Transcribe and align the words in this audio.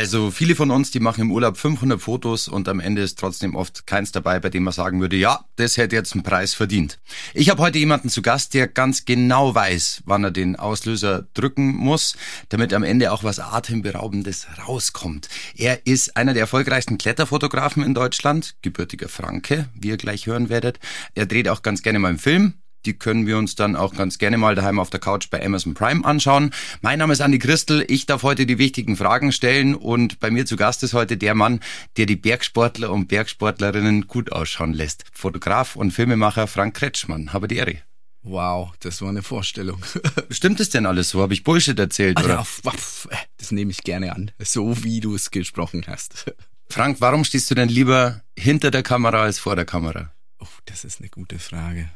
Also 0.00 0.30
viele 0.30 0.54
von 0.54 0.70
uns, 0.70 0.90
die 0.90 0.98
machen 0.98 1.20
im 1.20 1.30
Urlaub 1.30 1.58
500 1.58 2.00
Fotos 2.00 2.48
und 2.48 2.70
am 2.70 2.80
Ende 2.80 3.02
ist 3.02 3.18
trotzdem 3.18 3.54
oft 3.54 3.86
keins 3.86 4.12
dabei, 4.12 4.40
bei 4.40 4.48
dem 4.48 4.62
man 4.62 4.72
sagen 4.72 5.02
würde, 5.02 5.16
ja, 5.16 5.44
das 5.56 5.76
hätte 5.76 5.94
jetzt 5.94 6.14
einen 6.14 6.22
Preis 6.22 6.54
verdient. 6.54 6.98
Ich 7.34 7.50
habe 7.50 7.60
heute 7.60 7.78
jemanden 7.78 8.08
zu 8.08 8.22
Gast, 8.22 8.54
der 8.54 8.66
ganz 8.66 9.04
genau 9.04 9.54
weiß, 9.54 10.04
wann 10.06 10.24
er 10.24 10.30
den 10.30 10.56
Auslöser 10.56 11.26
drücken 11.34 11.76
muss, 11.76 12.16
damit 12.48 12.72
am 12.72 12.82
Ende 12.82 13.12
auch 13.12 13.24
was 13.24 13.40
Atemberaubendes 13.40 14.46
rauskommt. 14.66 15.28
Er 15.54 15.86
ist 15.86 16.16
einer 16.16 16.32
der 16.32 16.44
erfolgreichsten 16.44 16.96
Kletterfotografen 16.96 17.82
in 17.82 17.92
Deutschland, 17.92 18.54
gebürtiger 18.62 19.10
Franke, 19.10 19.68
wie 19.74 19.88
ihr 19.88 19.98
gleich 19.98 20.24
hören 20.24 20.48
werdet. 20.48 20.80
Er 21.14 21.26
dreht 21.26 21.46
auch 21.46 21.60
ganz 21.60 21.82
gerne 21.82 21.98
mal 21.98 22.08
im 22.08 22.18
Film, 22.18 22.54
die 22.86 22.94
können 22.94 23.26
wir 23.26 23.38
uns 23.38 23.54
dann 23.54 23.76
auch 23.76 23.94
ganz 23.94 24.18
gerne 24.18 24.38
mal 24.38 24.54
daheim 24.54 24.78
auf 24.78 24.90
der 24.90 25.00
Couch 25.00 25.28
bei 25.30 25.44
Amazon 25.44 25.74
Prime 25.74 26.04
anschauen. 26.04 26.52
Mein 26.80 26.98
Name 26.98 27.12
ist 27.12 27.20
Andi 27.20 27.38
Christel. 27.38 27.84
Ich 27.88 28.06
darf 28.06 28.22
heute 28.22 28.46
die 28.46 28.58
wichtigen 28.58 28.96
Fragen 28.96 29.32
stellen 29.32 29.74
und 29.74 30.20
bei 30.20 30.30
mir 30.30 30.46
zu 30.46 30.56
Gast 30.56 30.82
ist 30.82 30.94
heute 30.94 31.16
der 31.16 31.34
Mann, 31.34 31.60
der 31.96 32.06
die 32.06 32.16
Bergsportler 32.16 32.90
und 32.90 33.08
Bergsportlerinnen 33.08 34.06
gut 34.06 34.32
ausschauen 34.32 34.72
lässt. 34.72 35.04
Fotograf 35.12 35.76
und 35.76 35.90
Filmemacher 35.90 36.46
Frank 36.46 36.74
Kretschmann. 36.76 37.32
Habe 37.32 37.48
die 37.48 37.56
Ehre. 37.56 37.76
Wow, 38.22 38.72
das 38.80 39.00
war 39.00 39.08
eine 39.08 39.22
Vorstellung. 39.22 39.82
Stimmt 40.30 40.60
es 40.60 40.68
denn 40.70 40.84
alles 40.86 41.10
so? 41.10 41.22
Habe 41.22 41.32
ich 41.32 41.42
Bullshit 41.42 41.78
erzählt, 41.78 42.18
Ach 42.18 42.24
oder? 42.24 42.46
Ja, 42.64 43.18
das 43.38 43.50
nehme 43.50 43.70
ich 43.70 43.82
gerne 43.82 44.14
an, 44.14 44.30
so 44.38 44.84
wie 44.84 45.00
du 45.00 45.14
es 45.14 45.30
gesprochen 45.30 45.84
hast. 45.86 46.30
Frank, 46.68 46.98
warum 47.00 47.24
stehst 47.24 47.50
du 47.50 47.54
denn 47.54 47.68
lieber 47.68 48.22
hinter 48.38 48.70
der 48.70 48.82
Kamera 48.82 49.22
als 49.22 49.38
vor 49.38 49.56
der 49.56 49.64
Kamera? 49.64 50.12
Oh, 50.38 50.46
das 50.66 50.84
ist 50.84 51.00
eine 51.00 51.08
gute 51.08 51.38
Frage. 51.38 51.90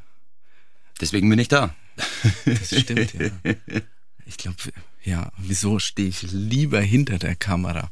Deswegen 1.00 1.28
bin 1.28 1.38
ich 1.38 1.48
da. 1.48 1.74
Das 2.44 2.80
stimmt, 2.80 3.14
ja. 3.14 3.30
Ich 4.26 4.36
glaube, 4.36 4.56
ja, 5.02 5.30
wieso 5.38 5.78
stehe 5.78 6.08
ich 6.08 6.22
lieber 6.22 6.80
hinter 6.80 7.18
der 7.18 7.36
Kamera? 7.36 7.90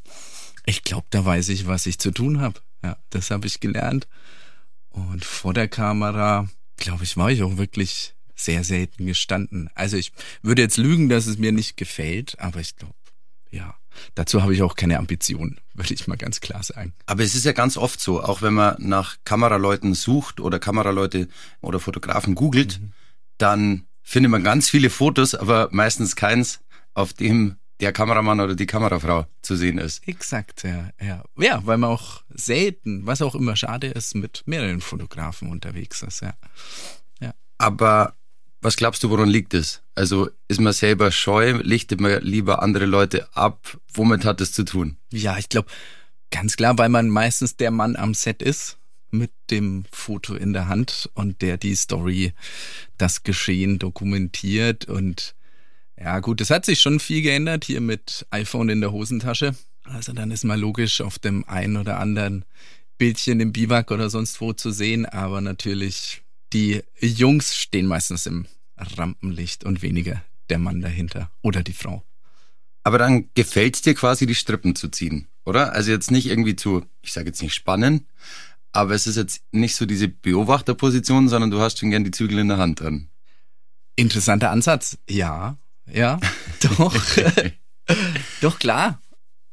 Ich 0.64 0.82
glaube, 0.82 1.06
da 1.10 1.24
weiß 1.24 1.50
ich, 1.50 1.66
was 1.66 1.86
ich 1.86 1.98
zu 1.98 2.10
tun 2.10 2.40
habe. 2.40 2.60
Ja, 2.82 2.96
das 3.10 3.30
habe 3.30 3.46
ich 3.46 3.60
gelernt. 3.60 4.08
Und 4.90 5.24
vor 5.24 5.54
der 5.54 5.68
Kamera, 5.68 6.48
glaube 6.76 7.04
ich, 7.04 7.16
war 7.16 7.30
ich 7.30 7.42
auch 7.42 7.56
wirklich 7.56 8.14
sehr 8.34 8.64
selten 8.64 9.06
gestanden. 9.06 9.70
Also 9.74 9.96
ich 9.96 10.12
würde 10.42 10.62
jetzt 10.62 10.76
lügen, 10.76 11.08
dass 11.08 11.26
es 11.26 11.38
mir 11.38 11.52
nicht 11.52 11.76
gefällt, 11.76 12.38
aber 12.38 12.60
ich 12.60 12.76
glaube, 12.76 12.94
ja, 13.52 13.76
dazu 14.14 14.42
habe 14.42 14.54
ich 14.54 14.62
auch 14.62 14.74
keine 14.74 14.98
Ambitionen, 14.98 15.60
würde 15.74 15.94
ich 15.94 16.08
mal 16.08 16.16
ganz 16.16 16.40
klar 16.40 16.62
sagen. 16.62 16.94
Aber 17.06 17.22
es 17.22 17.34
ist 17.34 17.44
ja 17.44 17.52
ganz 17.52 17.76
oft 17.76 18.00
so, 18.00 18.22
auch 18.22 18.42
wenn 18.42 18.54
man 18.54 18.76
nach 18.78 19.16
Kameraleuten 19.24 19.94
sucht 19.94 20.40
oder 20.40 20.58
Kameraleute 20.58 21.28
oder 21.60 21.78
Fotografen 21.78 22.34
googelt, 22.34 22.80
mhm. 22.80 22.92
dann 23.38 23.86
findet 24.02 24.32
man 24.32 24.42
ganz 24.42 24.68
viele 24.68 24.90
Fotos, 24.90 25.34
aber 25.34 25.68
meistens 25.70 26.16
keins, 26.16 26.60
auf 26.94 27.12
dem 27.12 27.56
der 27.80 27.92
Kameramann 27.92 28.40
oder 28.40 28.54
die 28.54 28.66
Kamerafrau 28.66 29.26
zu 29.42 29.56
sehen 29.56 29.78
ist. 29.78 30.06
Exakt, 30.06 30.62
ja, 30.62 30.90
ja. 31.00 31.24
Ja, 31.36 31.66
weil 31.66 31.78
man 31.78 31.90
auch 31.90 32.22
selten, 32.28 33.06
was 33.06 33.22
auch 33.22 33.34
immer 33.34 33.56
schade 33.56 33.88
ist, 33.88 34.14
mit 34.14 34.42
mehreren 34.46 34.80
Fotografen 34.80 35.50
unterwegs 35.50 36.02
ist, 36.02 36.20
ja. 36.22 36.34
ja. 37.20 37.32
Aber 37.58 38.14
was 38.62 38.76
glaubst 38.76 39.02
du, 39.02 39.10
woran 39.10 39.28
liegt 39.28 39.54
es? 39.54 39.82
Also 39.94 40.30
ist 40.48 40.60
man 40.60 40.72
selber 40.72 41.10
scheu, 41.10 41.52
lichtet 41.62 42.00
man 42.00 42.22
lieber 42.22 42.62
andere 42.62 42.86
Leute 42.86 43.28
ab? 43.36 43.78
Womit 43.92 44.24
hat 44.24 44.40
es 44.40 44.52
zu 44.52 44.64
tun? 44.64 44.96
Ja, 45.12 45.36
ich 45.36 45.48
glaube, 45.48 45.68
ganz 46.30 46.56
klar, 46.56 46.78
weil 46.78 46.88
man 46.88 47.08
meistens 47.08 47.56
der 47.56 47.72
Mann 47.72 47.96
am 47.96 48.14
Set 48.14 48.40
ist 48.40 48.78
mit 49.10 49.32
dem 49.50 49.84
Foto 49.92 50.34
in 50.34 50.52
der 50.52 50.68
Hand 50.68 51.10
und 51.14 51.42
der 51.42 51.58
die 51.58 51.74
Story, 51.74 52.32
das 52.96 53.24
Geschehen 53.24 53.78
dokumentiert 53.78 54.86
und 54.86 55.34
ja 55.98 56.20
gut, 56.20 56.40
es 56.40 56.50
hat 56.50 56.64
sich 56.64 56.80
schon 56.80 56.98
viel 56.98 57.22
geändert 57.22 57.64
hier 57.64 57.80
mit 57.80 58.26
iPhone 58.30 58.70
in 58.70 58.80
der 58.80 58.92
Hosentasche. 58.92 59.54
Also 59.84 60.12
dann 60.12 60.30
ist 60.30 60.44
mal 60.44 60.58
logisch 60.58 61.00
auf 61.00 61.18
dem 61.18 61.46
einen 61.48 61.76
oder 61.76 61.98
anderen 61.98 62.44
Bildchen 62.96 63.40
im 63.40 63.52
Biwak 63.52 63.90
oder 63.90 64.08
sonst 64.08 64.40
wo 64.40 64.52
zu 64.52 64.70
sehen, 64.70 65.06
aber 65.06 65.40
natürlich 65.40 66.21
die 66.52 66.82
Jungs 67.00 67.56
stehen 67.56 67.86
meistens 67.86 68.26
im 68.26 68.46
Rampenlicht 68.76 69.64
und 69.64 69.82
weniger 69.82 70.22
der 70.50 70.58
Mann 70.58 70.80
dahinter 70.80 71.30
oder 71.40 71.62
die 71.62 71.72
Frau. 71.72 72.02
Aber 72.84 72.98
dann 72.98 73.30
gefällt 73.34 73.76
es 73.76 73.82
dir 73.82 73.94
quasi, 73.94 74.26
die 74.26 74.34
Strippen 74.34 74.74
zu 74.74 74.88
ziehen, 74.88 75.28
oder? 75.44 75.72
Also 75.72 75.90
jetzt 75.90 76.10
nicht 76.10 76.26
irgendwie 76.26 76.56
zu, 76.56 76.84
ich 77.00 77.12
sage 77.12 77.28
jetzt 77.28 77.42
nicht 77.42 77.54
spannen, 77.54 78.06
aber 78.72 78.94
es 78.94 79.06
ist 79.06 79.16
jetzt 79.16 79.42
nicht 79.52 79.76
so 79.76 79.86
diese 79.86 80.08
Beobachterposition, 80.08 81.28
sondern 81.28 81.50
du 81.50 81.60
hast 81.60 81.78
schon 81.78 81.90
gern 81.90 82.04
die 82.04 82.10
Zügel 82.10 82.38
in 82.38 82.48
der 82.48 82.58
Hand 82.58 82.80
dran. 82.80 83.08
Interessanter 83.94 84.50
Ansatz. 84.50 84.98
Ja, 85.08 85.58
ja, 85.86 86.18
doch. 86.78 86.96
doch 88.40 88.58
klar. 88.58 89.00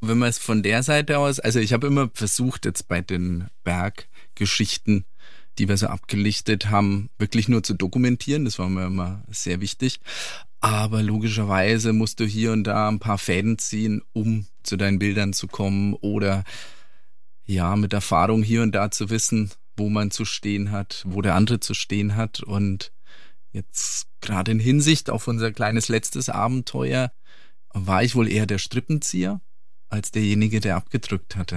Wenn 0.01 0.17
man 0.17 0.29
es 0.29 0.37
von 0.37 0.63
der 0.63 0.81
Seite 0.81 1.17
aus, 1.17 1.41
also 1.41 1.59
ich 1.59 1.73
habe 1.73 1.87
immer 1.87 2.09
versucht, 2.13 2.63
jetzt 2.63 2.87
bei 2.87 3.01
den 3.01 3.49
Berggeschichten 3.65 5.05
die 5.59 5.67
wir 5.67 5.77
so 5.77 5.87
abgelichtet 5.87 6.69
haben, 6.69 7.09
wirklich 7.19 7.49
nur 7.49 7.63
zu 7.63 7.73
dokumentieren. 7.73 8.45
Das 8.45 8.57
war 8.57 8.69
mir 8.69 8.87
immer 8.87 9.23
sehr 9.29 9.61
wichtig. 9.61 9.99
Aber 10.61 11.03
logischerweise 11.03 11.93
musst 11.93 12.19
du 12.19 12.25
hier 12.25 12.51
und 12.51 12.63
da 12.63 12.89
ein 12.89 12.99
paar 12.99 13.17
Fäden 13.17 13.57
ziehen, 13.57 14.01
um 14.13 14.47
zu 14.63 14.77
deinen 14.77 14.99
Bildern 14.99 15.33
zu 15.33 15.47
kommen 15.47 15.93
oder 15.93 16.43
ja, 17.45 17.75
mit 17.75 17.93
Erfahrung 17.93 18.43
hier 18.43 18.61
und 18.61 18.73
da 18.73 18.91
zu 18.91 19.09
wissen, 19.09 19.51
wo 19.75 19.89
man 19.89 20.11
zu 20.11 20.25
stehen 20.25 20.71
hat, 20.71 21.03
wo 21.07 21.21
der 21.21 21.35
andere 21.35 21.59
zu 21.59 21.73
stehen 21.73 22.15
hat. 22.15 22.41
Und 22.41 22.91
jetzt 23.51 24.07
gerade 24.21 24.51
in 24.51 24.59
Hinsicht 24.59 25.09
auf 25.09 25.27
unser 25.27 25.51
kleines 25.51 25.87
letztes 25.87 26.29
Abenteuer 26.29 27.11
war 27.73 28.03
ich 28.03 28.15
wohl 28.15 28.31
eher 28.31 28.45
der 28.45 28.57
Strippenzieher 28.57 29.41
als 29.89 30.11
derjenige, 30.11 30.59
der 30.59 30.75
abgedrückt 30.75 31.35
hat. 31.35 31.53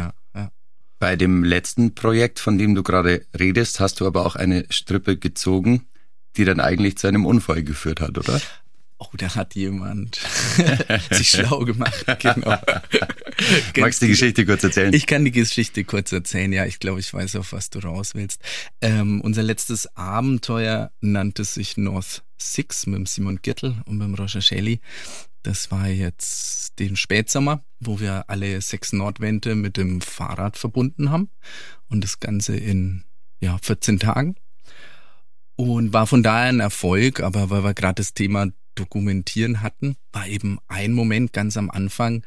Bei 1.02 1.16
dem 1.16 1.42
letzten 1.42 1.96
Projekt, 1.96 2.38
von 2.38 2.58
dem 2.58 2.76
du 2.76 2.84
gerade 2.84 3.26
redest, 3.36 3.80
hast 3.80 4.00
du 4.00 4.06
aber 4.06 4.24
auch 4.24 4.36
eine 4.36 4.66
Strippe 4.70 5.16
gezogen, 5.16 5.84
die 6.36 6.44
dann 6.44 6.60
eigentlich 6.60 6.96
zu 6.96 7.08
einem 7.08 7.26
Unfall 7.26 7.64
geführt 7.64 8.00
hat, 8.00 8.18
oder? 8.18 8.40
Oh, 8.98 9.08
da 9.16 9.34
hat 9.34 9.56
jemand 9.56 10.20
sich 11.10 11.30
schlau 11.30 11.64
gemacht. 11.64 12.06
Genau. 12.20 12.56
Magst 13.76 14.00
du 14.00 14.06
die 14.06 14.12
Geschichte 14.12 14.46
kurz 14.46 14.62
erzählen? 14.62 14.94
Ich 14.94 15.08
kann 15.08 15.24
die 15.24 15.32
Geschichte 15.32 15.82
kurz 15.82 16.12
erzählen. 16.12 16.52
Ja, 16.52 16.66
ich 16.66 16.78
glaube, 16.78 17.00
ich 17.00 17.12
weiß, 17.12 17.34
auf 17.34 17.52
was 17.52 17.68
du 17.70 17.80
raus 17.80 18.14
willst. 18.14 18.40
Ähm, 18.80 19.22
unser 19.22 19.42
letztes 19.42 19.96
Abenteuer 19.96 20.92
nannte 21.00 21.42
sich 21.42 21.76
North 21.76 22.22
Six 22.38 22.86
mit 22.86 22.98
dem 22.98 23.06
Simon 23.06 23.40
Gürtel 23.42 23.74
und 23.86 23.98
mit 23.98 24.06
dem 24.06 24.14
Roger 24.14 24.40
Shelley. 24.40 24.78
Das 25.42 25.70
war 25.70 25.88
jetzt 25.88 26.78
den 26.78 26.96
Spätsommer, 26.96 27.64
wo 27.80 28.00
wir 28.00 28.30
alle 28.30 28.60
sechs 28.60 28.92
Nordwände 28.92 29.54
mit 29.54 29.76
dem 29.76 30.00
Fahrrad 30.00 30.56
verbunden 30.56 31.10
haben. 31.10 31.30
Und 31.88 32.04
das 32.04 32.20
Ganze 32.20 32.56
in 32.56 33.04
ja 33.40 33.58
14 33.60 33.98
Tagen. 33.98 34.36
Und 35.56 35.92
war 35.92 36.06
von 36.06 36.22
daher 36.22 36.48
ein 36.48 36.60
Erfolg, 36.60 37.20
aber 37.20 37.50
weil 37.50 37.64
wir 37.64 37.74
gerade 37.74 37.96
das 37.96 38.14
Thema 38.14 38.48
Dokumentieren 38.74 39.60
hatten, 39.60 39.96
war 40.12 40.26
eben 40.26 40.58
ein 40.66 40.92
Moment 40.92 41.32
ganz 41.34 41.58
am 41.58 41.70
Anfang, 41.70 42.24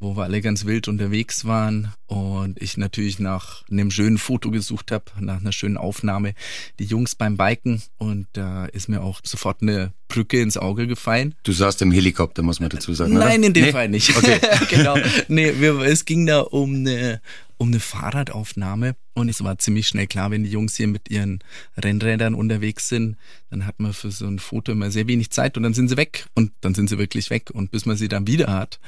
wo 0.00 0.16
wir 0.16 0.24
alle 0.24 0.40
ganz 0.40 0.64
wild 0.64 0.88
unterwegs 0.88 1.44
waren 1.44 1.92
und 2.06 2.60
ich 2.62 2.76
natürlich 2.76 3.18
nach 3.18 3.64
einem 3.70 3.90
schönen 3.90 4.18
Foto 4.18 4.50
gesucht 4.50 4.92
habe, 4.92 5.04
nach 5.20 5.40
einer 5.40 5.52
schönen 5.52 5.76
Aufnahme, 5.76 6.34
die 6.78 6.84
Jungs 6.84 7.14
beim 7.14 7.36
Biken 7.36 7.82
und 7.96 8.26
da 8.32 8.66
ist 8.66 8.88
mir 8.88 9.02
auch 9.02 9.20
sofort 9.24 9.62
eine 9.62 9.92
Brücke 10.06 10.40
ins 10.40 10.56
Auge 10.56 10.86
gefallen. 10.86 11.34
Du 11.42 11.52
saßt 11.52 11.82
im 11.82 11.92
Helikopter, 11.92 12.42
muss 12.42 12.60
man 12.60 12.70
dazu 12.70 12.94
sagen, 12.94 13.14
Nein, 13.14 13.38
oder? 13.38 13.46
in 13.46 13.52
dem 13.52 13.64
nee? 13.64 13.72
Fall 13.72 13.88
nicht. 13.88 14.16
Okay. 14.16 14.38
genau. 14.70 14.96
Nee, 15.28 15.54
wir, 15.58 15.80
es 15.80 16.04
ging 16.04 16.26
da 16.26 16.40
um 16.40 16.74
eine 16.76 17.20
um 17.58 17.68
eine 17.68 17.80
Fahrradaufnahme. 17.80 18.96
Und 19.14 19.28
es 19.28 19.42
war 19.42 19.58
ziemlich 19.58 19.88
schnell 19.88 20.06
klar, 20.06 20.30
wenn 20.30 20.44
die 20.44 20.50
Jungs 20.50 20.76
hier 20.76 20.86
mit 20.86 21.10
ihren 21.10 21.40
Rennrädern 21.76 22.34
unterwegs 22.34 22.88
sind, 22.88 23.16
dann 23.50 23.66
hat 23.66 23.80
man 23.80 23.92
für 23.92 24.10
so 24.10 24.26
ein 24.26 24.38
Foto 24.38 24.72
immer 24.72 24.90
sehr 24.90 25.08
wenig 25.08 25.30
Zeit 25.30 25.56
und 25.56 25.64
dann 25.64 25.74
sind 25.74 25.88
sie 25.88 25.96
weg. 25.96 26.26
Und 26.34 26.52
dann 26.60 26.74
sind 26.74 26.88
sie 26.88 26.98
wirklich 26.98 27.30
weg. 27.30 27.50
Und 27.50 27.70
bis 27.70 27.84
man 27.84 27.96
sie 27.96 28.08
dann 28.08 28.26
wieder 28.26 28.46
hat, 28.46 28.80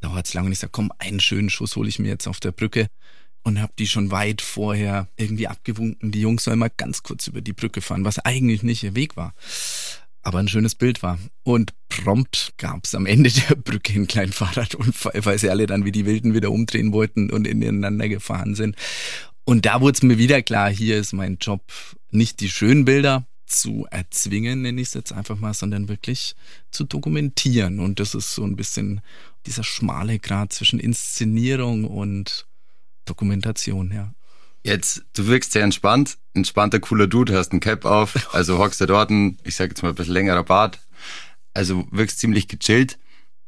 dauert 0.00 0.26
es 0.26 0.34
lange 0.34 0.46
und 0.46 0.52
ich 0.52 0.60
sage, 0.60 0.72
komm, 0.72 0.92
einen 0.98 1.20
schönen 1.20 1.50
Schuss 1.50 1.76
hole 1.76 1.88
ich 1.88 1.98
mir 1.98 2.08
jetzt 2.08 2.26
auf 2.26 2.40
der 2.40 2.52
Brücke. 2.52 2.88
Und 3.44 3.60
habe 3.60 3.72
die 3.76 3.88
schon 3.88 4.12
weit 4.12 4.40
vorher 4.40 5.08
irgendwie 5.16 5.48
abgewunken. 5.48 6.12
Die 6.12 6.20
Jungs 6.20 6.44
sollen 6.44 6.60
mal 6.60 6.70
ganz 6.76 7.02
kurz 7.02 7.26
über 7.26 7.40
die 7.40 7.52
Brücke 7.52 7.80
fahren, 7.80 8.04
was 8.04 8.20
eigentlich 8.20 8.62
nicht 8.62 8.84
ihr 8.84 8.94
Weg 8.94 9.16
war, 9.16 9.34
aber 10.22 10.38
ein 10.38 10.48
schönes 10.48 10.74
Bild 10.74 11.02
war. 11.02 11.18
Und 11.42 11.72
prompt 11.88 12.54
gab 12.56 12.84
es 12.84 12.94
am 12.94 13.06
Ende 13.06 13.30
der 13.30 13.56
Brücke 13.56 13.92
einen 13.94 14.06
kleinen 14.06 14.32
Fahrradunfall, 14.32 15.24
weil 15.24 15.38
sie 15.38 15.50
alle 15.50 15.66
dann 15.66 15.84
wie 15.84 15.92
die 15.92 16.06
Wilden 16.06 16.34
wieder 16.34 16.50
umdrehen 16.50 16.92
wollten 16.92 17.30
und 17.30 17.46
ineinander 17.46 18.08
gefahren 18.08 18.54
sind. 18.54 18.76
Und 19.44 19.66
da 19.66 19.80
wurde 19.80 19.96
es 19.96 20.02
mir 20.02 20.18
wieder 20.18 20.40
klar, 20.42 20.70
hier 20.70 20.98
ist 20.98 21.12
mein 21.12 21.38
Job, 21.40 21.62
nicht 22.10 22.40
die 22.40 22.48
schönen 22.48 22.84
Bilder 22.84 23.26
zu 23.46 23.86
erzwingen, 23.90 24.62
nenne 24.62 24.80
ich 24.80 24.88
es 24.88 24.94
jetzt 24.94 25.12
einfach 25.12 25.38
mal, 25.38 25.52
sondern 25.52 25.88
wirklich 25.88 26.34
zu 26.70 26.84
dokumentieren. 26.84 27.80
Und 27.80 28.00
das 28.00 28.14
ist 28.14 28.34
so 28.34 28.44
ein 28.44 28.56
bisschen 28.56 29.00
dieser 29.46 29.64
schmale 29.64 30.18
Grad 30.18 30.52
zwischen 30.52 30.78
Inszenierung 30.78 31.84
und 31.84 32.46
Dokumentation, 33.04 33.92
ja. 33.92 34.14
Jetzt, 34.64 35.04
du 35.14 35.26
wirkst 35.26 35.52
sehr 35.52 35.64
entspannt, 35.64 36.18
entspannter, 36.34 36.78
cooler 36.78 37.08
Dude, 37.08 37.36
hast 37.36 37.50
einen 37.50 37.60
Cap 37.60 37.84
auf, 37.84 38.32
also 38.34 38.58
hockst 38.58 38.80
du 38.80 38.86
dort, 38.86 39.10
ich 39.42 39.56
sag 39.56 39.70
jetzt 39.70 39.82
mal 39.82 39.90
ein 39.90 39.94
bisschen 39.94 40.14
längerer 40.14 40.44
Bart, 40.44 40.78
also 41.52 41.86
wirkst 41.90 42.20
ziemlich 42.20 42.48
gechillt. 42.48 42.98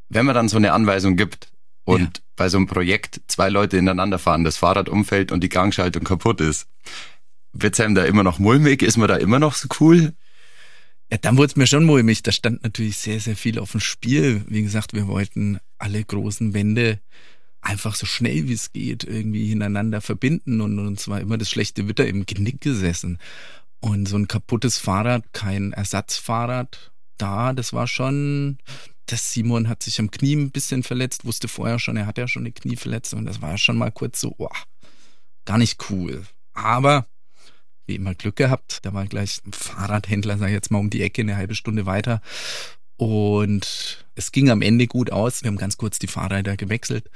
Wenn 0.09 0.27
man 0.27 0.35
dann 0.35 0.49
so 0.49 0.57
eine 0.57 0.73
Anweisung 0.73 1.17
gibt 1.17 1.49
und 1.85 2.01
ja. 2.01 2.23
bei 2.37 2.49
so 2.49 2.57
einem 2.57 2.67
Projekt 2.67 3.21
zwei 3.29 3.49
Leute 3.49 3.77
ineinander 3.77 4.19
fahren, 4.19 4.45
das 4.45 4.57
Fahrrad 4.57 4.89
umfällt 4.89 5.33
und 5.33 5.43
die 5.43 5.49
Gangschaltung 5.49 6.05
kaputt 6.05 6.41
ist, 6.41 6.67
wird's 7.53 7.81
einem 7.81 7.95
da 7.95 8.05
immer 8.05 8.23
noch 8.23 8.39
mulmig? 8.39 8.83
Ist 8.83 8.97
man 8.97 9.09
da 9.09 9.17
immer 9.17 9.39
noch 9.39 9.55
so 9.55 9.69
cool? 9.81 10.15
Ja, 11.11 11.19
dann 11.19 11.37
wurde 11.37 11.47
es 11.47 11.57
mir 11.57 11.67
schon 11.67 11.85
mulmig. 11.85 12.23
Da 12.23 12.33
stand 12.33 12.63
natürlich 12.65 12.97
sehr, 12.99 13.21
sehr 13.21 13.37
viel 13.37 13.59
auf 13.59 13.73
dem 13.73 13.81
Spiel. 13.81 14.45
Wie 14.49 14.63
gesagt, 14.63 14.95
wir 14.95 15.07
wollten 15.07 15.59
alle 15.79 16.03
großen 16.03 16.55
Wände 16.55 17.01
einfach 17.65 17.95
so 17.95 18.07
schnell 18.07 18.47
wie 18.49 18.53
es 18.53 18.73
geht 18.73 19.05
irgendwie 19.05 19.49
hintereinander 19.49 20.01
verbinden 20.01 20.61
und 20.61 20.79
uns 20.79 21.09
war 21.09 21.21
immer 21.21 21.39
das 21.39 21.51
schlechte 21.51 21.89
Wetter 21.89 22.07
im 22.07 22.27
Genick 22.27 22.61
gesessen. 22.61 23.19
Und 23.81 24.09
so 24.09 24.17
ein 24.17 24.29
kaputtes 24.29 24.79
Fahrrad, 24.79 25.33
kein 25.33 25.73
Ersatzfahrrad 25.73 26.93
da, 27.19 27.53
das 27.53 27.73
war 27.73 27.87
schon, 27.87 28.59
das 29.07 29.33
Simon 29.33 29.69
hat 29.69 29.83
sich 29.83 30.01
am 30.01 30.11
Knie 30.11 30.35
ein 30.35 30.51
bisschen 30.51 30.83
verletzt, 30.83 31.25
wusste 31.25 31.49
vorher 31.49 31.79
schon, 31.79 31.97
er 31.97 32.07
hat 32.07 32.19
ja 32.19 32.27
schon 32.27 32.43
eine 32.43 32.53
Knieverletzung 32.53 33.21
und 33.21 33.27
das 33.27 33.41
war 33.41 33.57
schon 33.59 33.77
mal 33.77 33.93
kurz 33.93 34.21
so, 34.21 34.35
oh, 34.39 34.49
gar 35.45 35.59
nicht 35.59 35.91
cool. 35.91 36.25
Aber 36.55 37.07
wie 37.87 37.97
immer 37.97 38.15
Glück 38.15 38.37
gehabt. 38.37 38.81
Da 38.83 38.95
war 38.95 39.07
gleich 39.07 39.41
ein 39.47 39.53
Fahrradhändler, 39.53 40.39
sag 40.39 40.49
ich 40.49 40.55
jetzt 40.55 40.71
mal, 40.71 40.79
um 40.79 40.91
die 40.91 41.03
Ecke 41.03 41.23
eine 41.23 41.37
halbe 41.37 41.55
Stunde 41.55 41.87
weiter. 41.87 42.23
Und 42.97 44.07
es 44.15 44.33
ging 44.33 44.51
am 44.51 44.63
Ende 44.63 44.87
gut 44.87 45.13
aus. 45.13 45.43
Wir 45.43 45.49
haben 45.49 45.59
ganz 45.59 45.77
kurz 45.77 45.99
die 45.99 46.07
Fahrräder 46.07 46.57
gewechselt 46.57 47.11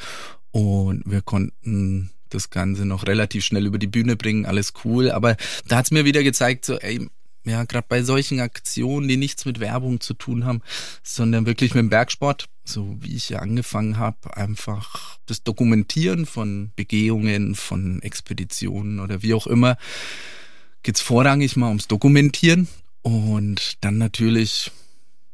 und 0.51 1.03
wir 1.07 1.23
konnten 1.23 2.11
das 2.31 2.51
Ganze 2.51 2.85
noch 2.85 3.07
relativ 3.07 3.45
schnell 3.45 3.67
über 3.67 3.79
die 3.79 3.87
Bühne 3.87 4.17
bringen, 4.17 4.47
alles 4.47 4.73
cool. 4.85 5.11
Aber 5.11 5.37
da 5.67 5.79
hat's 5.79 5.91
mir 5.91 6.05
wieder 6.05 6.23
gezeigt, 6.23 6.65
so, 6.65 6.79
ey, 6.79 7.09
ja, 7.45 7.65
gerade 7.65 7.87
bei 7.89 8.03
solchen 8.03 8.41
Aktionen, 8.41 9.09
die 9.09 9.17
nichts 9.17 9.45
mit 9.45 9.61
Werbung 9.61 10.01
zu 10.01 10.15
tun 10.15 10.45
haben, 10.45 10.61
sondern 11.03 11.47
wirklich 11.47 11.75
mit 11.75 11.83
dem 11.83 11.91
Bergsport, 11.91 12.47
so 12.65 12.97
wie 13.01 13.17
ich 13.17 13.31
ja 13.31 13.39
angefangen 13.39 13.97
habe, 13.97 14.37
einfach 14.37 15.19
das 15.27 15.43
Dokumentieren 15.43 16.27
von 16.27 16.73
Begehungen, 16.77 17.55
von 17.55 18.03
Expeditionen 18.03 19.01
oder 19.01 19.23
wie 19.23 19.35
auch 19.35 19.47
immer, 19.47 19.79
geht's 20.83 21.01
vorrangig 21.01 21.57
mal 21.57 21.69
ums 21.69 21.89
Dokumentieren 21.89 22.69
und 23.03 23.83
dann 23.83 23.97
natürlich, 23.99 24.71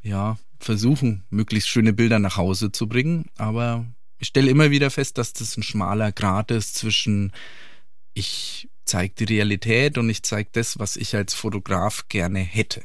ja, 0.02 0.38
versuchen, 0.61 1.25
möglichst 1.31 1.69
schöne 1.69 1.93
Bilder 1.93 2.19
nach 2.19 2.37
Hause 2.37 2.72
zu 2.72 2.88
bringen, 2.88 3.26
aber 3.37 3.84
ich 4.19 4.28
stelle 4.28 4.50
immer 4.50 4.70
wieder 4.70 4.90
fest, 4.90 5.19
dass 5.19 5.32
das 5.32 5.56
ein 5.56 5.62
schmaler 5.62 6.12
Grat 6.12 6.50
ist 6.50 6.76
zwischen 6.76 7.32
ich 8.14 8.69
zeige 8.84 9.14
die 9.14 9.25
Realität 9.25 9.99
und 9.99 10.08
ich 10.08 10.22
zeige 10.22 10.50
das, 10.52 10.78
was 10.78 10.96
ich 10.96 11.16
als 11.16 11.34
Fotograf 11.34 12.06
gerne 12.08 12.38
hätte. 12.38 12.82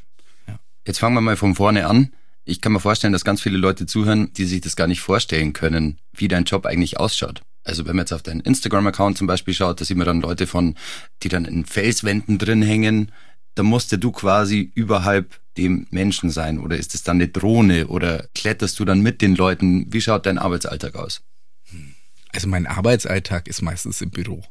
Ja. 0.47 0.59
Jetzt 0.87 0.99
fangen 0.99 1.15
wir 1.15 1.21
mal 1.21 1.37
von 1.37 1.55
vorne 1.55 1.87
an. 1.87 2.13
Ich 2.45 2.61
kann 2.61 2.71
mir 2.71 2.79
vorstellen, 2.79 3.13
dass 3.13 3.25
ganz 3.25 3.41
viele 3.41 3.57
Leute 3.57 3.85
zuhören, 3.85 4.33
die 4.33 4.45
sich 4.45 4.61
das 4.61 4.75
gar 4.75 4.87
nicht 4.87 5.01
vorstellen 5.01 5.53
können, 5.53 5.99
wie 6.13 6.27
dein 6.27 6.45
Job 6.45 6.65
eigentlich 6.65 6.99
ausschaut. 6.99 7.43
Also 7.63 7.85
wenn 7.85 7.95
man 7.95 8.03
jetzt 8.03 8.13
auf 8.13 8.23
deinen 8.23 8.39
Instagram-Account 8.39 9.17
zum 9.17 9.27
Beispiel 9.27 9.53
schaut, 9.53 9.79
da 9.79 9.85
sieht 9.85 9.97
man 9.97 10.07
dann 10.07 10.21
Leute 10.21 10.47
von, 10.47 10.75
die 11.21 11.29
dann 11.29 11.45
in 11.45 11.65
Felswänden 11.65 12.39
drin 12.39 12.63
hängen. 12.63 13.11
Da 13.59 13.63
musst 13.63 13.91
du 13.91 14.11
quasi 14.13 14.71
überhalb 14.73 15.41
dem 15.57 15.85
Menschen 15.91 16.29
sein 16.29 16.59
oder 16.59 16.77
ist 16.77 16.95
es 16.95 17.03
dann 17.03 17.17
eine 17.17 17.27
Drohne 17.27 17.87
oder 17.87 18.29
kletterst 18.33 18.79
du 18.79 18.85
dann 18.85 19.01
mit 19.01 19.21
den 19.21 19.35
Leuten? 19.35 19.91
Wie 19.91 19.99
schaut 19.99 20.25
dein 20.25 20.37
Arbeitsalltag 20.37 20.95
aus? 20.95 21.23
Also 22.31 22.47
mein 22.47 22.67
Arbeitsalltag 22.67 23.49
ist 23.49 23.61
meistens 23.61 24.01
im 24.01 24.11
Büro. 24.11 24.45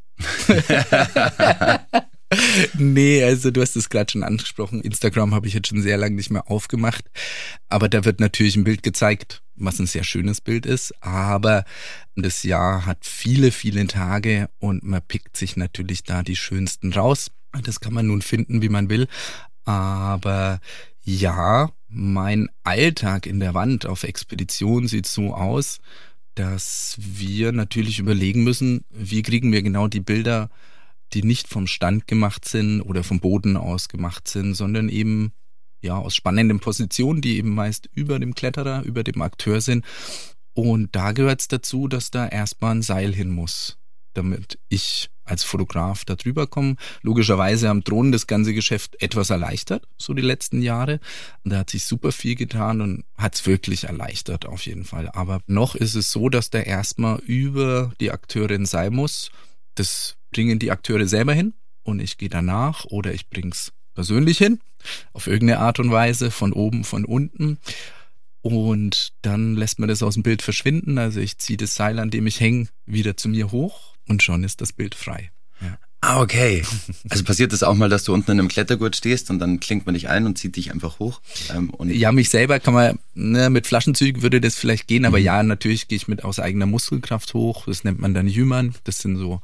nee, 2.75 3.25
also 3.25 3.51
du 3.51 3.63
hast 3.63 3.77
es 3.77 3.89
gerade 3.89 4.13
schon 4.13 4.25
angesprochen. 4.25 4.83
Instagram 4.83 5.35
habe 5.35 5.47
ich 5.47 5.55
jetzt 5.55 5.69
schon 5.69 5.81
sehr 5.81 5.97
lange 5.97 6.17
nicht 6.17 6.29
mehr 6.29 6.51
aufgemacht. 6.51 7.11
Aber 7.71 7.89
da 7.89 8.05
wird 8.05 8.21
natürlich 8.21 8.57
ein 8.57 8.65
Bild 8.65 8.83
gezeigt, 8.83 9.41
was 9.55 9.79
ein 9.79 9.87
sehr 9.87 10.05
schönes 10.05 10.43
Bild 10.43 10.67
ist. 10.67 10.93
Aber 11.03 11.65
das 12.15 12.43
Jahr 12.43 12.85
hat 12.85 13.07
viele, 13.07 13.53
viele 13.53 13.87
Tage 13.87 14.51
und 14.59 14.83
man 14.83 15.01
pickt 15.01 15.35
sich 15.35 15.57
natürlich 15.57 16.03
da 16.03 16.23
die 16.23 16.37
schönsten 16.37 16.93
raus. 16.93 17.31
Das 17.63 17.81
kann 17.81 17.95
man 17.95 18.07
nun 18.07 18.23
finden, 18.23 18.63
wie 18.63 18.69
man 18.69 18.89
will. 18.91 19.09
Aber 19.65 20.61
ja, 21.03 21.71
mein 21.89 22.49
Alltag 22.65 23.27
in 23.27 23.41
der 23.41 23.55
Wand 23.55 23.87
auf 23.87 24.05
Expedition 24.05 24.89
sieht 24.89 25.07
so 25.07 25.35
aus, 25.35 25.79
dass 26.35 26.97
wir 26.99 27.53
natürlich 27.53 27.99
überlegen 27.99 28.45
müssen, 28.45 28.85
wie 28.91 29.23
kriegen 29.23 29.53
wir 29.53 29.63
genau 29.63 29.89
die 29.89 30.01
Bilder, 30.01 30.51
die 31.15 31.23
nicht 31.23 31.49
vom 31.49 31.67
Stand 31.67 32.07
gemacht 32.07 32.47
sind 32.47 32.83
oder 32.83 33.03
vom 33.03 33.21
Boden 33.21 33.57
aus 33.57 33.89
gemacht 33.89 34.29
sind, 34.29 34.55
sondern 34.55 34.89
eben 34.89 35.33
ja 35.81 35.97
aus 35.97 36.15
spannenden 36.15 36.61
Positionen, 36.61 37.23
die 37.23 37.39
eben 37.39 37.55
meist 37.55 37.89
über 37.95 38.19
dem 38.19 38.35
Kletterer, 38.35 38.83
über 38.83 39.03
dem 39.03 39.23
Akteur 39.23 39.61
sind. 39.61 39.85
Und 40.53 40.95
da 40.95 41.13
gehört 41.13 41.41
es 41.41 41.49
dazu, 41.49 41.89
dass 41.89 42.11
da 42.11 42.27
erstmal 42.27 42.77
ein 42.77 42.83
Seil 42.83 43.15
hin 43.15 43.31
muss 43.31 43.79
damit 44.19 44.59
ich 44.69 45.11
als 45.29 45.45
Fotograf 45.45 46.05
da 46.05 46.17
drüber 46.17 46.47
komme. 46.47 46.77
Logischerweise 47.03 47.69
haben 47.69 47.85
Drohnen 47.85 48.13
das 48.13 48.27
ganze 48.27 48.55
Geschäft 48.55 49.01
etwas 49.03 49.31
erleichtert, 49.31 49.87
so 49.97 50.15
die 50.15 50.23
letzten 50.23 50.63
Jahre. 50.63 51.01
Da 51.45 51.59
hat 51.59 51.71
sich 51.71 51.85
super 51.85 52.13
viel 52.13 52.35
getan 52.35 52.81
und 52.81 53.05
hat 53.17 53.35
es 53.35 53.47
wirklich 53.47 53.85
erleichtert 53.85 54.47
auf 54.47 54.67
jeden 54.67 54.85
Fall. 54.85 55.11
Aber 55.11 55.41
noch 55.47 55.75
ist 55.75 55.95
es 55.95 56.11
so, 56.11 56.29
dass 56.29 56.51
der 56.51 56.67
erstmal 56.67 57.19
über 57.21 57.93
die 58.01 58.11
Akteurin 58.11 58.67
sein 58.67 58.95
muss. 58.95 59.31
Das 59.75 60.17
bringen 60.31 60.59
die 60.59 60.71
Akteure 60.71 61.07
selber 61.07 61.33
hin 61.33 61.55
und 61.83 62.01
ich 62.01 62.19
gehe 62.19 62.29
danach 62.29 62.85
oder 62.87 63.15
ich 63.15 63.29
bring's 63.29 63.73
persönlich 63.95 64.39
hin, 64.39 64.61
auf 65.13 65.27
irgendeine 65.27 65.61
Art 65.61 65.81
und 65.81 65.91
Weise, 65.91 66.31
von 66.31 66.53
oben, 66.53 66.85
von 66.85 67.05
unten. 67.05 67.59
Und 68.43 69.13
dann 69.23 69.57
lässt 69.57 69.81
man 69.81 69.89
das 69.89 70.03
aus 70.03 70.15
dem 70.15 70.23
Bild 70.23 70.43
verschwinden. 70.43 70.99
Also 70.99 71.21
ich 71.21 71.39
ziehe 71.39 71.57
das 71.57 71.75
Seil, 71.75 71.99
an 71.99 72.11
dem 72.11 72.27
ich 72.27 72.41
hänge, 72.41 72.69
wieder 72.87 73.17
zu 73.17 73.29
mir 73.29 73.51
hoch 73.51 73.98
und 74.09 74.23
schon 74.23 74.45
ist 74.45 74.61
das 74.61 74.73
Bild 74.73 74.95
frei. 74.95 75.31
Ja. 75.61 75.79
Ah, 76.01 76.21
okay. 76.21 76.65
Also 77.11 77.25
passiert 77.25 77.53
das 77.53 77.63
auch 77.63 77.75
mal, 77.75 77.89
dass 77.89 78.05
du 78.05 78.13
unten 78.13 78.33
in 78.33 78.39
einem 78.39 78.49
Klettergurt 78.49 78.97
stehst 78.97 79.31
und 79.31 79.39
dann 79.39 79.61
klingt 79.61 79.87
man 79.87 79.95
dich 79.95 80.09
ein 80.09 80.27
und 80.27 80.37
zieht 80.37 80.57
dich 80.57 80.73
einfach 80.73 80.99
hoch? 80.99 81.21
Ähm, 81.55 81.71
und 81.71 81.91
ja, 81.91 82.13
mich 82.13 82.29
selber 82.29 82.61
kann 82.61 82.75
man, 82.75 82.99
ne, 83.15 83.51
mit 83.51 83.67
Flaschenzügen 83.67 84.23
würde 84.23 84.41
das 84.41 84.57
vielleicht 84.57 84.87
gehen, 84.87 85.05
aber 85.05 85.19
mhm. 85.19 85.25
ja, 85.25 85.43
natürlich 85.43 85.89
gehe 85.89 85.97
ich 85.97 86.09
mit 86.09 86.25
aus 86.25 86.39
eigener 86.39 86.67
Muskelkraft 86.67 87.35
hoch. 87.35 87.65
Das 87.67 87.85
nennt 87.85 87.99
man 87.99 88.15
dann 88.15 88.29
Jümmern. 88.29 88.75
Das 88.85 88.99
sind 88.99 89.17
so, 89.17 89.41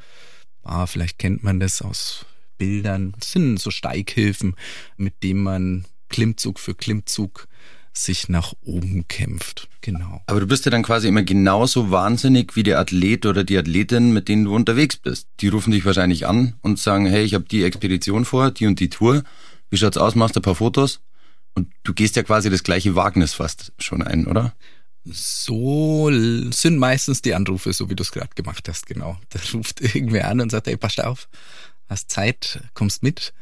ah, 0.62 0.86
vielleicht 0.86 1.18
kennt 1.18 1.42
man 1.42 1.58
das 1.58 1.80
aus 1.80 2.26
Bildern. 2.58 3.14
Das 3.18 3.32
sind 3.32 3.58
so 3.58 3.70
Steighilfen, 3.70 4.54
mit 4.96 5.22
denen 5.22 5.42
man 5.42 5.84
Klimmzug 6.08 6.60
für 6.60 6.74
Klimmzug 6.74 7.48
sich 7.96 8.28
nach 8.28 8.52
oben 8.62 9.06
kämpft. 9.08 9.68
Genau. 9.80 10.20
Aber 10.26 10.40
du 10.40 10.46
bist 10.46 10.64
ja 10.64 10.70
dann 10.70 10.82
quasi 10.82 11.08
immer 11.08 11.22
genauso 11.22 11.90
wahnsinnig 11.90 12.56
wie 12.56 12.62
der 12.64 12.78
Athlet 12.78 13.24
oder 13.24 13.44
die 13.44 13.56
Athletin, 13.56 14.12
mit 14.12 14.28
denen 14.28 14.44
du 14.44 14.54
unterwegs 14.54 14.96
bist. 14.96 15.28
Die 15.40 15.48
rufen 15.48 15.70
dich 15.70 15.84
wahrscheinlich 15.84 16.26
an 16.26 16.54
und 16.62 16.78
sagen, 16.78 17.06
hey, 17.06 17.24
ich 17.24 17.34
habe 17.34 17.44
die 17.44 17.62
Expedition 17.62 18.24
vor, 18.24 18.50
die 18.50 18.66
und 18.66 18.80
die 18.80 18.88
Tour. 18.88 19.22
Wie 19.70 19.76
schaut's 19.76 19.96
aus? 19.96 20.14
Machst 20.14 20.36
du 20.36 20.40
ein 20.40 20.42
paar 20.42 20.56
Fotos? 20.56 21.00
Und 21.54 21.68
du 21.84 21.94
gehst 21.94 22.16
ja 22.16 22.24
quasi 22.24 22.50
das 22.50 22.64
gleiche 22.64 22.96
Wagnis 22.96 23.34
fast 23.34 23.72
schon 23.78 24.02
ein, 24.02 24.26
oder? 24.26 24.54
So 25.04 26.10
sind 26.50 26.78
meistens 26.78 27.22
die 27.22 27.34
Anrufe, 27.34 27.72
so 27.72 27.90
wie 27.90 27.94
du 27.94 28.02
es 28.02 28.10
gerade 28.10 28.34
gemacht 28.34 28.68
hast, 28.68 28.86
genau. 28.86 29.18
Da 29.30 29.38
ruft 29.54 29.80
irgendwer 29.80 30.28
an 30.28 30.40
und 30.40 30.50
sagt, 30.50 30.66
hey, 30.66 30.76
passt 30.76 31.02
auf, 31.02 31.28
hast 31.88 32.10
Zeit, 32.10 32.60
kommst 32.74 33.02
mit. 33.02 33.32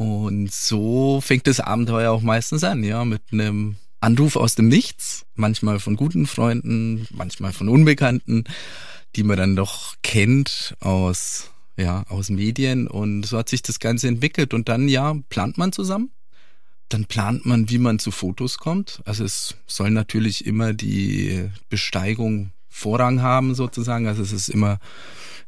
Und 0.00 0.50
so 0.50 1.20
fängt 1.20 1.46
das 1.46 1.60
Abenteuer 1.60 2.10
auch 2.10 2.22
meistens 2.22 2.64
an, 2.64 2.82
ja, 2.82 3.04
mit 3.04 3.20
einem 3.32 3.76
Anruf 4.00 4.36
aus 4.36 4.54
dem 4.54 4.68
Nichts, 4.68 5.26
manchmal 5.34 5.78
von 5.78 5.94
guten 5.94 6.26
Freunden, 6.26 7.06
manchmal 7.10 7.52
von 7.52 7.68
Unbekannten, 7.68 8.44
die 9.14 9.24
man 9.24 9.36
dann 9.36 9.56
doch 9.56 9.96
kennt 10.02 10.74
aus, 10.80 11.50
ja, 11.76 12.04
aus 12.08 12.30
Medien. 12.30 12.88
Und 12.88 13.24
so 13.24 13.36
hat 13.36 13.50
sich 13.50 13.60
das 13.60 13.78
Ganze 13.78 14.08
entwickelt. 14.08 14.54
Und 14.54 14.70
dann, 14.70 14.88
ja, 14.88 15.18
plant 15.28 15.58
man 15.58 15.70
zusammen. 15.70 16.10
Dann 16.88 17.04
plant 17.04 17.44
man, 17.44 17.68
wie 17.68 17.76
man 17.76 17.98
zu 17.98 18.10
Fotos 18.10 18.56
kommt. 18.56 19.02
Also 19.04 19.22
es 19.22 19.56
soll 19.66 19.90
natürlich 19.90 20.46
immer 20.46 20.72
die 20.72 21.50
Besteigung 21.68 22.52
Vorrang 22.70 23.20
haben 23.20 23.54
sozusagen. 23.54 24.06
Also 24.06 24.22
es 24.22 24.32
ist 24.32 24.48
immer 24.48 24.78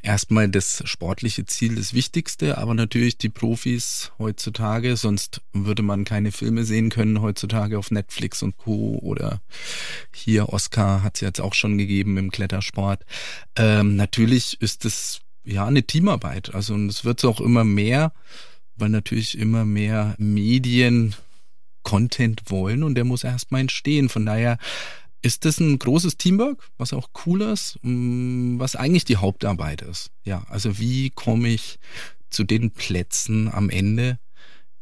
erstmal 0.02 0.48
das 0.48 0.82
sportliche 0.84 1.46
Ziel 1.46 1.76
das 1.76 1.94
Wichtigste, 1.94 2.58
aber 2.58 2.74
natürlich 2.74 3.16
die 3.16 3.28
Profis 3.28 4.12
heutzutage, 4.18 4.96
sonst 4.96 5.40
würde 5.52 5.82
man 5.82 6.04
keine 6.04 6.32
Filme 6.32 6.64
sehen 6.64 6.90
können 6.90 7.22
heutzutage 7.22 7.78
auf 7.78 7.90
Netflix 7.90 8.42
und 8.42 8.58
Co. 8.58 8.98
oder 9.00 9.40
hier 10.12 10.48
Oscar 10.48 11.02
hat 11.02 11.14
es 11.14 11.20
jetzt 11.20 11.40
auch 11.40 11.54
schon 11.54 11.78
gegeben 11.78 12.18
im 12.18 12.30
Klettersport. 12.30 13.04
Ähm, 13.56 13.96
natürlich 13.96 14.60
ist 14.60 14.84
es 14.84 15.20
ja 15.44 15.66
eine 15.66 15.84
Teamarbeit, 15.84 16.54
also 16.54 16.74
und 16.74 16.88
es 16.88 17.04
wird 17.04 17.24
auch 17.24 17.40
immer 17.40 17.64
mehr, 17.64 18.12
weil 18.76 18.88
natürlich 18.88 19.38
immer 19.38 19.64
mehr 19.64 20.16
Medien 20.18 21.14
Content 21.84 22.42
wollen 22.46 22.82
und 22.82 22.94
der 22.94 23.04
muss 23.04 23.24
erstmal 23.24 23.62
entstehen. 23.62 24.08
Von 24.08 24.26
daher 24.26 24.58
ist 25.22 25.44
das 25.44 25.60
ein 25.60 25.78
großes 25.78 26.16
Teamwork, 26.16 26.68
was 26.78 26.92
auch 26.92 27.08
cool 27.24 27.42
ist, 27.42 27.78
mm, 27.82 28.58
was 28.58 28.76
eigentlich 28.76 29.04
die 29.04 29.16
Hauptarbeit 29.16 29.82
ist. 29.82 30.10
Ja, 30.24 30.44
also 30.48 30.78
wie 30.78 31.10
komme 31.10 31.48
ich 31.48 31.78
zu 32.30 32.44
den 32.44 32.72
Plätzen 32.72 33.48
am 33.48 33.70
Ende, 33.70 34.18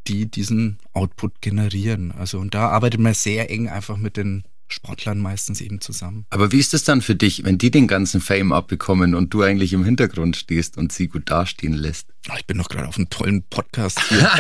die 0.07 0.31
diesen 0.31 0.79
Output 0.93 1.43
generieren. 1.43 2.13
Also 2.13 2.39
und 2.39 2.55
da 2.55 2.69
arbeitet 2.69 3.01
man 3.01 3.15
sehr 3.15 3.51
eng 3.51 3.69
einfach 3.69 3.97
mit 3.97 4.17
den 4.17 4.45
Sportlern 4.73 5.19
meistens 5.19 5.61
eben 5.61 5.81
zusammen. 5.81 6.27
Aber 6.31 6.53
wie 6.53 6.59
ist 6.59 6.75
es 6.75 6.85
dann 6.85 7.03
für 7.03 7.15
dich, 7.15 7.45
wenn 7.45 7.59
die 7.59 7.71
den 7.71 7.87
ganzen 7.87 8.21
Fame 8.21 8.53
abbekommen 8.53 9.15
und 9.15 9.35
du 9.35 9.43
eigentlich 9.43 9.73
im 9.73 9.85
Hintergrund 9.85 10.37
stehst 10.37 10.77
und 10.77 10.93
sie 10.93 11.09
gut 11.09 11.31
dastehen 11.31 11.75
lässt? 11.75 12.07
Oh, 12.29 12.35
ich 12.39 12.47
bin 12.47 12.59
doch 12.59 12.69
gerade 12.69 12.89
auf 12.89 12.97
einem 12.97 13.11
tollen 13.11 13.43
Podcast 13.43 14.01
hier. 14.09 14.31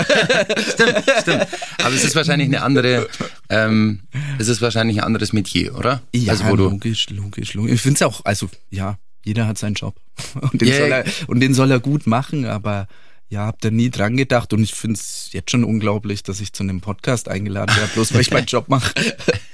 stimmt, 0.73 1.05
stimmt. 1.21 1.47
Aber 1.79 1.95
es 1.95 2.05
ist 2.05 2.15
wahrscheinlich 2.15 2.49
eine 2.49 2.63
andere, 2.63 3.09
ähm, 3.49 4.01
es 4.39 4.49
ist 4.49 4.61
wahrscheinlich 4.61 4.99
ein 4.99 5.05
anderes 5.05 5.33
Metier, 5.33 5.77
oder? 5.77 6.03
Ja, 6.15 6.33
also, 6.33 6.55
logisch, 6.55 7.09
logisch, 7.11 7.55
logisch. 7.55 7.73
Ich 7.73 7.81
finde 7.81 7.97
es 7.97 8.03
auch, 8.03 8.25
also 8.25 8.49
ja, 8.71 8.99
jeder 9.25 9.47
hat 9.47 9.59
seinen 9.59 9.75
Job 9.75 9.97
und 10.41 10.61
den, 10.61 10.69
yeah. 10.69 10.79
soll 10.79 10.93
er, 10.93 11.05
und 11.29 11.41
den 11.41 11.55
soll 11.55 11.71
er 11.71 11.81
gut 11.81 12.07
machen, 12.07 12.45
aber 12.45 12.87
ja, 13.31 13.47
hab 13.47 13.61
da 13.61 13.71
nie 13.71 13.91
dran 13.91 14.17
gedacht 14.17 14.53
und 14.53 14.63
ich 14.63 14.75
finde 14.75 14.99
es 14.99 15.29
jetzt 15.33 15.53
schon 15.53 15.63
unglaublich, 15.63 16.25
dass 16.25 16.41
ich 16.41 16.53
zu 16.53 16.65
einem 16.65 16.81
Podcast 16.81 17.29
eingeladen 17.29 17.75
werde, 17.77 17.93
bloß 17.95 18.13
weil 18.13 18.23
ich 18.23 18.33
meinen 18.33 18.47
Job 18.49 18.69
mache, 18.69 18.93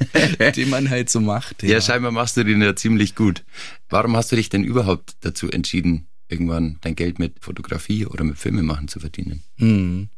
den 0.56 0.70
man 0.70 0.90
halt 0.90 1.10
so 1.10 1.20
macht. 1.20 1.62
Ja. 1.62 1.70
ja, 1.70 1.80
scheinbar 1.80 2.10
machst 2.10 2.36
du 2.36 2.44
den 2.44 2.62
ja 2.62 2.76
ziemlich 2.76 3.14
gut. 3.14 3.44
Warum 3.88 4.16
hast 4.16 4.32
du 4.32 4.36
dich 4.36 4.48
denn 4.48 4.64
überhaupt 4.64 5.16
dazu 5.20 5.50
entschieden, 5.50 6.08
irgendwann 6.28 6.78
dein 6.80 6.96
Geld 6.96 7.18
mit 7.18 7.38
Fotografie 7.40 8.06
oder 8.06 8.24
mit 8.24 8.38
Filmemachen 8.38 8.88
zu 8.88 9.00
verdienen? 9.00 9.42
Hm. 9.56 10.08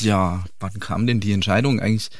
Ja, 0.00 0.44
wann 0.58 0.80
kam 0.80 1.06
denn 1.06 1.20
die 1.20 1.32
Entscheidung? 1.32 1.80
Eigentlich 1.80 2.10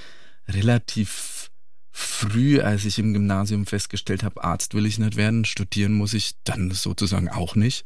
relativ 0.49 1.51
früh, 1.91 2.61
als 2.61 2.85
ich 2.85 2.99
im 2.99 3.13
Gymnasium 3.13 3.67
festgestellt 3.67 4.23
habe, 4.23 4.43
Arzt 4.45 4.75
will 4.75 4.87
ich 4.87 4.99
nicht 4.99 5.17
werden, 5.17 5.45
studieren 5.45 5.93
muss 5.93 6.15
ich 6.15 6.35
dann 6.45 6.71
sozusagen 6.71 7.29
auch 7.29 7.57
nicht. 7.57 7.85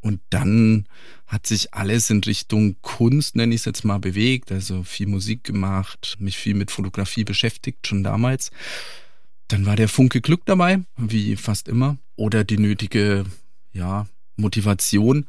Und 0.00 0.20
dann 0.30 0.86
hat 1.26 1.46
sich 1.46 1.74
alles 1.74 2.10
in 2.10 2.20
Richtung 2.20 2.76
Kunst, 2.80 3.36
nenne 3.36 3.54
ich 3.54 3.60
es 3.60 3.64
jetzt 3.66 3.84
mal, 3.84 3.98
bewegt. 3.98 4.50
Also 4.50 4.82
viel 4.82 5.06
Musik 5.06 5.44
gemacht, 5.44 6.16
mich 6.18 6.38
viel 6.38 6.54
mit 6.54 6.70
Fotografie 6.70 7.24
beschäftigt, 7.24 7.86
schon 7.86 8.02
damals. 8.02 8.50
Dann 9.48 9.66
war 9.66 9.76
der 9.76 9.88
Funke 9.88 10.20
Glück 10.20 10.42
dabei, 10.46 10.80
wie 10.96 11.36
fast 11.36 11.68
immer. 11.68 11.98
Oder 12.16 12.44
die 12.44 12.58
nötige, 12.58 13.24
ja, 13.72 14.06
Motivation. 14.36 15.26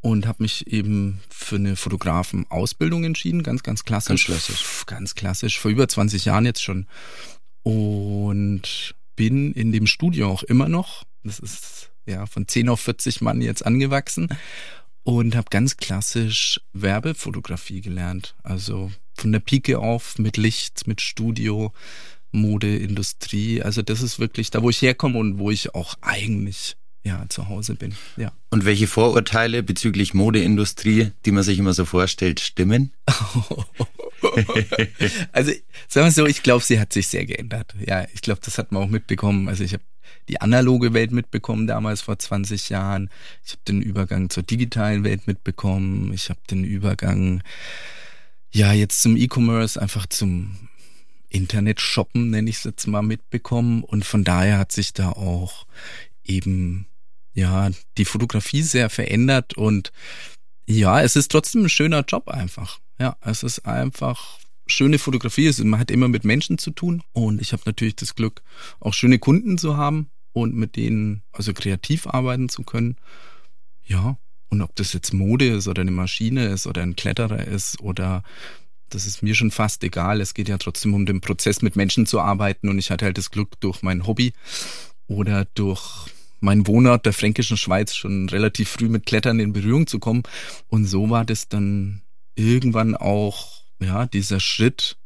Und 0.00 0.26
habe 0.26 0.44
mich 0.44 0.68
eben 0.68 1.20
für 1.28 1.56
eine 1.56 1.74
Fotografenausbildung 1.74 3.04
entschieden, 3.04 3.42
ganz, 3.42 3.62
ganz 3.62 3.84
klassisch. 3.84 4.26
Ganz 4.26 4.46
klassisch. 4.46 4.86
Ganz 4.86 5.14
klassisch, 5.16 5.58
vor 5.58 5.70
über 5.70 5.88
20 5.88 6.24
Jahren 6.24 6.46
jetzt 6.46 6.62
schon. 6.62 6.86
Und 7.64 8.94
bin 9.16 9.52
in 9.52 9.72
dem 9.72 9.86
Studio 9.86 10.30
auch 10.30 10.44
immer 10.44 10.68
noch. 10.68 11.04
Das 11.24 11.40
ist 11.40 11.87
ja, 12.08 12.26
von 12.26 12.48
10 12.48 12.68
auf 12.68 12.80
40 12.80 13.20
Mann 13.20 13.40
jetzt 13.40 13.64
angewachsen 13.64 14.28
und 15.04 15.36
habe 15.36 15.48
ganz 15.50 15.76
klassisch 15.76 16.60
Werbefotografie 16.72 17.80
gelernt. 17.80 18.34
Also 18.42 18.90
von 19.14 19.32
der 19.32 19.40
Pike 19.40 19.78
auf 19.78 20.18
mit 20.18 20.36
Licht, 20.36 20.86
mit 20.86 21.00
Studio, 21.00 21.72
Mode, 22.30 22.76
Industrie. 22.76 23.62
Also 23.62 23.82
das 23.82 24.02
ist 24.02 24.18
wirklich 24.18 24.50
da, 24.50 24.62
wo 24.62 24.70
ich 24.70 24.82
herkomme 24.82 25.18
und 25.18 25.38
wo 25.38 25.50
ich 25.50 25.74
auch 25.74 25.94
eigentlich 26.00 26.76
ja 27.04 27.24
zu 27.28 27.48
Hause 27.48 27.74
bin. 27.74 27.94
Ja. 28.16 28.32
Und 28.50 28.64
welche 28.64 28.86
Vorurteile 28.86 29.62
bezüglich 29.62 30.14
Modeindustrie, 30.14 31.12
die 31.24 31.30
man 31.32 31.42
sich 31.42 31.58
immer 31.58 31.72
so 31.72 31.84
vorstellt, 31.84 32.40
stimmen? 32.40 32.92
also 35.32 35.52
sagen 35.88 36.06
wir 36.06 36.10
so, 36.10 36.26
ich 36.26 36.42
glaube, 36.42 36.64
sie 36.64 36.80
hat 36.80 36.92
sich 36.92 37.08
sehr 37.08 37.24
geändert. 37.24 37.74
Ja, 37.86 38.06
ich 38.12 38.20
glaube, 38.20 38.40
das 38.44 38.58
hat 38.58 38.72
man 38.72 38.82
auch 38.82 38.88
mitbekommen. 38.88 39.48
Also 39.48 39.64
ich 39.64 39.72
habe 39.72 39.84
die 40.28 40.40
analoge 40.40 40.92
Welt 40.92 41.10
mitbekommen 41.10 41.66
damals 41.66 42.02
vor 42.02 42.18
20 42.18 42.68
Jahren. 42.68 43.10
Ich 43.44 43.52
habe 43.52 43.62
den 43.66 43.82
Übergang 43.82 44.30
zur 44.30 44.42
digitalen 44.42 45.04
Welt 45.04 45.26
mitbekommen. 45.26 46.12
Ich 46.12 46.28
habe 46.28 46.40
den 46.50 46.64
Übergang 46.64 47.42
ja 48.50 48.72
jetzt 48.72 49.00
zum 49.02 49.16
E-Commerce, 49.16 49.80
einfach 49.80 50.06
zum 50.06 50.68
Internet 51.30 51.80
shoppen, 51.80 52.30
nenne 52.30 52.48
ich 52.48 52.56
es 52.56 52.64
jetzt 52.64 52.86
mal, 52.86 53.02
mitbekommen. 53.02 53.82
Und 53.82 54.04
von 54.04 54.24
daher 54.24 54.58
hat 54.58 54.72
sich 54.72 54.92
da 54.92 55.10
auch 55.10 55.66
eben 56.24 56.86
ja 57.32 57.70
die 57.96 58.04
Fotografie 58.04 58.62
sehr 58.62 58.90
verändert 58.90 59.54
und 59.54 59.92
ja, 60.66 61.00
es 61.00 61.16
ist 61.16 61.30
trotzdem 61.30 61.62
ein 61.62 61.68
schöner 61.70 62.04
Job 62.06 62.28
einfach. 62.28 62.78
Ja, 62.98 63.16
es 63.22 63.42
ist 63.42 63.60
einfach 63.60 64.38
schöne 64.66 64.98
Fotografie. 64.98 65.50
Man 65.64 65.80
hat 65.80 65.90
immer 65.90 66.08
mit 66.08 66.24
Menschen 66.24 66.58
zu 66.58 66.70
tun 66.70 67.02
und 67.14 67.40
ich 67.40 67.52
habe 67.52 67.62
natürlich 67.64 67.96
das 67.96 68.14
Glück, 68.14 68.42
auch 68.78 68.92
schöne 68.92 69.18
Kunden 69.18 69.56
zu 69.56 69.78
haben 69.78 70.10
und 70.42 70.54
mit 70.54 70.76
denen 70.76 71.22
also 71.32 71.52
kreativ 71.52 72.06
arbeiten 72.06 72.48
zu 72.48 72.62
können. 72.62 72.96
Ja, 73.84 74.18
und 74.48 74.62
ob 74.62 74.74
das 74.76 74.92
jetzt 74.92 75.12
Mode 75.12 75.48
ist 75.48 75.68
oder 75.68 75.82
eine 75.82 75.90
Maschine 75.90 76.46
ist 76.46 76.66
oder 76.66 76.82
ein 76.82 76.96
Kletterer 76.96 77.46
ist 77.46 77.80
oder 77.80 78.22
das 78.90 79.06
ist 79.06 79.22
mir 79.22 79.34
schon 79.34 79.50
fast 79.50 79.84
egal. 79.84 80.20
Es 80.20 80.34
geht 80.34 80.48
ja 80.48 80.58
trotzdem 80.58 80.94
um 80.94 81.04
den 81.04 81.20
Prozess, 81.20 81.60
mit 81.60 81.76
Menschen 81.76 82.06
zu 82.06 82.20
arbeiten 82.20 82.68
und 82.68 82.78
ich 82.78 82.90
hatte 82.90 83.04
halt 83.04 83.18
das 83.18 83.30
Glück 83.30 83.60
durch 83.60 83.82
mein 83.82 84.06
Hobby 84.06 84.32
oder 85.06 85.46
durch 85.54 86.06
meinen 86.40 86.66
Wohnort 86.66 87.04
der 87.04 87.12
fränkischen 87.12 87.56
Schweiz 87.56 87.94
schon 87.94 88.28
relativ 88.28 88.68
früh 88.68 88.88
mit 88.88 89.06
Klettern 89.06 89.40
in 89.40 89.52
Berührung 89.52 89.86
zu 89.86 89.98
kommen. 89.98 90.22
Und 90.68 90.84
so 90.86 91.10
war 91.10 91.24
das 91.24 91.48
dann 91.48 92.02
irgendwann 92.36 92.94
auch 92.94 93.62
ja, 93.80 94.06
dieser 94.06 94.40
Schritt, 94.40 94.96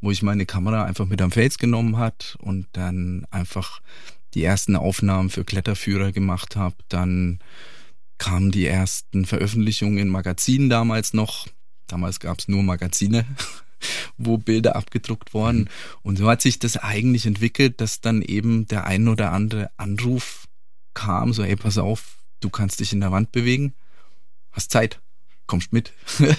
wo 0.00 0.10
ich 0.10 0.22
meine 0.22 0.46
Kamera 0.46 0.84
einfach 0.84 1.06
mit 1.06 1.22
am 1.22 1.30
Fels 1.30 1.58
genommen 1.58 1.96
hat 1.96 2.36
und 2.40 2.66
dann 2.72 3.26
einfach 3.30 3.80
die 4.34 4.42
ersten 4.42 4.76
Aufnahmen 4.76 5.30
für 5.30 5.44
Kletterführer 5.44 6.12
gemacht 6.12 6.56
habe. 6.56 6.76
Dann 6.88 7.38
kamen 8.18 8.50
die 8.50 8.66
ersten 8.66 9.24
Veröffentlichungen 9.24 9.98
in 9.98 10.08
Magazinen 10.08 10.68
damals 10.68 11.14
noch. 11.14 11.48
Damals 11.86 12.20
gab 12.20 12.38
es 12.38 12.48
nur 12.48 12.62
Magazine, 12.62 13.26
wo 14.18 14.38
Bilder 14.38 14.76
abgedruckt 14.76 15.34
wurden. 15.34 15.60
Mhm. 15.60 15.68
Und 16.02 16.18
so 16.18 16.28
hat 16.28 16.42
sich 16.42 16.58
das 16.58 16.76
eigentlich 16.76 17.26
entwickelt, 17.26 17.80
dass 17.80 18.00
dann 18.00 18.22
eben 18.22 18.66
der 18.66 18.84
ein 18.84 19.08
oder 19.08 19.32
andere 19.32 19.70
Anruf 19.76 20.46
kam, 20.94 21.32
so, 21.32 21.42
ey, 21.42 21.56
pass 21.56 21.78
auf, 21.78 22.18
du 22.40 22.50
kannst 22.50 22.80
dich 22.80 22.92
in 22.92 23.00
der 23.00 23.12
Wand 23.12 23.32
bewegen, 23.32 23.74
hast 24.52 24.70
Zeit, 24.70 25.00
kommst 25.46 25.72
mit. 25.72 25.92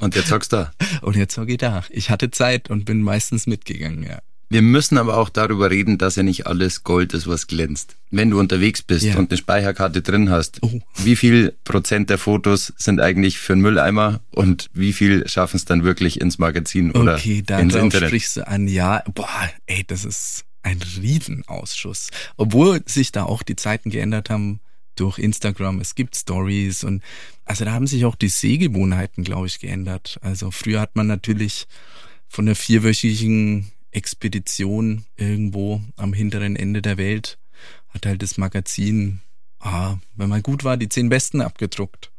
Und 0.00 0.16
jetzt 0.16 0.32
hockst 0.32 0.52
du 0.52 0.56
da. 0.56 0.72
Und 1.02 1.16
jetzt 1.16 1.36
hock 1.36 1.48
ich 1.48 1.58
da. 1.58 1.84
Ich 1.90 2.10
hatte 2.10 2.30
Zeit 2.30 2.70
und 2.70 2.84
bin 2.86 3.02
meistens 3.02 3.46
mitgegangen, 3.46 4.02
ja. 4.02 4.20
Wir 4.52 4.60
müssen 4.60 4.98
aber 4.98 5.16
auch 5.16 5.30
darüber 5.30 5.70
reden, 5.70 5.96
dass 5.96 6.16
ja 6.16 6.22
nicht 6.22 6.46
alles 6.46 6.84
Gold 6.84 7.14
ist, 7.14 7.26
was 7.26 7.46
glänzt. 7.46 7.96
Wenn 8.10 8.28
du 8.28 8.38
unterwegs 8.38 8.82
bist 8.82 9.06
ja. 9.06 9.16
und 9.16 9.30
eine 9.30 9.38
Speicherkarte 9.38 10.02
drin 10.02 10.28
hast, 10.28 10.58
oh. 10.62 10.78
wie 10.96 11.16
viel 11.16 11.54
Prozent 11.64 12.10
der 12.10 12.18
Fotos 12.18 12.70
sind 12.76 13.00
eigentlich 13.00 13.38
für 13.38 13.54
einen 13.54 13.62
Mülleimer 13.62 14.20
und 14.30 14.68
wie 14.74 14.92
viel 14.92 15.26
schaffen 15.26 15.56
es 15.56 15.64
dann 15.64 15.84
wirklich 15.84 16.20
ins 16.20 16.38
Magazin 16.38 16.90
oder 16.90 17.14
okay, 17.14 17.42
da 17.46 17.60
ins 17.60 17.74
Internet? 17.74 18.10
sprichst 18.10 18.36
du 18.36 18.46
an, 18.46 18.68
ja, 18.68 19.02
boah, 19.14 19.50
ey, 19.64 19.84
das 19.86 20.04
ist 20.04 20.44
ein 20.62 20.78
Riesenausschuss. 21.00 22.10
Obwohl 22.36 22.82
sich 22.84 23.10
da 23.10 23.22
auch 23.22 23.42
die 23.42 23.56
Zeiten 23.56 23.88
geändert 23.88 24.28
haben, 24.28 24.60
durch 24.96 25.18
Instagram, 25.18 25.80
es 25.80 25.94
gibt 25.94 26.14
Stories 26.14 26.84
und 26.84 27.02
also 27.46 27.64
da 27.64 27.72
haben 27.72 27.86
sich 27.86 28.04
auch 28.04 28.16
die 28.16 28.28
Sehgewohnheiten, 28.28 29.24
glaube 29.24 29.46
ich, 29.46 29.60
geändert. 29.60 30.18
Also 30.20 30.50
früher 30.50 30.80
hat 30.80 30.94
man 30.94 31.06
natürlich 31.06 31.66
von 32.28 32.44
der 32.44 32.54
vierwöchigen 32.54 33.71
Expedition 33.92 35.04
irgendwo 35.16 35.80
am 35.96 36.12
hinteren 36.12 36.56
Ende 36.56 36.82
der 36.82 36.96
Welt 36.98 37.38
hat 37.88 38.06
halt 38.06 38.22
das 38.22 38.38
Magazin, 38.38 39.20
ah, 39.60 39.96
wenn 40.16 40.28
man 40.28 40.42
gut 40.42 40.64
war, 40.64 40.76
die 40.76 40.88
zehn 40.88 41.08
besten 41.08 41.40
abgedruckt. 41.40 42.10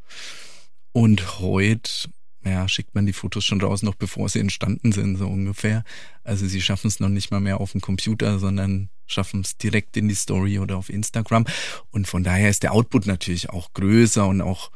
Und 0.91 1.39
heute 1.39 2.09
ja, 2.45 2.67
schickt 2.67 2.93
man 2.93 3.05
die 3.05 3.13
Fotos 3.13 3.45
schon 3.45 3.61
raus, 3.61 3.83
noch 3.83 3.95
bevor 3.95 4.27
sie 4.29 4.39
entstanden 4.39 4.91
sind, 4.91 5.17
so 5.17 5.27
ungefähr. 5.27 5.83
Also 6.23 6.45
sie 6.45 6.61
schaffen 6.61 6.87
es 6.87 6.99
noch 6.99 7.09
nicht 7.09 7.31
mal 7.31 7.39
mehr 7.39 7.61
auf 7.61 7.71
dem 7.71 7.81
Computer, 7.81 8.39
sondern 8.39 8.89
schaffen 9.05 9.41
es 9.41 9.57
direkt 9.57 9.95
in 9.97 10.07
die 10.07 10.15
Story 10.15 10.59
oder 10.59 10.77
auf 10.77 10.89
Instagram. 10.89 11.45
Und 11.91 12.07
von 12.07 12.23
daher 12.23 12.49
ist 12.49 12.63
der 12.63 12.73
Output 12.73 13.05
natürlich 13.05 13.49
auch 13.49 13.73
größer 13.73 14.27
und 14.27 14.41
auch, 14.41 14.71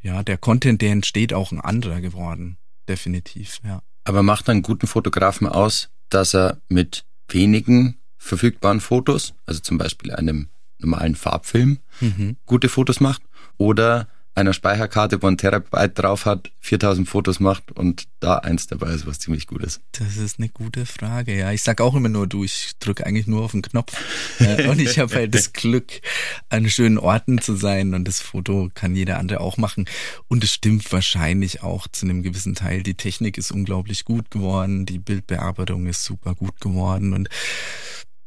ja, 0.00 0.22
der 0.22 0.38
Content, 0.38 0.82
der 0.82 0.92
entsteht, 0.92 1.32
auch 1.32 1.52
ein 1.52 1.60
anderer 1.60 2.00
geworden. 2.00 2.58
Definitiv, 2.88 3.60
ja. 3.64 3.82
Aber 4.04 4.22
macht 4.22 4.48
einen 4.48 4.62
guten 4.62 4.86
Fotografen 4.86 5.46
aus, 5.46 5.90
dass 6.10 6.34
er 6.34 6.60
mit 6.68 7.04
wenigen 7.28 7.98
verfügbaren 8.16 8.80
Fotos, 8.80 9.34
also 9.46 9.60
zum 9.60 9.78
Beispiel 9.78 10.12
einem 10.12 10.48
normalen 10.78 11.14
Farbfilm, 11.14 11.78
mhm. 12.00 12.36
gute 12.46 12.68
Fotos 12.68 13.00
macht? 13.00 13.22
Oder 13.56 14.08
einer 14.38 14.52
Speicherkarte, 14.52 15.22
wo 15.22 15.26
ein 15.26 15.36
Terabyte 15.36 15.98
drauf 15.98 16.24
hat, 16.24 16.50
4000 16.60 17.08
Fotos 17.08 17.40
macht 17.40 17.72
und 17.72 18.08
da 18.20 18.36
eins 18.36 18.66
dabei 18.66 18.90
ist, 18.90 19.06
was 19.06 19.18
ziemlich 19.18 19.46
gut 19.46 19.62
ist? 19.62 19.80
Das 19.92 20.16
ist 20.16 20.38
eine 20.38 20.48
gute 20.48 20.86
Frage, 20.86 21.36
ja. 21.36 21.52
Ich 21.52 21.62
sag 21.62 21.80
auch 21.80 21.94
immer 21.94 22.08
nur, 22.08 22.26
du, 22.26 22.44
ich 22.44 22.72
drücke 22.78 23.04
eigentlich 23.04 23.26
nur 23.26 23.42
auf 23.42 23.52
den 23.52 23.62
Knopf. 23.62 23.92
und 24.68 24.80
ich 24.80 24.98
habe 24.98 25.14
halt 25.14 25.34
das 25.34 25.52
Glück, 25.52 26.00
an 26.48 26.68
schönen 26.70 26.98
Orten 26.98 27.40
zu 27.40 27.56
sein 27.56 27.94
und 27.94 28.06
das 28.06 28.20
Foto 28.20 28.70
kann 28.72 28.94
jeder 28.94 29.18
andere 29.18 29.40
auch 29.40 29.56
machen. 29.56 29.86
Und 30.28 30.44
es 30.44 30.52
stimmt 30.52 30.90
wahrscheinlich 30.92 31.62
auch 31.62 31.88
zu 31.88 32.06
einem 32.06 32.22
gewissen 32.22 32.54
Teil. 32.54 32.82
Die 32.82 32.94
Technik 32.94 33.38
ist 33.38 33.50
unglaublich 33.50 34.04
gut 34.04 34.30
geworden, 34.30 34.86
die 34.86 34.98
Bildbearbeitung 34.98 35.86
ist 35.86 36.04
super 36.04 36.34
gut 36.34 36.60
geworden 36.60 37.12
und 37.12 37.28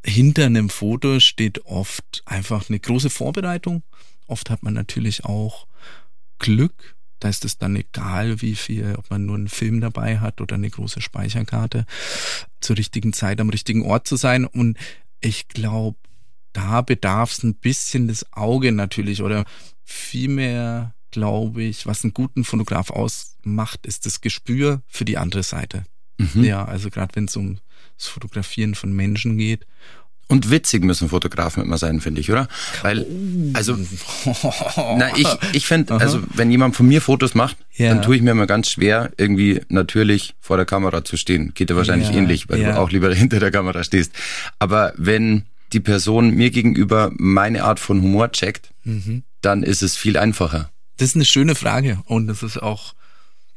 hinter 0.04 0.46
einem 0.46 0.70
Foto 0.70 1.20
steht 1.20 1.66
oft 1.66 2.24
einfach 2.26 2.70
eine 2.70 2.80
große 2.80 3.10
Vorbereitung. 3.10 3.84
Oft 4.28 4.50
hat 4.50 4.64
man 4.64 4.74
natürlich 4.74 5.26
auch 5.26 5.68
Glück, 6.42 6.96
Da 7.20 7.30
ist 7.30 7.46
es 7.46 7.60
dann 7.60 7.76
egal, 7.76 8.42
wie 8.42 8.56
viel, 8.56 8.96
ob 8.98 9.10
man 9.12 9.28
nur 9.28 9.36
einen 9.36 9.48
Film 9.48 9.80
dabei 9.80 10.20
hat 10.20 10.42
oder 10.42 10.56
eine 10.56 10.70
große 10.70 11.02
Speicherkarte, 11.02 11.86
zur 12.60 12.78
richtigen 12.78 13.14
Zeit 13.14 13.40
am 13.40 13.50
richtigen 13.50 13.86
Ort 13.86 14.08
zu 14.08 14.16
sein. 14.16 14.46
Und 14.46 14.76
ich 15.20 15.48
glaube, 15.48 16.00
da 16.52 16.82
bedarf 16.82 17.32
es 17.32 17.44
ein 17.44 17.54
bisschen 17.54 18.08
das 18.08 18.34
Auge 18.34 18.72
natürlich 18.72 19.22
oder 19.22 19.46
vielmehr 19.84 20.96
glaube 21.12 21.62
ich, 21.62 21.86
was 21.86 22.04
einen 22.04 22.14
guten 22.14 22.44
Fotograf 22.44 22.90
ausmacht, 22.90 23.86
ist 23.86 24.06
das 24.06 24.22
Gespür 24.22 24.82
für 24.88 25.06
die 25.06 25.18
andere 25.18 25.44
Seite. 25.44 25.84
Mhm. 26.18 26.44
Ja, 26.44 26.66
also 26.66 26.90
gerade 26.90 27.16
wenn 27.16 27.26
es 27.26 27.36
um 27.36 27.60
das 27.98 28.08
Fotografieren 28.08 28.74
von 28.74 28.94
Menschen 28.94 29.38
geht 29.38 29.68
und 30.32 30.50
witzig 30.50 30.84
müssen 30.84 31.10
Fotografen 31.10 31.62
immer 31.62 31.78
sein, 31.78 32.00
finde 32.00 32.22
ich, 32.22 32.32
oder? 32.32 32.48
Weil, 32.82 33.06
also, 33.54 33.78
na, 34.98 35.16
ich, 35.18 35.28
ich 35.52 35.68
finde, 35.68 35.96
also, 35.96 36.24
wenn 36.34 36.50
jemand 36.50 36.76
von 36.76 36.88
mir 36.88 37.02
Fotos 37.02 37.36
macht, 37.36 37.58
ja. 37.74 37.90
dann 37.90 38.02
tue 38.02 38.16
ich 38.16 38.22
mir 38.22 38.32
immer 38.32 38.48
ganz 38.48 38.70
schwer, 38.70 39.12
irgendwie 39.18 39.62
natürlich 39.68 40.34
vor 40.40 40.56
der 40.58 40.66
Kamera 40.66 41.04
zu 41.04 41.18
stehen. 41.18 41.54
Geht 41.54 41.70
dir 41.70 41.76
wahrscheinlich 41.76 42.10
ja. 42.10 42.16
ähnlich, 42.16 42.50
weil 42.50 42.62
ja. 42.62 42.72
du 42.72 42.80
auch 42.80 42.90
lieber 42.90 43.14
hinter 43.14 43.40
der 43.40 43.52
Kamera 43.52 43.84
stehst. 43.84 44.14
Aber 44.58 44.94
wenn 44.96 45.44
die 45.74 45.82
Person 45.82 46.32
mir 46.32 46.50
gegenüber 46.50 47.12
meine 47.18 47.64
Art 47.66 47.80
von 47.80 48.02
Humor 48.02 48.32
checkt, 48.32 48.72
mhm. 48.84 49.24
dann 49.42 49.64
ist 49.64 49.84
es 49.84 49.98
viel 49.98 50.18
einfacher. 50.18 50.70
Das 50.98 51.10
ist 51.10 51.16
eine 51.16 51.26
schöne 51.26 51.56
Frage 51.56 52.00
und 52.06 52.28
das 52.28 52.42
ist 52.42 52.62
auch, 52.62 52.94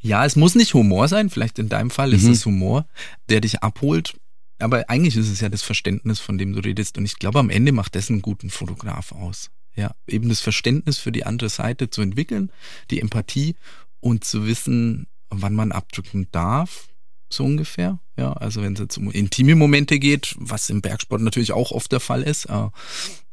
ja, 0.01 0.25
es 0.25 0.35
muss 0.35 0.55
nicht 0.55 0.75
Humor 0.75 1.09
sein, 1.09 1.31
vielleicht 1.31 1.59
in 1.59 1.69
deinem 1.69 1.91
Fall 1.91 2.13
ist 2.13 2.25
mhm. 2.25 2.33
es 2.33 2.45
Humor, 2.47 2.87
der 3.29 3.41
dich 3.41 3.63
abholt 3.63 4.15
aber 4.59 4.89
eigentlich 4.89 5.17
ist 5.17 5.29
es 5.29 5.41
ja 5.41 5.49
das 5.49 5.63
Verständnis, 5.63 6.21
von 6.21 6.39
dem 6.39 6.53
du 6.53 6.61
redest. 6.61 6.99
Und 6.99 7.05
ich 7.05 7.19
glaube, 7.19 7.39
am 7.39 7.51
Ende 7.51 7.73
macht 7.73 7.95
das 7.95 8.11
einen 8.11 8.23
guten 8.23 8.51
Fotograf 8.51 9.13
aus. 9.13 9.51
Ja, 9.77 9.95
eben 10.07 10.29
das 10.29 10.41
Verständnis 10.41 10.99
für 10.99 11.11
die 11.11 11.27
andere 11.27 11.49
Seite 11.49 11.91
zu 11.91 12.01
entwickeln, 12.01 12.53
die 12.91 13.01
Empathie 13.01 13.57
und 14.01 14.25
zu 14.25 14.47
wissen, 14.47 15.09
wann 15.31 15.55
man 15.55 15.73
abdrücken 15.73 16.29
darf, 16.31 16.89
so 17.29 17.45
ungefähr. 17.45 17.99
Ja, 18.17 18.35
also 18.35 18.63
wenn 18.63 18.75
es 18.75 18.81
jetzt 18.81 18.97
um 18.99 19.11
intime 19.11 19.57
Momente 19.57 19.99
geht, 19.99 20.37
was 20.39 20.71
im 20.71 20.81
Bergsport 20.81 21.21
natürlich 21.21 21.53
auch 21.53 21.73
oft 21.73 21.91
der 21.91 22.01
Fall 22.01 22.23
ist, 22.23 22.47
äh, 22.47 22.69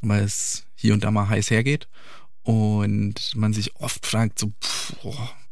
weil 0.02 0.24
es 0.24 0.66
hier 0.74 0.96
und 0.96 1.04
da 1.04 1.12
mal 1.12 1.30
heiß 1.30 1.52
hergeht 1.52 1.88
und 2.42 3.36
man 3.36 3.54
sich 3.54 3.76
oft 3.76 4.06
fragt, 4.06 4.40
so, 4.40 4.52
pff, 4.64 4.96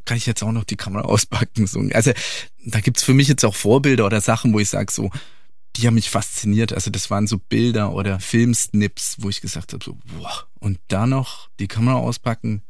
kann 0.05 0.17
ich 0.17 0.25
jetzt 0.25 0.41
auch 0.41 0.51
noch 0.51 0.63
die 0.63 0.75
Kamera 0.75 1.03
auspacken? 1.03 1.67
So, 1.67 1.81
also 1.93 2.11
da 2.65 2.79
gibt's 2.79 3.03
für 3.03 3.13
mich 3.13 3.27
jetzt 3.27 3.45
auch 3.45 3.53
Vorbilder 3.53 4.07
oder 4.07 4.21
Sachen, 4.21 4.53
wo 4.53 4.59
ich 4.59 4.69
sage 4.69 4.91
so, 4.91 5.11
die 5.79 5.87
haben 5.87 5.95
mich 5.95 6.09
fasziniert. 6.09 6.73
Also 6.73 6.91
das 6.91 7.09
waren 7.09 7.27
so 7.27 7.37
Bilder 7.37 7.93
oder 7.93 8.19
Filmsnips, 8.19 9.17
wo 9.19 9.29
ich 9.29 9.41
gesagt 9.41 9.73
habe, 9.73 9.83
so, 9.83 9.97
boah, 10.17 10.47
und 10.59 10.79
da 10.87 11.07
noch 11.07 11.49
die 11.59 11.67
Kamera 11.67 11.97
auspacken, 11.97 12.61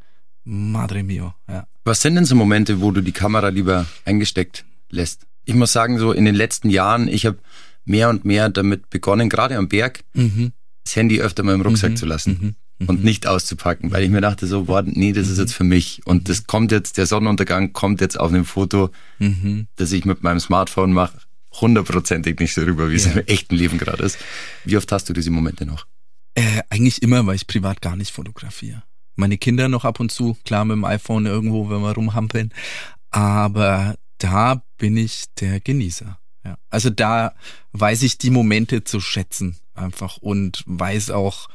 madre 0.43 1.03
mio, 1.03 1.33
ja. 1.47 1.67
Was 1.85 2.01
sind 2.01 2.15
denn 2.15 2.25
so 2.25 2.35
Momente, 2.35 2.81
wo 2.81 2.91
du 2.91 3.01
die 3.01 3.11
Kamera 3.11 3.49
lieber 3.49 3.87
eingesteckt 4.05 4.65
lässt? 4.89 5.25
Ich 5.45 5.55
muss 5.55 5.73
sagen, 5.73 5.97
so 5.97 6.11
in 6.11 6.25
den 6.25 6.35
letzten 6.35 6.69
Jahren, 6.69 7.07
ich 7.07 7.25
habe 7.25 7.39
mehr 7.85 8.09
und 8.09 8.25
mehr 8.25 8.49
damit 8.49 8.89
begonnen, 8.89 9.29
gerade 9.29 9.57
am 9.57 9.67
Berg, 9.67 10.01
mhm. 10.13 10.51
das 10.83 10.95
Handy 10.95 11.19
öfter 11.21 11.43
mal 11.43 11.55
im 11.55 11.61
Rucksack 11.61 11.91
mhm. 11.91 11.95
zu 11.95 12.05
lassen. 12.05 12.37
Mhm. 12.39 12.55
Und 12.87 12.99
mhm. 12.99 13.05
nicht 13.05 13.27
auszupacken, 13.27 13.91
weil 13.91 14.03
ich 14.03 14.09
mir 14.09 14.21
dachte 14.21 14.47
so, 14.47 14.63
boah, 14.65 14.83
nee, 14.83 15.11
das 15.11 15.27
ist 15.27 15.35
mhm. 15.35 15.41
jetzt 15.41 15.53
für 15.53 15.65
mich. 15.65 16.01
Und 16.05 16.29
das 16.29 16.47
kommt 16.47 16.71
jetzt, 16.71 16.97
der 16.97 17.07
Sonnenuntergang 17.07 17.73
kommt 17.73 17.99
jetzt 17.99 18.17
auf 18.17 18.31
einem 18.31 18.45
Foto, 18.45 18.91
mhm. 19.17 19.67
das 19.75 19.91
ich 19.91 20.05
mit 20.05 20.23
meinem 20.23 20.39
Smartphone 20.39 20.93
mache 20.93 21.19
hundertprozentig 21.51 22.39
nicht 22.39 22.55
darüber, 22.57 22.89
wie 22.89 22.95
es 22.95 23.05
im 23.05 23.25
echten 23.25 23.55
Leben 23.55 23.77
gerade 23.77 24.03
ist. 24.03 24.17
Wie 24.65 24.77
oft 24.77 24.91
hast 24.91 25.09
du 25.09 25.13
diese 25.13 25.31
Momente 25.31 25.65
noch? 25.65 25.85
Äh, 26.35 26.61
eigentlich 26.69 27.01
immer, 27.01 27.25
weil 27.25 27.35
ich 27.35 27.47
privat 27.47 27.81
gar 27.81 27.95
nicht 27.95 28.11
fotografiere. 28.11 28.83
Meine 29.15 29.37
Kinder 29.37 29.67
noch 29.67 29.83
ab 29.83 29.99
und 29.99 30.11
zu, 30.11 30.37
klar 30.45 30.63
mit 30.63 30.75
dem 30.75 30.85
iPhone 30.85 31.25
irgendwo, 31.25 31.69
wenn 31.69 31.81
wir 31.81 31.91
rumhampeln. 31.91 32.53
Aber 33.09 33.95
da 34.19 34.63
bin 34.77 34.95
ich 34.95 35.25
der 35.39 35.59
Genießer. 35.59 36.19
Ja. 36.45 36.57
Also 36.69 36.89
da 36.89 37.33
weiß 37.73 38.03
ich 38.03 38.17
die 38.17 38.29
Momente 38.29 38.83
zu 38.83 39.01
schätzen 39.01 39.57
einfach 39.73 40.17
und 40.17 40.63
weiß 40.67 41.11
auch, 41.11 41.49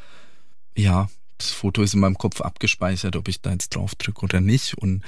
ja, 0.77 1.09
das 1.39 1.51
Foto 1.51 1.83
ist 1.83 1.95
in 1.95 2.01
meinem 2.01 2.19
Kopf 2.19 2.41
abgespeichert, 2.41 3.17
ob 3.17 3.29
ich 3.29 3.43
da 3.43 3.53
jetzt 3.53 3.75
drauf 3.75 3.95
drücke 3.95 4.23
oder 4.23 4.41
nicht. 4.41 4.75
Und 4.79 5.03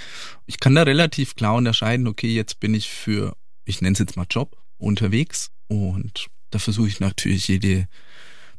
ich 0.46 0.60
kann 0.60 0.74
da 0.74 0.82
relativ 0.82 1.34
klar 1.34 1.54
unterscheiden, 1.54 2.06
okay, 2.06 2.32
jetzt 2.34 2.60
bin 2.60 2.74
ich 2.74 2.90
für, 2.90 3.36
ich 3.64 3.80
nenne 3.80 3.94
es 3.94 3.98
jetzt 3.98 4.16
mal 4.16 4.26
Job, 4.28 4.56
unterwegs 4.78 5.50
und 5.68 6.28
da 6.50 6.58
versuche 6.58 6.88
ich 6.88 7.00
natürlich 7.00 7.48
jede 7.48 7.88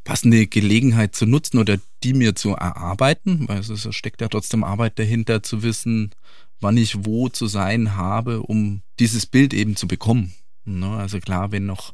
passende 0.04 0.48
Gelegenheit 0.48 1.16
zu 1.16 1.26
nutzen 1.26 1.58
oder 1.58 1.78
die 2.04 2.14
mir 2.14 2.36
zu 2.36 2.52
erarbeiten, 2.52 3.48
weil 3.48 3.60
es 3.60 3.96
steckt 3.96 4.22
ja 4.22 4.30
trotzdem 4.30 4.64
Arbeit 4.64 5.00
dahinter, 5.00 5.44
zu 5.44 5.64
wissen, 5.64 6.12
wann 6.60 6.78
ich 6.78 7.06
wo 7.06 7.28
zu 7.30 7.48
sein 7.48 7.96
habe, 7.96 8.42
um 8.42 8.82
dieses 9.00 9.26
Bild 9.26 9.54
eben 9.54 9.76
zu 9.76 9.88
bekommen. 9.88 10.34
Ne, 10.66 10.90
also 10.90 11.20
klar, 11.20 11.52
wenn 11.52 11.66
noch 11.66 11.94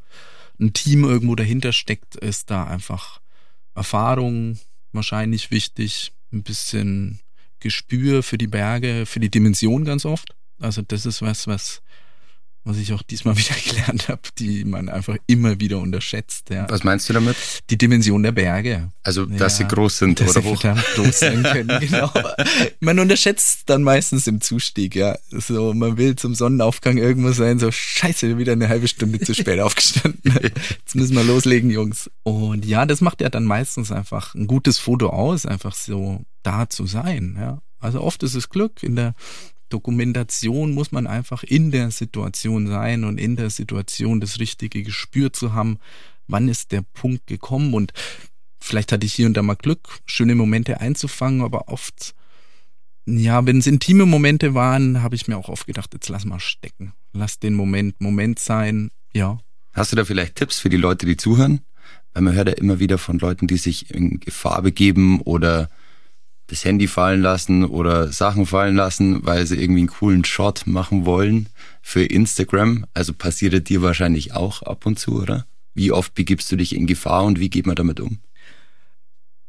ein 0.59 0.73
Team 0.73 1.03
irgendwo 1.03 1.35
dahinter 1.35 1.73
steckt, 1.73 2.15
ist 2.15 2.49
da 2.49 2.65
einfach 2.65 3.19
Erfahrung 3.75 4.59
wahrscheinlich 4.91 5.51
wichtig, 5.51 6.11
ein 6.31 6.43
bisschen 6.43 7.19
Gespür 7.59 8.23
für 8.23 8.37
die 8.37 8.47
Berge, 8.47 9.05
für 9.05 9.19
die 9.19 9.31
Dimension 9.31 9.85
ganz 9.85 10.05
oft. 10.05 10.35
Also 10.59 10.81
das 10.81 11.05
ist 11.05 11.21
was, 11.21 11.47
was 11.47 11.81
was 12.65 12.77
ich 12.77 12.93
auch 12.93 13.01
diesmal 13.01 13.37
wieder 13.37 13.55
gelernt 13.65 14.09
habe, 14.09 14.21
die 14.37 14.63
man 14.65 14.89
einfach 14.89 15.17
immer 15.27 15.59
wieder 15.59 15.79
unterschätzt. 15.79 16.49
Ja. 16.49 16.69
Was 16.69 16.83
meinst 16.83 17.09
du 17.09 17.13
damit? 17.13 17.35
Die 17.69 17.77
Dimension 17.77 18.23
der 18.23 18.31
Berge. 18.31 18.91
Also, 19.03 19.25
dass 19.25 19.59
ja, 19.59 19.67
sie 19.67 19.75
groß 19.75 19.97
sind 19.97 20.19
dass 20.19 20.29
oder 20.29 20.41
sie 20.41 20.47
hoch. 20.47 20.61
groß 20.95 21.19
sein 21.19 21.43
können, 21.51 21.79
genau. 21.79 22.11
Man 22.79 22.99
unterschätzt 22.99 23.63
dann 23.69 23.83
meistens 23.83 24.27
im 24.27 24.41
Zustieg, 24.41 24.95
ja. 24.95 25.17
So, 25.29 25.73
man 25.73 25.97
will 25.97 26.15
zum 26.15 26.35
Sonnenaufgang 26.35 26.97
irgendwo 26.97 27.31
sein, 27.31 27.59
so 27.59 27.71
scheiße, 27.71 28.37
wieder 28.37 28.53
eine 28.53 28.69
halbe 28.69 28.87
Stunde 28.87 29.19
zu 29.19 29.33
spät 29.33 29.59
aufgestanden. 29.59 30.21
Jetzt 30.43 30.95
müssen 30.95 31.15
wir 31.15 31.23
loslegen, 31.23 31.69
Jungs. 31.69 32.09
Und 32.23 32.65
ja, 32.65 32.85
das 32.85 33.01
macht 33.01 33.21
ja 33.21 33.29
dann 33.29 33.45
meistens 33.45 33.91
einfach 33.91 34.35
ein 34.35 34.47
gutes 34.47 34.79
Foto 34.79 35.09
aus, 35.09 35.45
einfach 35.45 35.75
so 35.75 36.23
da 36.43 36.69
zu 36.69 36.85
sein, 36.85 37.37
ja. 37.39 37.61
Also 37.79 37.99
oft 37.99 38.23
ist 38.23 38.33
es 38.33 38.49
Glück 38.49 38.81
in 38.81 38.95
der 38.95 39.13
Dokumentation 39.73 40.73
muss 40.73 40.91
man 40.91 41.07
einfach 41.07 41.43
in 41.43 41.71
der 41.71 41.89
Situation 41.89 42.67
sein 42.67 43.03
und 43.03 43.19
in 43.19 43.35
der 43.35 43.49
Situation 43.49 44.21
das 44.21 44.39
richtige 44.39 44.83
Gespür 44.83 45.33
zu 45.33 45.53
haben, 45.53 45.79
wann 46.27 46.47
ist 46.47 46.71
der 46.71 46.83
Punkt 46.93 47.25
gekommen 47.27 47.73
und 47.73 47.91
vielleicht 48.61 48.91
hatte 48.91 49.05
ich 49.05 49.13
hier 49.13 49.25
und 49.25 49.35
da 49.35 49.41
mal 49.41 49.55
Glück, 49.55 49.99
schöne 50.05 50.35
Momente 50.35 50.79
einzufangen, 50.79 51.41
aber 51.41 51.67
oft, 51.69 52.13
ja, 53.05 53.45
wenn 53.45 53.57
es 53.57 53.67
intime 53.67 54.05
Momente 54.05 54.53
waren, 54.53 55.01
habe 55.01 55.15
ich 55.15 55.27
mir 55.27 55.37
auch 55.37 55.49
oft 55.49 55.65
gedacht, 55.65 55.93
jetzt 55.93 56.07
lass 56.09 56.23
mal 56.23 56.39
stecken. 56.39 56.93
Lass 57.11 57.39
den 57.39 57.55
Moment 57.55 57.99
Moment 57.99 58.39
sein, 58.39 58.91
ja. 59.13 59.39
Hast 59.73 59.91
du 59.91 59.95
da 59.95 60.05
vielleicht 60.05 60.35
Tipps 60.35 60.59
für 60.59 60.69
die 60.69 60.77
Leute, 60.77 61.05
die 61.05 61.17
zuhören? 61.17 61.61
Weil 62.13 62.23
man 62.23 62.35
hört 62.35 62.47
ja 62.47 62.53
immer 62.53 62.79
wieder 62.79 62.99
von 62.99 63.17
Leuten, 63.17 63.47
die 63.47 63.57
sich 63.57 63.89
in 63.89 64.19
Gefahr 64.19 64.61
begeben 64.61 65.19
oder 65.21 65.69
das 66.53 66.65
Handy 66.65 66.87
fallen 66.87 67.21
lassen 67.21 67.65
oder 67.65 68.11
Sachen 68.11 68.45
fallen 68.45 68.75
lassen, 68.75 69.25
weil 69.25 69.47
sie 69.47 69.55
irgendwie 69.55 69.81
einen 69.81 69.89
coolen 69.89 70.23
Shot 70.23 70.67
machen 70.67 71.05
wollen 71.05 71.49
für 71.81 72.03
Instagram. 72.03 72.85
Also 72.93 73.13
passiert 73.13 73.53
es 73.55 73.63
dir 73.63 73.81
wahrscheinlich 73.81 74.33
auch 74.33 74.61
ab 74.61 74.85
und 74.85 74.99
zu, 74.99 75.21
oder? 75.21 75.47
Wie 75.73 75.91
oft 75.91 76.13
begibst 76.13 76.51
du 76.51 76.55
dich 76.55 76.75
in 76.75 76.85
Gefahr 76.85 77.23
und 77.23 77.39
wie 77.39 77.49
geht 77.49 77.65
man 77.65 77.75
damit 77.75 77.99
um? 77.99 78.19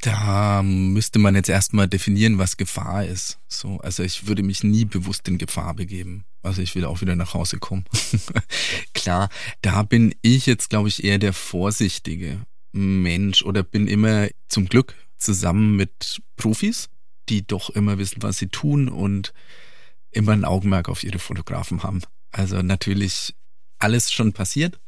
Da 0.00 0.62
müsste 0.62 1.18
man 1.18 1.34
jetzt 1.34 1.50
erstmal 1.50 1.88
definieren, 1.88 2.38
was 2.38 2.56
Gefahr 2.56 3.04
ist. 3.04 3.38
So, 3.48 3.78
also 3.80 4.02
ich 4.02 4.26
würde 4.26 4.42
mich 4.42 4.64
nie 4.64 4.86
bewusst 4.86 5.28
in 5.28 5.36
Gefahr 5.36 5.74
begeben. 5.74 6.24
Also 6.42 6.62
ich 6.62 6.74
will 6.74 6.86
auch 6.86 7.02
wieder 7.02 7.16
nach 7.16 7.34
Hause 7.34 7.58
kommen. 7.58 7.84
Klar, 8.94 9.28
da 9.60 9.82
bin 9.82 10.14
ich 10.22 10.46
jetzt, 10.46 10.70
glaube 10.70 10.88
ich, 10.88 11.04
eher 11.04 11.18
der 11.18 11.34
vorsichtige 11.34 12.40
Mensch 12.72 13.42
oder 13.42 13.62
bin 13.62 13.88
immer 13.88 14.28
zum 14.48 14.66
Glück 14.66 14.94
zusammen 15.18 15.76
mit 15.76 16.20
Profis, 16.36 16.88
die 17.28 17.46
doch 17.46 17.70
immer 17.70 17.98
wissen, 17.98 18.22
was 18.22 18.38
sie 18.38 18.48
tun 18.48 18.88
und 18.88 19.32
immer 20.10 20.32
ein 20.32 20.44
Augenmerk 20.44 20.88
auf 20.88 21.04
ihre 21.04 21.18
Fotografen 21.18 21.82
haben. 21.82 22.02
Also 22.30 22.62
natürlich 22.62 23.34
alles 23.78 24.12
schon 24.12 24.32
passiert, 24.32 24.80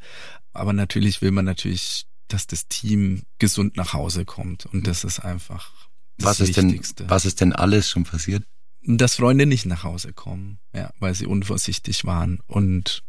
aber 0.52 0.72
natürlich 0.72 1.22
will 1.22 1.30
man 1.30 1.44
natürlich, 1.44 2.06
dass 2.28 2.46
das 2.46 2.68
Team 2.68 3.22
gesund 3.38 3.76
nach 3.76 3.92
Hause 3.92 4.24
kommt 4.24 4.66
und 4.66 4.86
das 4.86 5.04
ist 5.04 5.20
einfach 5.20 5.72
das 6.18 6.40
was 6.40 6.48
Wichtigste. 6.48 6.80
Ist 6.80 7.00
denn, 7.00 7.10
was 7.10 7.24
ist 7.24 7.40
denn 7.40 7.52
alles 7.52 7.88
schon 7.88 8.04
passiert? 8.04 8.44
Dass 8.82 9.16
Freunde 9.16 9.46
nicht 9.46 9.66
nach 9.66 9.82
Hause 9.82 10.12
kommen, 10.12 10.58
ja, 10.72 10.92
weil 11.00 11.14
sie 11.14 11.26
unvorsichtig 11.26 12.04
waren 12.04 12.40
und 12.46 13.02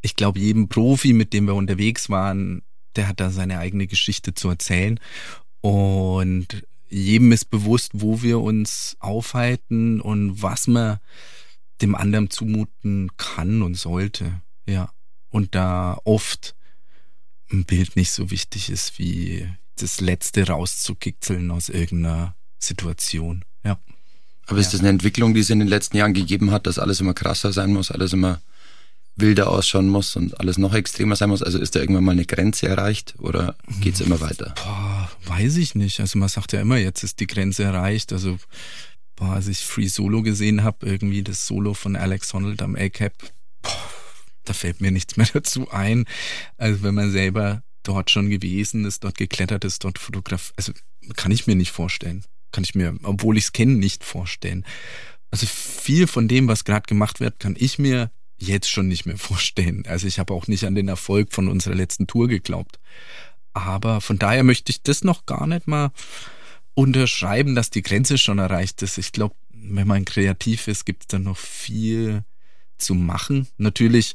ich 0.00 0.16
glaube, 0.16 0.38
jedem 0.38 0.68
Profi, 0.68 1.12
mit 1.12 1.32
dem 1.32 1.46
wir 1.46 1.54
unterwegs 1.54 2.08
waren, 2.08 2.62
der 2.96 3.08
hat 3.08 3.20
da 3.20 3.30
seine 3.30 3.58
eigene 3.58 3.86
Geschichte 3.86 4.34
zu 4.34 4.48
erzählen. 4.48 5.00
Und 5.60 6.66
jedem 6.88 7.32
ist 7.32 7.50
bewusst, 7.50 7.90
wo 7.94 8.22
wir 8.22 8.40
uns 8.40 8.96
aufhalten 9.00 10.00
und 10.00 10.42
was 10.42 10.66
man 10.66 10.98
dem 11.80 11.94
anderen 11.94 12.30
zumuten 12.30 13.10
kann 13.16 13.62
und 13.62 13.74
sollte. 13.74 14.40
Ja. 14.66 14.92
Und 15.30 15.54
da 15.54 15.98
oft 16.04 16.54
ein 17.50 17.64
Bild 17.64 17.96
nicht 17.96 18.10
so 18.10 18.30
wichtig 18.30 18.70
ist, 18.70 18.98
wie 18.98 19.48
das 19.76 20.00
Letzte 20.00 20.46
rauszukitzeln 20.46 21.50
aus 21.50 21.68
irgendeiner 21.68 22.34
Situation. 22.58 23.44
Ja. 23.64 23.78
Aber 24.46 24.58
ist 24.58 24.72
das 24.72 24.80
eine 24.80 24.88
Entwicklung, 24.88 25.34
die 25.34 25.40
es 25.40 25.50
in 25.50 25.58
den 25.58 25.68
letzten 25.68 25.96
Jahren 25.96 26.14
gegeben 26.14 26.50
hat, 26.50 26.66
dass 26.66 26.78
alles 26.78 27.00
immer 27.00 27.14
krasser 27.14 27.52
sein 27.52 27.72
muss, 27.72 27.90
alles 27.90 28.12
immer 28.12 28.40
wilder 29.20 29.50
ausschauen 29.50 29.88
muss 29.88 30.16
und 30.16 30.38
alles 30.40 30.58
noch 30.58 30.74
extremer 30.74 31.16
sein 31.16 31.30
muss? 31.30 31.42
Also 31.42 31.58
ist 31.58 31.74
da 31.74 31.80
irgendwann 31.80 32.04
mal 32.04 32.12
eine 32.12 32.24
Grenze 32.24 32.68
erreicht 32.68 33.14
oder 33.18 33.56
geht's 33.80 34.00
immer 34.00 34.20
weiter? 34.20 34.54
Boah, 34.56 35.10
weiß 35.26 35.56
ich 35.56 35.74
nicht. 35.74 36.00
Also 36.00 36.18
man 36.18 36.28
sagt 36.28 36.52
ja 36.52 36.60
immer, 36.60 36.76
jetzt 36.76 37.02
ist 37.02 37.20
die 37.20 37.26
Grenze 37.26 37.64
erreicht. 37.64 38.12
Also 38.12 38.38
boah, 39.16 39.34
als 39.34 39.48
ich 39.48 39.58
Free 39.58 39.88
Solo 39.88 40.22
gesehen 40.22 40.62
habe, 40.62 40.86
irgendwie 40.86 41.22
das 41.22 41.46
Solo 41.46 41.74
von 41.74 41.96
Alex 41.96 42.32
Honnold 42.32 42.62
am 42.62 42.76
A-Cap, 42.76 43.12
da 44.44 44.52
fällt 44.52 44.80
mir 44.80 44.90
nichts 44.90 45.16
mehr 45.16 45.28
dazu 45.32 45.70
ein. 45.70 46.06
Also 46.56 46.82
wenn 46.82 46.94
man 46.94 47.10
selber 47.10 47.62
dort 47.82 48.10
schon 48.10 48.30
gewesen 48.30 48.84
ist, 48.84 49.04
dort 49.04 49.16
geklettert 49.16 49.64
ist, 49.64 49.84
dort 49.84 49.98
fotografiert, 49.98 50.54
also 50.56 50.72
kann 51.16 51.32
ich 51.32 51.46
mir 51.46 51.56
nicht 51.56 51.72
vorstellen. 51.72 52.24
Kann 52.52 52.64
ich 52.64 52.74
mir, 52.74 52.96
obwohl 53.02 53.36
ich 53.36 53.44
es 53.44 53.52
kenne, 53.52 53.74
nicht 53.74 54.04
vorstellen. 54.04 54.64
Also 55.30 55.46
viel 55.46 56.06
von 56.06 56.28
dem, 56.28 56.48
was 56.48 56.64
gerade 56.64 56.86
gemacht 56.86 57.20
wird, 57.20 57.38
kann 57.40 57.56
ich 57.58 57.78
mir 57.78 58.10
jetzt 58.38 58.70
schon 58.70 58.88
nicht 58.88 59.06
mehr 59.06 59.18
vorstellen. 59.18 59.84
Also 59.86 60.06
ich 60.06 60.18
habe 60.18 60.34
auch 60.34 60.46
nicht 60.46 60.64
an 60.64 60.74
den 60.74 60.88
Erfolg 60.88 61.32
von 61.32 61.48
unserer 61.48 61.74
letzten 61.74 62.06
Tour 62.06 62.28
geglaubt. 62.28 62.78
Aber 63.52 64.00
von 64.00 64.18
daher 64.18 64.44
möchte 64.44 64.70
ich 64.70 64.82
das 64.82 65.02
noch 65.02 65.26
gar 65.26 65.46
nicht 65.46 65.66
mal 65.66 65.90
unterschreiben, 66.74 67.54
dass 67.54 67.70
die 67.70 67.82
Grenze 67.82 68.18
schon 68.18 68.38
erreicht 68.38 68.82
ist. 68.82 68.98
Ich 68.98 69.10
glaube, 69.10 69.34
wenn 69.50 69.88
man 69.88 70.04
kreativ 70.04 70.68
ist, 70.68 70.84
gibt 70.84 71.02
es 71.02 71.06
dann 71.08 71.24
noch 71.24 71.36
viel 71.36 72.22
zu 72.78 72.94
machen. 72.94 73.48
Natürlich, 73.56 74.14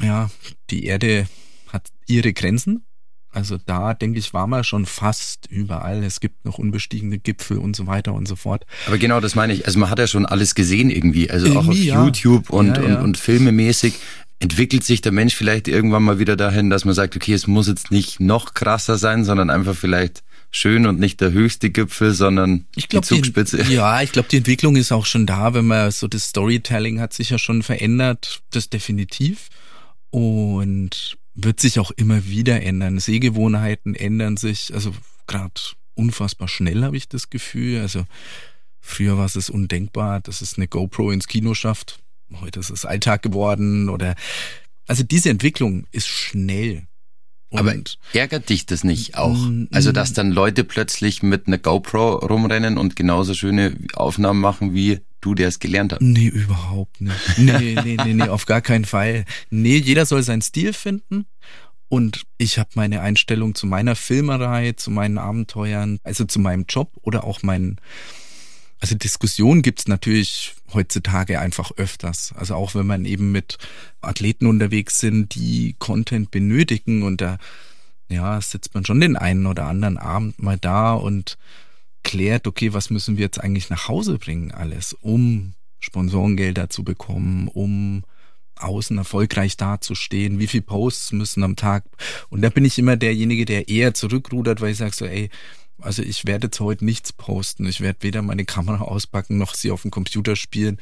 ja, 0.00 0.30
die 0.70 0.84
Erde 0.86 1.28
hat 1.68 1.90
ihre 2.06 2.32
Grenzen. 2.32 2.86
Also 3.34 3.58
da, 3.66 3.94
denke 3.94 4.18
ich, 4.18 4.32
war 4.32 4.46
man 4.46 4.62
schon 4.62 4.86
fast 4.86 5.46
überall. 5.50 6.04
Es 6.04 6.20
gibt 6.20 6.44
noch 6.44 6.58
unbestiegene 6.58 7.18
Gipfel 7.18 7.58
und 7.58 7.74
so 7.74 7.86
weiter 7.86 8.14
und 8.14 8.28
so 8.28 8.36
fort. 8.36 8.64
Aber 8.86 8.96
genau 8.96 9.20
das 9.20 9.34
meine 9.34 9.52
ich. 9.52 9.66
Also 9.66 9.78
man 9.80 9.90
hat 9.90 9.98
ja 9.98 10.06
schon 10.06 10.24
alles 10.24 10.54
gesehen 10.54 10.88
irgendwie. 10.88 11.30
Also 11.30 11.46
irgendwie, 11.46 11.58
auch 11.58 11.68
auf 11.68 11.76
ja. 11.76 12.04
YouTube 12.04 12.50
und, 12.50 12.76
ja, 12.76 12.82
ja. 12.82 12.98
Und, 12.98 13.04
und 13.04 13.18
filmemäßig 13.18 13.94
entwickelt 14.38 14.84
sich 14.84 15.00
der 15.00 15.12
Mensch 15.12 15.34
vielleicht 15.34 15.68
irgendwann 15.68 16.04
mal 16.04 16.18
wieder 16.18 16.36
dahin, 16.36 16.70
dass 16.70 16.84
man 16.84 16.94
sagt, 16.94 17.16
okay, 17.16 17.32
es 17.32 17.46
muss 17.46 17.66
jetzt 17.66 17.90
nicht 17.90 18.20
noch 18.20 18.54
krasser 18.54 18.98
sein, 18.98 19.24
sondern 19.24 19.50
einfach 19.50 19.74
vielleicht 19.74 20.22
schön 20.50 20.86
und 20.86 21.00
nicht 21.00 21.20
der 21.20 21.32
höchste 21.32 21.70
Gipfel, 21.70 22.14
sondern 22.14 22.66
ich 22.76 22.88
glaub, 22.88 23.02
die 23.02 23.08
Zugspitze. 23.08 23.64
Die, 23.64 23.74
ja, 23.74 24.00
ich 24.02 24.12
glaube, 24.12 24.28
die 24.30 24.36
Entwicklung 24.36 24.76
ist 24.76 24.92
auch 24.92 25.06
schon 25.06 25.26
da, 25.26 25.54
wenn 25.54 25.66
man 25.66 25.90
so 25.90 26.06
das 26.06 26.28
Storytelling 26.28 27.00
hat 27.00 27.12
sich 27.12 27.30
ja 27.30 27.38
schon 27.38 27.64
verändert, 27.64 28.42
das 28.50 28.70
definitiv. 28.70 29.48
Und 30.10 31.16
wird 31.34 31.60
sich 31.60 31.78
auch 31.78 31.90
immer 31.90 32.26
wieder 32.26 32.62
ändern. 32.62 32.98
Sehgewohnheiten 32.98 33.94
ändern 33.94 34.36
sich, 34.36 34.72
also 34.72 34.94
gerade 35.26 35.60
unfassbar 35.94 36.48
schnell 36.48 36.84
habe 36.84 36.96
ich 36.96 37.08
das 37.08 37.30
Gefühl. 37.30 37.80
Also 37.80 38.04
früher 38.80 39.16
war 39.16 39.26
es 39.26 39.50
undenkbar, 39.50 40.20
dass 40.20 40.40
es 40.40 40.56
eine 40.56 40.68
GoPro 40.68 41.10
ins 41.10 41.26
Kino 41.26 41.54
schafft. 41.54 42.00
Heute 42.40 42.60
ist 42.60 42.70
es 42.70 42.84
Alltag 42.84 43.22
geworden 43.22 43.88
oder 43.88 44.14
also 44.86 45.02
diese 45.02 45.30
Entwicklung 45.30 45.86
ist 45.92 46.08
schnell. 46.08 46.86
Und 47.50 47.60
Aber 47.60 47.74
ärgert 48.12 48.48
dich 48.48 48.66
das 48.66 48.82
nicht 48.82 49.16
auch? 49.16 49.38
Also, 49.70 49.92
dass 49.92 50.12
dann 50.12 50.32
Leute 50.32 50.64
plötzlich 50.64 51.22
mit 51.22 51.46
einer 51.46 51.58
GoPro 51.58 52.16
rumrennen 52.16 52.78
und 52.78 52.96
genauso 52.96 53.32
schöne 53.34 53.76
Aufnahmen 53.94 54.40
machen 54.40 54.74
wie 54.74 55.00
du, 55.24 55.34
der 55.34 55.48
es 55.48 55.58
gelernt 55.58 55.92
hat. 55.92 56.02
Nee, 56.02 56.28
überhaupt 56.28 57.00
nicht. 57.00 57.38
Nee, 57.38 57.76
nee, 57.82 57.96
nee, 58.04 58.14
nee, 58.14 58.28
auf 58.28 58.46
gar 58.46 58.60
keinen 58.60 58.84
Fall. 58.84 59.24
Nee, 59.50 59.76
jeder 59.78 60.06
soll 60.06 60.22
seinen 60.22 60.42
Stil 60.42 60.72
finden. 60.72 61.26
Und 61.88 62.24
ich 62.38 62.58
habe 62.58 62.70
meine 62.74 63.00
Einstellung 63.00 63.54
zu 63.54 63.66
meiner 63.66 63.94
Filmerei, 63.94 64.72
zu 64.72 64.90
meinen 64.90 65.18
Abenteuern, 65.18 66.00
also 66.02 66.24
zu 66.24 66.40
meinem 66.40 66.64
Job 66.68 66.90
oder 67.02 67.24
auch 67.24 67.42
meinen. 67.42 67.80
Also 68.80 68.96
Diskussionen 68.96 69.62
gibt's 69.62 69.86
natürlich 69.86 70.54
heutzutage 70.72 71.38
einfach 71.38 71.70
öfters. 71.76 72.34
Also 72.36 72.54
auch 72.54 72.74
wenn 72.74 72.86
man 72.86 73.04
eben 73.04 73.32
mit 73.32 73.58
Athleten 74.00 74.46
unterwegs 74.46 74.98
sind, 74.98 75.34
die 75.34 75.76
Content 75.78 76.30
benötigen 76.30 77.02
und 77.02 77.20
da 77.20 77.38
ja, 78.08 78.40
sitzt 78.40 78.74
man 78.74 78.84
schon 78.84 79.00
den 79.00 79.16
einen 79.16 79.46
oder 79.46 79.66
anderen 79.66 79.96
Abend 79.96 80.42
mal 80.42 80.58
da 80.58 80.92
und 80.94 81.38
klärt, 82.04 82.46
okay, 82.46 82.72
was 82.72 82.90
müssen 82.90 83.16
wir 83.16 83.24
jetzt 83.24 83.40
eigentlich 83.40 83.70
nach 83.70 83.88
Hause 83.88 84.18
bringen 84.18 84.52
alles, 84.52 84.92
um 84.92 85.54
Sponsorengelder 85.80 86.70
zu 86.70 86.84
bekommen, 86.84 87.48
um 87.48 88.04
außen 88.56 88.96
erfolgreich 88.96 89.56
dazustehen, 89.56 90.38
wie 90.38 90.46
viele 90.46 90.62
Posts 90.62 91.12
müssen 91.12 91.42
am 91.42 91.56
Tag. 91.56 91.84
Und 92.28 92.42
da 92.42 92.50
bin 92.50 92.64
ich 92.64 92.78
immer 92.78 92.96
derjenige, 92.96 93.44
der 93.44 93.68
eher 93.68 93.94
zurückrudert, 93.94 94.60
weil 94.60 94.72
ich 94.72 94.78
sage 94.78 94.94
so, 94.94 95.04
ey, 95.06 95.30
also 95.80 96.02
ich 96.02 96.24
werde 96.24 96.46
jetzt 96.46 96.60
heute 96.60 96.84
nichts 96.84 97.12
posten. 97.12 97.66
Ich 97.66 97.80
werde 97.80 98.02
weder 98.02 98.22
meine 98.22 98.44
Kamera 98.44 98.84
auspacken 98.84 99.38
noch 99.38 99.54
sie 99.54 99.70
auf 99.70 99.82
dem 99.82 99.90
Computer 99.90 100.36
spielen. 100.36 100.78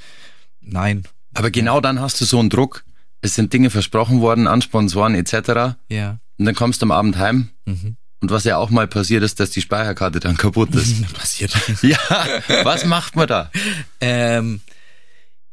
Nein. 0.60 1.04
Aber 1.34 1.50
genau 1.50 1.80
dann 1.80 2.00
hast 2.00 2.20
du 2.20 2.24
so 2.24 2.38
einen 2.38 2.50
Druck. 2.50 2.84
Es 3.22 3.34
sind 3.34 3.52
Dinge 3.52 3.70
versprochen 3.70 4.20
worden 4.20 4.46
an 4.46 4.60
Sponsoren 4.60 5.14
etc. 5.14 5.76
Ja. 5.88 6.18
Und 6.38 6.44
dann 6.44 6.54
kommst 6.54 6.82
du 6.82 6.86
am 6.86 6.90
Abend 6.90 7.16
heim 7.16 7.50
mhm. 7.64 7.96
Und 8.22 8.30
was 8.30 8.44
ja 8.44 8.56
auch 8.56 8.70
mal 8.70 8.86
passiert 8.86 9.24
ist, 9.24 9.40
dass 9.40 9.50
die 9.50 9.60
Speicherkarte 9.60 10.20
dann 10.20 10.36
kaputt 10.36 10.74
ist. 10.74 11.12
passiert. 11.12 11.52
Ja, 11.82 11.98
was 12.62 12.86
macht 12.86 13.16
man 13.16 13.26
da? 13.26 13.50
Ähm, 14.00 14.60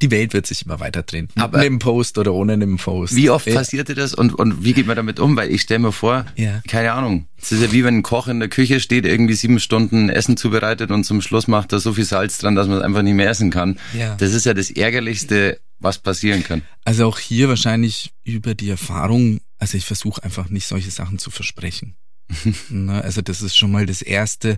die 0.01 0.11
Welt 0.11 0.33
wird 0.33 0.45
sich 0.45 0.65
immer 0.65 0.79
weiter 0.79 1.01
drehen. 1.01 1.27
Aber 1.35 1.57
mit 1.57 1.65
einem 1.65 1.79
Post 1.79 2.17
oder 2.19 2.33
ohne 2.33 2.53
einem 2.53 2.77
Post. 2.77 3.15
Wie 3.15 3.29
oft 3.29 3.47
ja. 3.47 3.55
passiert 3.55 3.89
das 3.97 4.13
und, 4.13 4.33
und 4.33 4.63
wie 4.63 4.73
geht 4.73 4.85
man 4.85 4.95
damit 4.95 5.19
um? 5.19 5.35
Weil 5.35 5.51
ich 5.51 5.61
stelle 5.61 5.79
mir 5.79 5.91
vor, 5.91 6.25
ja. 6.35 6.61
keine 6.67 6.93
Ahnung, 6.93 7.27
es 7.37 7.51
ist 7.51 7.61
ja 7.61 7.71
wie 7.71 7.83
wenn 7.83 7.97
ein 7.97 8.03
Koch 8.03 8.27
in 8.27 8.39
der 8.39 8.49
Küche 8.49 8.79
steht, 8.79 9.05
irgendwie 9.05 9.33
sieben 9.33 9.59
Stunden 9.59 10.09
Essen 10.09 10.37
zubereitet 10.37 10.91
und 10.91 11.03
zum 11.03 11.21
Schluss 11.21 11.47
macht 11.47 11.73
er 11.73 11.79
so 11.79 11.93
viel 11.93 12.05
Salz 12.05 12.37
dran, 12.37 12.55
dass 12.55 12.67
man 12.67 12.77
es 12.77 12.83
einfach 12.83 13.01
nicht 13.01 13.15
mehr 13.15 13.29
essen 13.29 13.49
kann. 13.49 13.79
Ja. 13.97 14.15
Das 14.15 14.33
ist 14.33 14.45
ja 14.45 14.53
das 14.53 14.69
Ärgerlichste, 14.69 15.59
was 15.79 15.97
passieren 15.97 16.43
kann. 16.43 16.61
Also 16.85 17.07
auch 17.07 17.17
hier 17.17 17.49
wahrscheinlich 17.49 18.11
über 18.23 18.53
die 18.53 18.69
Erfahrung, 18.69 19.41
also 19.57 19.75
ich 19.75 19.85
versuche 19.85 20.23
einfach 20.23 20.49
nicht 20.49 20.67
solche 20.67 20.91
Sachen 20.91 21.17
zu 21.17 21.31
versprechen. 21.31 21.95
Ne, 22.69 23.03
also 23.03 23.21
das 23.21 23.41
ist 23.41 23.57
schon 23.57 23.71
mal 23.71 23.85
das 23.85 24.01
Erste. 24.01 24.57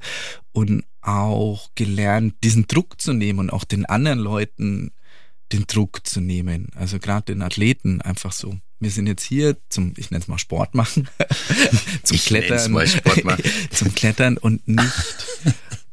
Und 0.51 0.83
auch 1.01 1.71
gelernt, 1.75 2.35
diesen 2.43 2.67
Druck 2.67 3.01
zu 3.01 3.13
nehmen 3.13 3.39
und 3.39 3.49
auch 3.49 3.63
den 3.63 3.85
anderen 3.85 4.19
Leuten 4.19 4.91
den 5.51 5.65
Druck 5.67 6.05
zu 6.05 6.21
nehmen. 6.21 6.67
Also 6.75 6.99
gerade 6.99 7.33
den 7.33 7.41
Athleten 7.41 8.01
einfach 8.01 8.31
so. 8.31 8.57
Wir 8.79 8.91
sind 8.91 9.07
jetzt 9.07 9.23
hier 9.23 9.57
zum, 9.69 9.93
ich 9.97 10.09
nenne 10.11 10.21
es 10.21 10.27
mal 10.27 10.39
Sport 10.39 10.75
machen, 10.75 11.07
zum 12.03 12.15
ich 12.15 12.25
Klettern, 12.25 12.71
mal 12.71 12.87
Sport 12.87 13.23
machen. 13.23 13.43
zum 13.71 13.93
Klettern 13.93 14.37
und 14.37 14.67
nicht 14.67 15.25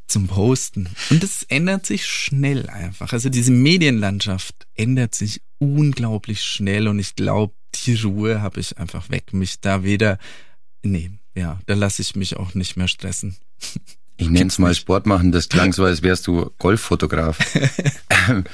zum 0.07 0.27
Posten. 0.27 0.89
Und 1.11 1.23
das 1.23 1.43
ändert 1.43 1.85
sich 1.85 2.07
schnell 2.07 2.69
einfach. 2.71 3.13
Also 3.13 3.29
diese 3.29 3.53
Medienlandschaft 3.53 4.67
ändert 4.75 5.15
sich 5.15 5.43
unglaublich 5.59 6.43
schnell 6.43 6.89
und 6.89 6.99
ich 6.99 7.15
glaube, 7.15 7.55
die 7.75 7.95
Ruhe 7.95 8.41
habe 8.41 8.61
ich 8.61 8.79
einfach 8.79 9.11
weg, 9.11 9.35
mich 9.35 9.61
da 9.61 9.83
weder, 9.83 10.19
nee, 10.83 11.11
ja, 11.39 11.61
da 11.67 11.75
lasse 11.75 12.03
ich 12.03 12.17
mich 12.17 12.37
auch 12.37 12.55
nicht 12.55 12.77
mehr 12.77 12.89
stressen. 12.89 13.37
Ich 14.17 14.29
nenne 14.29 14.49
es 14.49 14.59
mal 14.59 14.75
Sport 14.75 15.07
machen, 15.07 15.31
das 15.31 15.49
klang 15.49 15.73
so, 15.73 15.85
als 15.85 16.03
wärst 16.03 16.27
du 16.27 16.51
Golffotograf. 16.59 17.39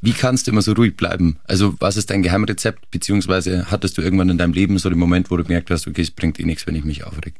Wie 0.00 0.12
kannst 0.12 0.46
du 0.46 0.50
immer 0.50 0.62
so 0.62 0.72
ruhig 0.72 0.96
bleiben? 0.96 1.38
Also 1.44 1.76
was 1.78 1.96
ist 1.96 2.10
dein 2.10 2.24
Geheimrezept, 2.24 2.90
beziehungsweise 2.90 3.70
hattest 3.70 3.96
du 3.96 4.02
irgendwann 4.02 4.30
in 4.30 4.38
deinem 4.38 4.52
Leben 4.52 4.76
so 4.78 4.88
den 4.88 4.98
Moment, 4.98 5.30
wo 5.30 5.36
du 5.36 5.44
gemerkt 5.44 5.70
hast, 5.70 5.86
okay, 5.86 6.02
es 6.02 6.10
bringt 6.10 6.40
eh 6.40 6.44
nichts, 6.44 6.66
wenn 6.66 6.74
ich 6.74 6.84
mich 6.84 7.04
aufreg? 7.04 7.34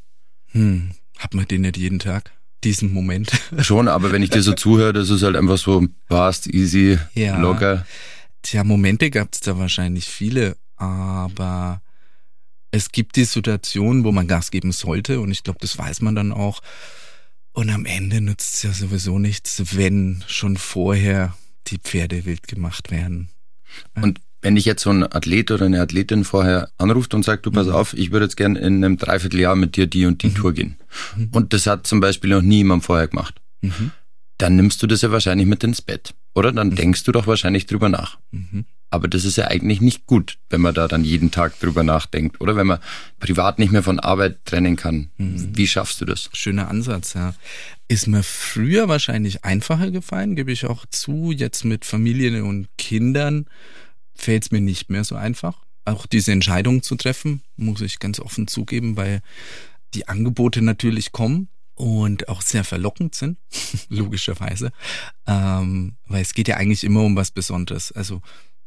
Hm, 0.53 0.93
hat 1.19 1.35
man 1.35 1.49
den 1.49 1.63
nicht 1.63 1.77
jeden 1.77 1.99
Tag? 1.99 2.31
Diesen 2.63 2.93
Moment? 2.93 3.33
Schon, 3.59 3.89
aber 3.89 4.13
wenn 4.13 4.23
ich 4.23 4.31
dir 4.31 4.43
so 4.43 4.53
zuhöre, 4.53 4.93
das 4.93 5.11
ist 5.11 5.25
halt 5.25 5.35
einfach 5.35 5.59
so 5.59 5.85
fast, 6.09 6.47
easy, 6.47 7.01
ja. 7.15 7.41
locker. 7.41 7.85
Tja, 8.43 8.63
Momente 8.63 9.11
gab 9.11 9.31
es 9.33 9.41
da 9.41 9.59
wahrscheinlich 9.59 10.05
viele, 10.05 10.57
aber 10.77 11.83
es 12.73 12.91
gibt 12.91 13.17
die 13.17 13.25
Situation, 13.25 14.03
wo 14.03 14.11
man 14.11 14.27
Gas 14.27 14.51
geben 14.51 14.73
sollte 14.73 15.21
und 15.21 15.31
ich 15.31 15.45
glaube, 15.45 15.61
das 15.61 15.79
weiß 15.79 16.01
man 16.01 16.17
dann 16.17 16.33
auch. 16.33 16.61
Und 17.53 17.71
am 17.71 17.85
Ende 17.85 18.21
nützt 18.21 18.57
es 18.57 18.63
ja 18.63 18.73
sowieso 18.73 19.19
nichts, 19.19 19.77
wenn 19.77 20.25
schon 20.27 20.57
vorher 20.57 21.37
die 21.69 21.79
Pferde 21.79 22.25
wild 22.25 22.49
gemacht 22.49 22.91
werden. 22.91 23.29
Und 23.95 24.21
wenn 24.41 24.57
dich 24.57 24.65
jetzt 24.65 24.83
so 24.83 24.91
ein 24.91 25.05
Athlet 25.05 25.51
oder 25.51 25.67
eine 25.67 25.81
Athletin 25.81 26.25
vorher 26.25 26.71
anruft 26.79 27.15
und 27.15 27.25
sagt, 27.25 27.47
du 27.47 27.51
pass 27.51 27.67
mhm. 27.67 27.75
auf, 27.75 27.95
ich 27.95 28.11
würde 28.11 28.25
jetzt 28.25 28.37
gerne 28.37 28.59
in 28.59 28.85
einem 28.85 28.97
Dreivierteljahr 28.97 29.55
mit 29.55 29.77
dir 29.77 29.87
die 29.87 30.07
und 30.07 30.23
die 30.23 30.29
mhm. 30.29 30.35
Tour 30.35 30.53
gehen. 30.53 30.77
Mhm. 31.17 31.29
Und 31.31 31.53
das 31.53 31.67
hat 31.67 31.87
zum 31.87 32.01
Beispiel 32.01 32.31
noch 32.31 32.43
nie 32.43 32.59
jemand 32.59 32.85
vorher 32.85 33.07
gemacht. 33.07 33.41
Mhm. 33.61 33.93
Dann 34.39 34.57
nimmst 34.57 34.83
du 34.83 34.87
das 34.87 35.03
ja 35.03 35.13
wahrscheinlich 35.13 35.47
mit 35.47 35.63
ins 35.63 35.83
Bett. 35.83 36.15
Oder? 36.35 36.53
Dann 36.53 36.71
mhm. 36.71 36.75
denkst 36.75 37.05
du 37.05 37.13
doch 37.13 37.27
wahrscheinlich 37.27 37.67
drüber 37.67 37.89
nach. 37.89 38.19
Aber 38.93 39.09
das 39.09 39.25
ist 39.25 39.37
ja 39.37 39.49
eigentlich 39.49 39.81
nicht 39.81 40.07
gut, 40.07 40.37
wenn 40.51 40.61
man 40.61 40.75
da 40.75 40.87
dann 40.87 41.03
jeden 41.03 41.31
Tag 41.31 41.59
drüber 41.59 41.83
nachdenkt. 41.83 42.43
Oder 42.43 42.57
wenn 42.57 42.67
man 42.67 42.79
privat 43.21 43.59
nicht 43.59 43.73
mehr 43.73 43.83
von 43.83 43.99
Arbeit 43.99 44.45
trennen 44.45 44.77
kann. 44.77 45.09
Mhm. 45.17 45.57
Wie 45.57 45.67
schaffst 45.67 46.03
du 46.03 46.05
das? 46.05 46.29
Schöner 46.35 46.69
Ansatz, 46.69 47.15
ja. 47.15 47.35
Ist 47.89 48.07
mir 48.07 48.23
früher 48.23 48.89
wahrscheinlich 48.89 49.45
einfacher 49.45 49.91
gefallen, 49.91 50.37
gebe 50.37 50.53
ich 50.53 50.67
auch 50.67 50.85
zu. 50.85 51.33
Jetzt 51.33 51.65
mit 51.65 51.87
Familien 51.87 52.43
und 52.43 52.69
Kindern 52.77 53.47
fällt 54.15 54.45
es 54.45 54.51
mir 54.51 54.61
nicht 54.61 54.91
mehr 54.91 55.05
so 55.05 55.17
einfach. 55.17 55.65
Auch 55.87 56.05
diese 56.05 56.33
Entscheidung 56.33 56.83
zu 56.83 56.95
treffen, 56.95 57.41
muss 57.57 57.81
ich 57.81 57.99
ganz 57.99 58.21
offen 58.21 58.47
zugeben, 58.47 58.99
weil 58.99 59.23
die 59.95 60.07
Angebote 60.07 60.61
natürlich 60.61 61.13
kommen 61.13 61.49
und 61.75 62.29
auch 62.29 62.43
sehr 62.43 62.65
verlockend 62.65 63.15
sind, 63.15 63.39
logischerweise, 63.89 64.71
ähm, 65.27 65.97
weil 66.07 66.21
es 66.21 66.35
geht 66.35 66.49
ja 66.49 66.59
eigentlich 66.59 66.85
immer 66.85 67.03
um 67.03 67.17
was 67.17 67.31
Besonderes. 67.31 67.91
Also 67.91 68.21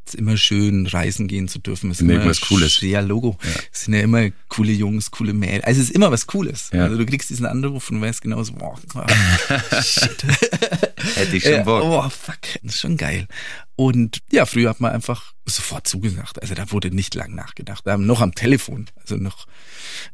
ist 0.06 0.16
immer 0.16 0.38
schön, 0.38 0.86
reisen 0.88 1.28
gehen 1.28 1.48
zu 1.48 1.60
dürfen. 1.60 1.92
Es 1.92 2.00
ist 2.00 2.10
immer 2.10 2.26
was 2.26 2.42
Cooles. 2.42 2.80
Ja, 2.82 3.00
Logo. 3.02 3.38
Ja. 3.44 3.50
Es 3.72 3.82
sind 3.86 3.94
ja 3.94 4.02
immer 4.02 4.30
coole 4.50 4.72
Jungs, 4.72 5.12
coole 5.12 5.34
Mädels. 5.34 5.64
Also 5.64 5.82
es 5.82 5.90
ist 5.90 5.96
immer 5.96 6.12
was 6.12 6.28
Cooles. 6.28 6.70
Ja. 6.74 6.84
Also 6.84 6.98
du 6.98 7.06
kriegst 7.06 7.30
diesen 7.30 7.46
Anruf 7.46 7.90
und 7.90 8.02
weißt 8.02 8.22
genau 8.22 8.44
so, 8.44 8.54
boah, 8.54 8.78
shit. 9.82 10.24
Hätte 11.16 11.38
ich 11.38 11.44
schon 11.44 11.64
Bock. 11.66 11.84
oh, 11.84 12.10
fuck. 12.10 12.40
Das 12.64 12.76
ist 12.76 12.82
schon 12.82 12.98
geil. 12.98 13.28
Und 13.76 14.20
ja, 14.32 14.46
früher 14.46 14.70
hat 14.70 14.80
man 14.80 14.92
einfach 14.92 15.34
sofort 15.46 15.88
zugesagt. 15.88 16.42
Also 16.42 16.56
da 16.56 16.72
wurde 16.72 16.92
nicht 16.92 17.14
lang 17.16 17.36
nachgedacht. 17.36 17.86
Noch 17.86 18.22
am 18.22 18.34
Telefon. 18.34 18.88
Also 19.02 19.16
noch, 19.16 19.48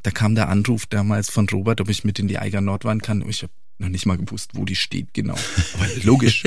da 0.04 0.12
kam 0.12 0.36
der 0.36 0.50
Anruf 0.50 0.86
damals 0.86 1.30
von 1.30 1.48
Robert, 1.50 1.82
ob 1.82 1.90
ich 1.90 2.04
mit 2.04 2.20
in 2.20 2.28
die 2.28 2.40
Eiger 2.40 2.62
Nordwand 2.62 3.04
kann. 3.04 3.28
Ich 3.28 3.44
habe 3.44 3.54
noch 3.82 3.90
nicht 3.90 4.06
mal 4.06 4.18
gewusst, 4.18 4.52
wo 4.54 4.64
die 4.64 4.76
steht, 4.76 5.14
genau. 5.14 5.36
Aber 5.74 5.88
logisch, 6.04 6.44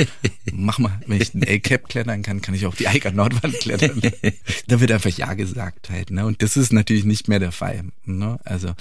mach 0.53 0.79
mal, 0.79 1.01
wenn 1.07 1.21
ich 1.21 1.33
den 1.33 1.45
A-Cap 1.45 1.89
klettern 1.89 2.23
kann, 2.23 2.41
kann 2.41 2.55
ich 2.55 2.65
auch 2.65 2.75
die 2.75 2.89
Eiger 2.89 3.11
Nordwand 3.13 3.59
klettern. 3.61 4.01
da 4.69 4.81
wird 4.81 4.93
einfach 4.93 5.11
Ja 5.11 5.35
gesagt 5.35 5.91
halt, 5.91 6.11
ne? 6.11 6.25
Und 6.25 6.43
das 6.43 6.57
ist 6.57 6.73
natürlich 6.73 7.05
nicht 7.05 7.29
mehr 7.29 7.41
der 7.41 7.53
Fall, 7.53 7.85
ne? 8.05 8.39
Also, 8.45 8.73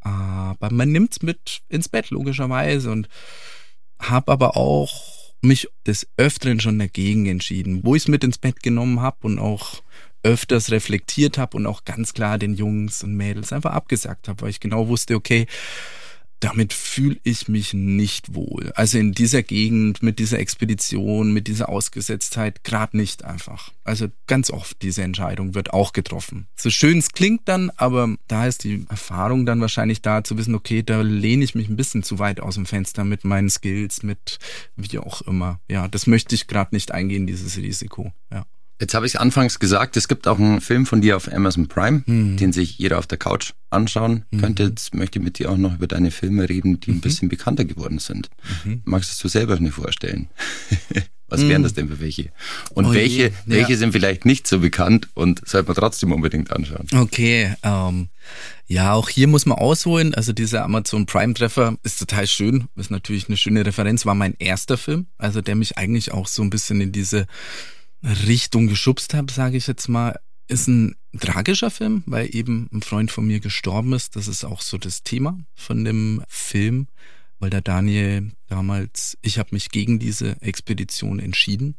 aber 0.00 0.70
man 0.70 0.90
nimmt's 0.90 1.22
mit 1.22 1.62
ins 1.68 1.88
Bett, 1.88 2.10
logischerweise, 2.10 2.90
und 2.90 3.08
hab 3.98 4.28
aber 4.28 4.56
auch 4.56 5.32
mich 5.40 5.68
des 5.86 6.06
Öfteren 6.16 6.60
schon 6.60 6.78
dagegen 6.78 7.26
entschieden, 7.26 7.80
wo 7.84 7.94
ich 7.94 8.02
es 8.02 8.08
mit 8.08 8.24
ins 8.24 8.38
Bett 8.38 8.62
genommen 8.62 9.00
habe 9.00 9.18
und 9.22 9.38
auch 9.38 9.82
öfters 10.24 10.70
reflektiert 10.70 11.36
habe 11.36 11.56
und 11.56 11.66
auch 11.66 11.84
ganz 11.84 12.14
klar 12.14 12.38
den 12.38 12.54
Jungs 12.54 13.02
und 13.02 13.16
Mädels 13.16 13.52
einfach 13.52 13.72
abgesagt 13.72 14.28
habe, 14.28 14.42
weil 14.42 14.50
ich 14.50 14.60
genau 14.60 14.86
wusste, 14.86 15.16
okay, 15.16 15.46
damit 16.42 16.72
fühle 16.72 17.18
ich 17.22 17.46
mich 17.46 17.72
nicht 17.72 18.34
wohl. 18.34 18.72
Also 18.74 18.98
in 18.98 19.12
dieser 19.12 19.44
Gegend, 19.44 20.02
mit 20.02 20.18
dieser 20.18 20.40
Expedition, 20.40 21.32
mit 21.32 21.46
dieser 21.46 21.68
Ausgesetztheit, 21.68 22.64
gerade 22.64 22.96
nicht 22.96 23.24
einfach. 23.24 23.70
Also 23.84 24.08
ganz 24.26 24.50
oft 24.50 24.82
diese 24.82 25.04
Entscheidung 25.04 25.54
wird 25.54 25.72
auch 25.72 25.92
getroffen. 25.92 26.48
So 26.56 26.68
schön 26.68 26.98
es 26.98 27.12
klingt 27.12 27.42
dann, 27.44 27.70
aber 27.76 28.16
da 28.26 28.48
ist 28.48 28.64
die 28.64 28.84
Erfahrung 28.88 29.46
dann 29.46 29.60
wahrscheinlich 29.60 30.02
da 30.02 30.24
zu 30.24 30.36
wissen, 30.36 30.56
okay, 30.56 30.82
da 30.82 31.02
lehne 31.02 31.44
ich 31.44 31.54
mich 31.54 31.68
ein 31.68 31.76
bisschen 31.76 32.02
zu 32.02 32.18
weit 32.18 32.40
aus 32.40 32.56
dem 32.56 32.66
Fenster 32.66 33.04
mit 33.04 33.24
meinen 33.24 33.48
Skills, 33.48 34.02
mit 34.02 34.40
wie 34.74 34.98
auch 34.98 35.22
immer. 35.22 35.60
Ja, 35.70 35.86
das 35.86 36.08
möchte 36.08 36.34
ich 36.34 36.48
gerade 36.48 36.74
nicht 36.74 36.90
eingehen, 36.90 37.28
dieses 37.28 37.56
Risiko. 37.56 38.12
Ja. 38.32 38.46
Jetzt 38.82 38.94
habe 38.94 39.06
ich 39.06 39.20
anfangs 39.20 39.60
gesagt, 39.60 39.96
es 39.96 40.08
gibt 40.08 40.26
auch 40.26 40.40
einen 40.40 40.60
Film 40.60 40.86
von 40.86 41.00
dir 41.00 41.16
auf 41.16 41.32
Amazon 41.32 41.68
Prime, 41.68 42.02
mhm. 42.04 42.36
den 42.36 42.52
sich 42.52 42.78
jeder 42.78 42.98
auf 42.98 43.06
der 43.06 43.16
Couch 43.16 43.52
anschauen 43.70 44.24
mhm. 44.32 44.40
könnte. 44.40 44.64
Jetzt 44.64 44.92
möchte 44.92 45.20
ich 45.20 45.24
mit 45.24 45.38
dir 45.38 45.52
auch 45.52 45.56
noch 45.56 45.76
über 45.76 45.86
deine 45.86 46.10
Filme 46.10 46.48
reden, 46.48 46.80
die 46.80 46.90
mhm. 46.90 46.96
ein 46.96 47.00
bisschen 47.00 47.28
bekannter 47.28 47.64
geworden 47.64 48.00
sind. 48.00 48.28
Mhm. 48.64 48.82
Magst 48.84 49.22
du 49.22 49.28
selber 49.28 49.60
nicht 49.60 49.74
vorstellen? 49.74 50.30
Was 51.28 51.42
wären 51.46 51.62
mhm. 51.62 51.62
das 51.62 51.74
denn 51.74 51.88
für 51.88 52.00
welche? 52.00 52.30
Und 52.74 52.86
oh 52.86 52.92
welche, 52.92 53.28
je, 53.28 53.32
welche 53.46 53.76
sind 53.76 53.92
vielleicht 53.92 54.24
nicht 54.24 54.48
so 54.48 54.58
bekannt 54.58 55.08
und 55.14 55.40
sollte 55.48 55.68
man 55.68 55.76
trotzdem 55.76 56.10
unbedingt 56.10 56.50
anschauen? 56.50 56.88
Okay, 56.92 57.54
ähm, 57.62 58.08
ja, 58.66 58.94
auch 58.94 59.08
hier 59.08 59.28
muss 59.28 59.46
man 59.46 59.58
ausholen. 59.58 60.12
Also 60.12 60.32
dieser 60.32 60.64
Amazon 60.64 61.06
Prime 61.06 61.34
Treffer 61.34 61.78
ist 61.84 62.00
total 62.00 62.26
schön. 62.26 62.68
Ist 62.74 62.90
natürlich 62.90 63.28
eine 63.28 63.36
schöne 63.36 63.64
Referenz. 63.64 64.04
War 64.04 64.16
mein 64.16 64.34
erster 64.40 64.76
Film, 64.76 65.06
also 65.18 65.40
der 65.40 65.54
mich 65.54 65.78
eigentlich 65.78 66.12
auch 66.12 66.26
so 66.26 66.42
ein 66.42 66.50
bisschen 66.50 66.80
in 66.80 66.90
diese 66.90 67.26
Richtung 68.02 68.66
geschubst 68.66 69.14
habe, 69.14 69.32
sage 69.32 69.56
ich 69.56 69.66
jetzt 69.66 69.88
mal, 69.88 70.18
ist 70.48 70.68
ein 70.68 70.96
tragischer 71.18 71.70
Film, 71.70 72.02
weil 72.06 72.34
eben 72.34 72.68
ein 72.72 72.82
Freund 72.82 73.10
von 73.10 73.26
mir 73.26 73.40
gestorben 73.40 73.92
ist. 73.92 74.16
Das 74.16 74.28
ist 74.28 74.44
auch 74.44 74.60
so 74.60 74.76
das 74.78 75.02
Thema 75.02 75.38
von 75.54 75.84
dem 75.84 76.22
Film, 76.28 76.88
weil 77.38 77.50
der 77.50 77.62
Daniel 77.62 78.32
damals, 78.48 79.16
ich 79.22 79.38
habe 79.38 79.50
mich 79.52 79.70
gegen 79.70 79.98
diese 79.98 80.40
Expedition 80.42 81.20
entschieden 81.20 81.76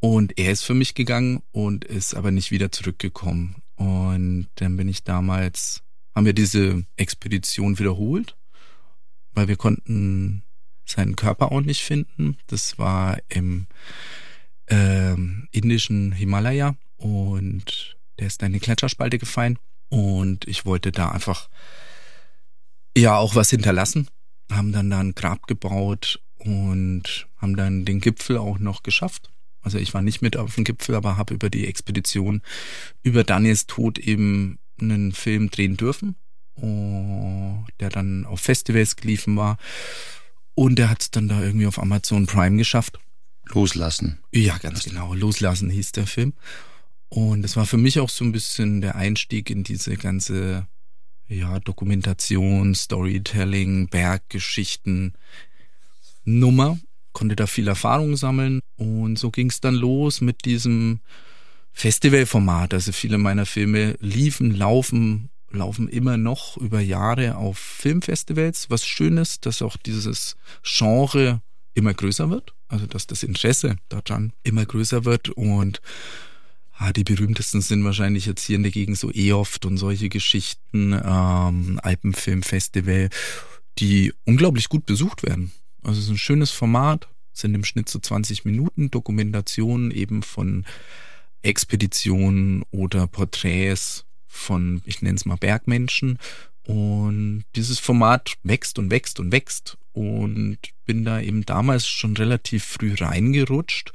und 0.00 0.38
er 0.38 0.52
ist 0.52 0.62
für 0.62 0.74
mich 0.74 0.94
gegangen 0.94 1.42
und 1.52 1.84
ist 1.84 2.14
aber 2.14 2.30
nicht 2.30 2.50
wieder 2.50 2.72
zurückgekommen. 2.72 3.56
Und 3.76 4.48
dann 4.56 4.76
bin 4.76 4.88
ich 4.88 5.04
damals, 5.04 5.82
haben 6.14 6.26
wir 6.26 6.32
diese 6.32 6.84
Expedition 6.96 7.78
wiederholt, 7.78 8.36
weil 9.32 9.48
wir 9.48 9.56
konnten 9.56 10.42
seinen 10.86 11.16
Körper 11.16 11.52
auch 11.52 11.60
nicht 11.60 11.82
finden. 11.82 12.36
Das 12.46 12.78
war 12.78 13.18
im 13.28 13.66
ähm, 14.68 15.48
indischen 15.52 16.12
Himalaya 16.12 16.76
und 16.96 17.96
der 18.18 18.26
ist 18.26 18.42
dann 18.42 18.48
in 18.48 18.54
die 18.54 18.60
Gletscherspalte 18.60 19.18
gefallen 19.18 19.58
und 19.88 20.46
ich 20.48 20.64
wollte 20.64 20.92
da 20.92 21.10
einfach 21.10 21.48
ja 22.96 23.16
auch 23.16 23.34
was 23.34 23.50
hinterlassen. 23.50 24.08
Haben 24.50 24.72
dann 24.72 24.90
da 24.90 25.00
ein 25.00 25.14
Grab 25.14 25.46
gebaut 25.46 26.20
und 26.38 27.26
haben 27.36 27.56
dann 27.56 27.84
den 27.84 28.00
Gipfel 28.00 28.38
auch 28.38 28.58
noch 28.58 28.82
geschafft. 28.82 29.30
Also 29.60 29.78
ich 29.78 29.92
war 29.94 30.02
nicht 30.02 30.22
mit 30.22 30.36
auf 30.36 30.54
dem 30.54 30.64
Gipfel, 30.64 30.94
aber 30.94 31.16
habe 31.16 31.34
über 31.34 31.50
die 31.50 31.66
Expedition, 31.66 32.42
über 33.02 33.24
Daniels 33.24 33.66
Tod 33.66 33.98
eben 33.98 34.58
einen 34.80 35.12
Film 35.12 35.50
drehen 35.50 35.76
dürfen, 35.76 36.14
oh, 36.54 37.64
der 37.80 37.90
dann 37.90 38.26
auf 38.26 38.40
Festivals 38.40 38.94
geliefen 38.94 39.36
war. 39.36 39.58
Und 40.54 40.76
der 40.78 40.88
hat 40.88 41.02
es 41.02 41.10
dann 41.10 41.28
da 41.28 41.42
irgendwie 41.42 41.66
auf 41.66 41.80
Amazon 41.80 42.26
Prime 42.26 42.56
geschafft. 42.56 42.98
Loslassen. 43.52 44.18
Ja, 44.32 44.58
ganz 44.58 44.84
genau. 44.84 45.14
Loslassen 45.14 45.70
hieß 45.70 45.92
der 45.92 46.06
Film. 46.06 46.34
Und 47.08 47.44
es 47.44 47.56
war 47.56 47.66
für 47.66 47.76
mich 47.76 48.00
auch 48.00 48.10
so 48.10 48.24
ein 48.24 48.32
bisschen 48.32 48.80
der 48.80 48.96
Einstieg 48.96 49.50
in 49.50 49.62
diese 49.62 49.96
ganze 49.96 50.66
ja, 51.28 51.58
Dokumentation, 51.60 52.74
Storytelling, 52.74 53.88
Berggeschichten 53.88 55.14
Nummer. 56.24 56.78
Konnte 57.12 57.36
da 57.36 57.46
viel 57.46 57.68
Erfahrung 57.68 58.16
sammeln. 58.16 58.60
Und 58.76 59.18
so 59.18 59.30
ging 59.30 59.48
es 59.48 59.60
dann 59.60 59.74
los 59.74 60.20
mit 60.20 60.44
diesem 60.44 61.00
Festivalformat. 61.72 62.74
Also 62.74 62.92
viele 62.92 63.18
meiner 63.18 63.46
Filme 63.46 63.96
liefen, 64.00 64.54
laufen, 64.54 65.30
laufen 65.50 65.88
immer 65.88 66.16
noch 66.16 66.56
über 66.56 66.80
Jahre 66.80 67.36
auf 67.36 67.58
Filmfestivals. 67.58 68.70
Was 68.70 68.84
schön 68.84 69.16
ist, 69.16 69.46
dass 69.46 69.62
auch 69.62 69.76
dieses 69.76 70.36
Genre 70.62 71.40
immer 71.74 71.94
größer 71.94 72.30
wird, 72.30 72.54
also 72.68 72.86
dass 72.86 73.06
das 73.06 73.22
Interesse 73.22 73.76
daran 73.88 74.32
immer 74.42 74.64
größer 74.64 75.04
wird 75.04 75.30
und 75.30 75.80
ah, 76.78 76.92
die 76.92 77.04
berühmtesten 77.04 77.60
sind 77.60 77.84
wahrscheinlich 77.84 78.26
jetzt 78.26 78.44
hier 78.44 78.56
in 78.56 78.62
der 78.62 78.72
Gegend 78.72 78.98
so 78.98 79.10
EOFT 79.12 79.66
und 79.66 79.76
solche 79.78 80.08
Geschichten, 80.08 80.92
ähm, 80.92 81.80
Alpenfilmfestival, 81.82 83.10
die 83.78 84.12
unglaublich 84.24 84.68
gut 84.68 84.86
besucht 84.86 85.22
werden. 85.22 85.52
Also 85.82 85.98
es 85.98 86.06
ist 86.06 86.10
ein 86.10 86.18
schönes 86.18 86.50
Format, 86.50 87.08
sind 87.32 87.54
im 87.54 87.64
Schnitt 87.64 87.88
so 87.88 87.98
20 87.98 88.44
Minuten 88.44 88.90
Dokumentationen 88.90 89.90
eben 89.90 90.22
von 90.22 90.64
Expeditionen 91.42 92.64
oder 92.70 93.06
Porträts 93.06 94.04
von, 94.26 94.82
ich 94.84 95.02
nenne 95.02 95.16
es 95.16 95.26
mal 95.26 95.36
Bergmenschen. 95.36 96.18
Und 96.64 97.44
dieses 97.54 97.78
Format 97.78 98.34
wächst 98.42 98.78
und 98.78 98.90
wächst 98.90 99.20
und 99.20 99.30
wächst 99.30 99.78
und 99.96 100.58
bin 100.84 101.04
da 101.04 101.20
eben 101.20 101.46
damals 101.46 101.86
schon 101.86 102.16
relativ 102.16 102.64
früh 102.64 102.94
reingerutscht 102.94 103.92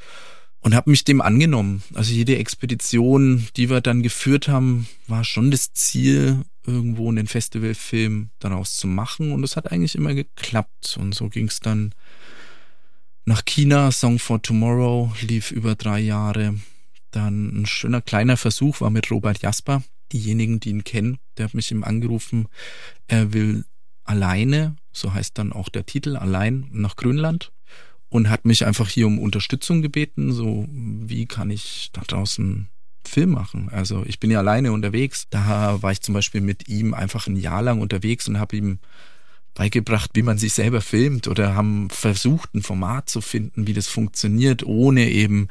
und 0.61 0.73
habe 0.73 0.89
mich 0.89 1.03
dem 1.03 1.21
angenommen. 1.21 1.83
Also 1.93 2.11
jede 2.11 2.37
Expedition, 2.37 3.47
die 3.55 3.69
wir 3.69 3.81
dann 3.81 4.01
geführt 4.01 4.47
haben, 4.47 4.87
war 5.07 5.23
schon 5.23 5.51
das 5.51 5.73
Ziel, 5.73 6.41
irgendwo 6.65 7.09
einen 7.09 7.27
Festivalfilm 7.27 8.31
daraus 8.39 8.77
zu 8.77 8.87
machen 8.87 9.31
und 9.31 9.43
es 9.43 9.55
hat 9.55 9.71
eigentlich 9.71 9.95
immer 9.95 10.13
geklappt 10.15 10.97
und 10.99 11.13
so 11.13 11.29
ging 11.29 11.47
es 11.47 11.59
dann 11.59 11.93
nach 13.25 13.45
China, 13.45 13.91
Song 13.91 14.17
for 14.17 14.41
Tomorrow 14.41 15.13
lief 15.21 15.51
über 15.51 15.75
drei 15.75 15.99
Jahre. 15.99 16.55
Dann 17.11 17.61
ein 17.61 17.65
schöner 17.67 18.01
kleiner 18.01 18.37
Versuch 18.37 18.81
war 18.81 18.89
mit 18.89 19.11
Robert 19.11 19.43
Jasper. 19.43 19.83
Diejenigen, 20.11 20.59
die 20.59 20.69
ihn 20.69 20.83
kennen, 20.83 21.19
der 21.37 21.45
hat 21.45 21.53
mich 21.53 21.71
ihm 21.71 21.83
angerufen, 21.83 22.47
er 23.07 23.31
will 23.33 23.63
alleine, 24.03 24.75
so 24.91 25.13
heißt 25.13 25.37
dann 25.37 25.53
auch 25.53 25.69
der 25.69 25.85
Titel, 25.85 26.15
allein 26.15 26.67
nach 26.71 26.95
Grönland 26.95 27.51
und 28.09 28.29
hat 28.29 28.45
mich 28.45 28.65
einfach 28.65 28.89
hier 28.89 29.07
um 29.07 29.19
Unterstützung 29.19 29.81
gebeten, 29.81 30.33
so 30.33 30.67
wie 30.69 31.25
kann 31.25 31.49
ich 31.49 31.89
da 31.93 32.01
draußen 32.01 32.67
Film 33.05 33.31
machen. 33.31 33.69
Also 33.69 34.03
ich 34.05 34.19
bin 34.19 34.31
ja 34.31 34.39
alleine 34.39 34.71
unterwegs. 34.71 35.27
Da 35.29 35.81
war 35.81 35.91
ich 35.91 36.01
zum 36.01 36.13
Beispiel 36.13 36.41
mit 36.41 36.67
ihm 36.67 36.93
einfach 36.93 37.27
ein 37.27 37.35
Jahr 37.35 37.61
lang 37.61 37.81
unterwegs 37.81 38.27
und 38.27 38.39
habe 38.39 38.55
ihm 38.55 38.79
beigebracht, 39.53 40.11
wie 40.13 40.21
man 40.21 40.37
sich 40.37 40.53
selber 40.53 40.81
filmt 40.81 41.27
oder 41.27 41.55
haben 41.55 41.89
versucht, 41.89 42.53
ein 42.53 42.61
Format 42.61 43.09
zu 43.09 43.21
finden, 43.21 43.67
wie 43.67 43.73
das 43.73 43.87
funktioniert, 43.87 44.63
ohne 44.63 45.09
eben 45.09 45.49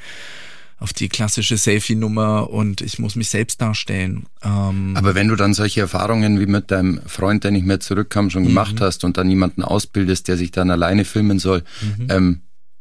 auf 0.80 0.94
die 0.94 1.10
klassische 1.10 1.58
Selfie-Nummer 1.58 2.48
und 2.48 2.80
ich 2.80 2.98
muss 2.98 3.14
mich 3.14 3.28
selbst 3.28 3.60
darstellen. 3.60 4.24
Ähm 4.42 4.96
Aber 4.96 5.14
wenn 5.14 5.28
du 5.28 5.36
dann 5.36 5.52
solche 5.52 5.82
Erfahrungen 5.82 6.40
wie 6.40 6.46
mit 6.46 6.70
deinem 6.70 7.02
Freund, 7.06 7.44
der 7.44 7.50
nicht 7.50 7.66
mehr 7.66 7.80
zurückkam, 7.80 8.30
schon 8.30 8.44
gemacht 8.44 8.76
mhm. 8.76 8.80
hast 8.80 9.04
und 9.04 9.18
dann 9.18 9.28
jemanden 9.28 9.62
ausbildest, 9.62 10.26
der 10.26 10.38
sich 10.38 10.52
dann 10.52 10.70
alleine 10.70 11.04
filmen 11.04 11.38
soll, 11.38 11.64
mhm. 11.82 12.06
ähm, 12.08 12.40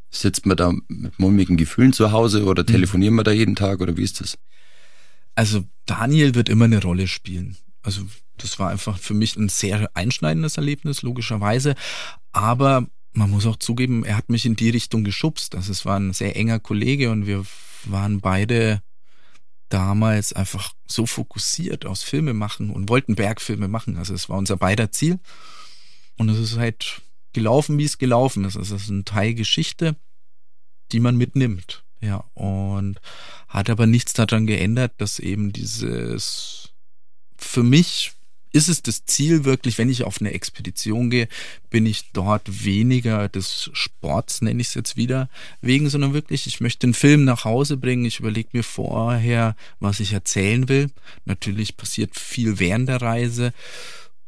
sitzt 0.10 0.46
man 0.46 0.56
da 0.56 0.72
mit 0.88 1.20
mulmigen 1.20 1.58
Gefühlen 1.58 1.92
zu 1.92 2.14
Hause 2.14 2.46
oder 2.46 2.64
mhm. 2.64 2.68
telefonieren 2.68 3.16
wir 3.16 3.24
da 3.24 3.32
jeden 3.32 3.58
Tag 3.58 3.82
oder 3.82 3.98
wie 3.98 4.04
ist 4.04 4.22
das? 4.22 4.38
Also 5.36 5.66
Daniel 5.86 6.36
wird 6.36 6.48
immer 6.48 6.66
eine 6.66 6.82
Rolle 6.82 7.06
spielen. 7.06 7.58
Also 7.82 8.04
das 8.38 8.60
war 8.60 8.70
einfach 8.70 8.98
für 8.98 9.14
mich 9.14 9.36
ein 9.36 9.50
sehr 9.50 9.90
einschneidendes 9.94 10.56
Erlebnis, 10.56 11.02
logischerweise. 11.02 11.76
Aber 12.32 12.88
man 13.12 13.30
muss 13.30 13.46
auch 13.46 13.58
zugeben, 13.58 14.06
er 14.06 14.16
hat 14.16 14.30
mich 14.30 14.46
in 14.46 14.56
die 14.56 14.70
Richtung 14.70 15.04
geschubst. 15.04 15.54
Also 15.56 15.74
es 15.74 15.86
war 15.86 16.00
ein 16.00 16.14
sehr 16.14 16.38
enger 16.38 16.60
Kollege 16.60 17.12
und 17.12 17.28
wir 17.28 17.46
waren 17.86 18.22
beide 18.22 18.82
damals 19.70 20.34
einfach 20.34 20.74
so 20.88 21.06
fokussiert 21.06 21.86
aus 21.86 22.04
Filme 22.04 22.34
machen 22.34 22.72
und 22.72 22.90
wollten 22.90 23.16
Bergfilme 23.16 23.68
machen. 23.68 23.98
Also 23.98 24.14
es 24.14 24.30
war 24.30 24.38
unser 24.38 24.58
beider 24.58 24.92
Ziel. 24.92 25.20
Und 26.18 26.30
es 26.30 26.40
ist 26.40 26.58
halt 26.58 27.02
gelaufen, 27.34 27.78
wie 27.78 27.86
es 27.86 27.98
gelaufen 27.98 28.46
ist. 28.46 28.58
Also 28.58 28.76
es 28.76 28.84
ist 28.84 28.90
ein 28.90 29.06
Teil 29.06 29.36
Geschichte, 29.36 29.96
die 30.92 31.00
man 31.00 31.16
mitnimmt. 31.16 31.84
Ja, 32.02 32.26
und 32.34 33.00
hat 33.48 33.70
aber 33.70 33.86
nichts 33.86 34.14
daran 34.14 34.48
geändert, 34.48 34.94
dass 34.98 35.20
eben 35.20 35.52
dieses 35.52 36.74
für 37.38 37.64
mich 37.64 38.14
ist 38.52 38.70
es 38.70 38.82
das 38.82 39.06
Ziel 39.06 39.46
wirklich, 39.46 39.78
wenn 39.78 39.90
ich 39.90 40.04
auf 40.04 40.20
eine 40.20 40.34
Expedition 40.34 41.10
gehe, 41.10 41.28
bin 41.70 41.86
ich 41.86 42.12
dort 42.14 42.66
weniger 42.66 43.30
des 43.30 43.70
Sports, 43.74 44.42
nenne 44.42 44.62
ich 44.62 44.70
es 44.70 44.74
jetzt 44.74 44.98
wieder, 44.98 45.30
wegen, 45.62 45.90
sondern 45.90 46.14
wirklich, 46.14 46.48
ich 46.48 46.60
möchte 46.60 46.88
einen 46.88 46.94
Film 46.94 47.26
nach 47.26 47.46
Hause 47.46 47.78
bringen. 47.78 48.06
Ich 48.06 48.20
überlege 48.20 48.50
mir 48.54 48.64
vorher, 48.64 49.56
was 49.80 50.00
ich 50.00 50.14
erzählen 50.14 50.68
will. 50.68 50.90
Natürlich 51.26 51.78
passiert 51.78 52.16
viel 52.18 52.60
während 52.60 52.90
der 52.90 53.02
Reise 53.02 53.54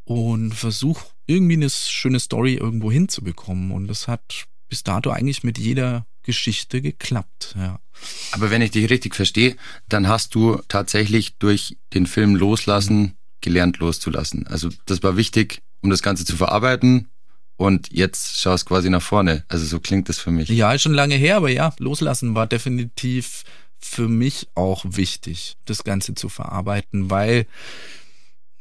und 0.03 0.53
versuche 0.53 1.05
irgendwie 1.25 1.55
eine 1.55 1.69
schöne 1.69 2.19
Story 2.19 2.55
irgendwo 2.55 2.91
hinzubekommen. 2.91 3.71
Und 3.71 3.87
das 3.87 4.07
hat 4.07 4.45
bis 4.69 4.83
dato 4.83 5.09
eigentlich 5.09 5.43
mit 5.43 5.57
jeder 5.57 6.05
Geschichte 6.23 6.81
geklappt, 6.81 7.55
ja. 7.57 7.79
Aber 8.31 8.51
wenn 8.51 8.61
ich 8.61 8.71
dich 8.71 8.89
richtig 8.89 9.15
verstehe, 9.15 9.55
dann 9.89 10.07
hast 10.07 10.35
du 10.35 10.61
tatsächlich 10.67 11.37
durch 11.37 11.77
den 11.93 12.05
Film 12.05 12.35
Loslassen 12.35 13.15
gelernt 13.41 13.77
loszulassen. 13.79 14.47
Also 14.47 14.69
das 14.85 15.03
war 15.03 15.17
wichtig, 15.17 15.61
um 15.81 15.89
das 15.89 16.01
Ganze 16.01 16.25
zu 16.25 16.37
verarbeiten. 16.37 17.07
Und 17.57 17.91
jetzt 17.91 18.39
schaust 18.39 18.65
quasi 18.65 18.89
nach 18.89 19.03
vorne. 19.03 19.43
Also 19.47 19.65
so 19.65 19.79
klingt 19.79 20.09
das 20.09 20.17
für 20.17 20.31
mich. 20.31 20.49
Ja, 20.49 20.73
ist 20.73 20.81
schon 20.81 20.93
lange 20.93 21.15
her, 21.15 21.37
aber 21.37 21.49
ja, 21.49 21.73
loslassen 21.77 22.33
war 22.33 22.47
definitiv 22.47 23.43
für 23.77 24.07
mich 24.07 24.47
auch 24.55 24.83
wichtig, 24.87 25.57
das 25.65 25.83
Ganze 25.83 26.15
zu 26.15 26.29
verarbeiten, 26.29 27.09
weil 27.09 27.45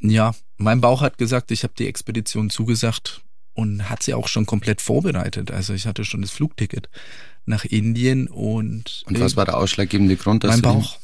ja, 0.01 0.35
mein 0.57 0.81
Bauch 0.81 1.03
hat 1.03 1.19
gesagt, 1.19 1.51
ich 1.51 1.63
habe 1.63 1.75
die 1.79 1.87
Expedition 1.87 2.51
zugesagt 2.51 3.21
und 3.53 3.91
hat 3.91 4.03
sie 4.03 4.15
auch 4.15 4.29
schon 4.29 4.47
komplett 4.47 4.81
vorbereitet. 4.81 5.51
Also 5.51 5.75
ich 5.75 5.87
hatte 5.87 6.05
schon 6.05 6.23
das 6.23 6.31
Flugticket 6.31 6.89
nach 7.45 7.65
Indien 7.65 8.29
und. 8.29 9.03
Und 9.07 9.21
was 9.21 9.37
war 9.37 9.45
der 9.45 9.59
ausschlaggebende 9.59 10.17
Grund? 10.17 10.45
Mein 10.45 10.63
Bauch. 10.63 10.99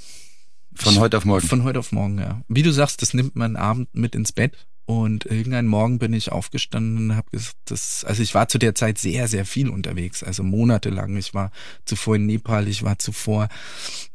Von 0.77 0.99
heute 0.99 1.17
auf 1.17 1.25
morgen. 1.25 1.47
Von 1.47 1.65
heute 1.65 1.79
auf 1.79 1.93
morgen, 1.93 2.19
ja. 2.19 2.43
Wie 2.49 2.63
du 2.63 2.73
sagst, 2.73 3.03
das 3.03 3.15
nimmt 3.15 3.37
man 3.37 3.57
Abend 3.57 3.89
mit 3.95 4.15
ins 4.15 4.33
Bett. 4.33 4.67
Und 4.87 5.25
irgendein 5.25 5.67
Morgen 5.67 5.99
bin 5.99 6.13
ich 6.13 6.31
aufgestanden 6.31 7.11
und 7.11 7.17
habe 7.17 7.29
gesagt, 7.33 7.57
das, 7.65 8.05
also 8.05 8.23
ich 8.23 8.35
war 8.35 8.47
zu 8.47 8.59
der 8.59 8.77
Zeit 8.77 8.99
sehr, 8.99 9.27
sehr 9.27 9.45
viel 9.45 9.69
unterwegs, 9.69 10.23
also 10.23 10.45
monatelang. 10.45 11.17
Ich 11.17 11.35
war 11.35 11.51
zuvor 11.85 12.15
in 12.17 12.27
Nepal, 12.27 12.69
ich 12.69 12.85
war 12.85 12.97
zuvor 13.01 13.49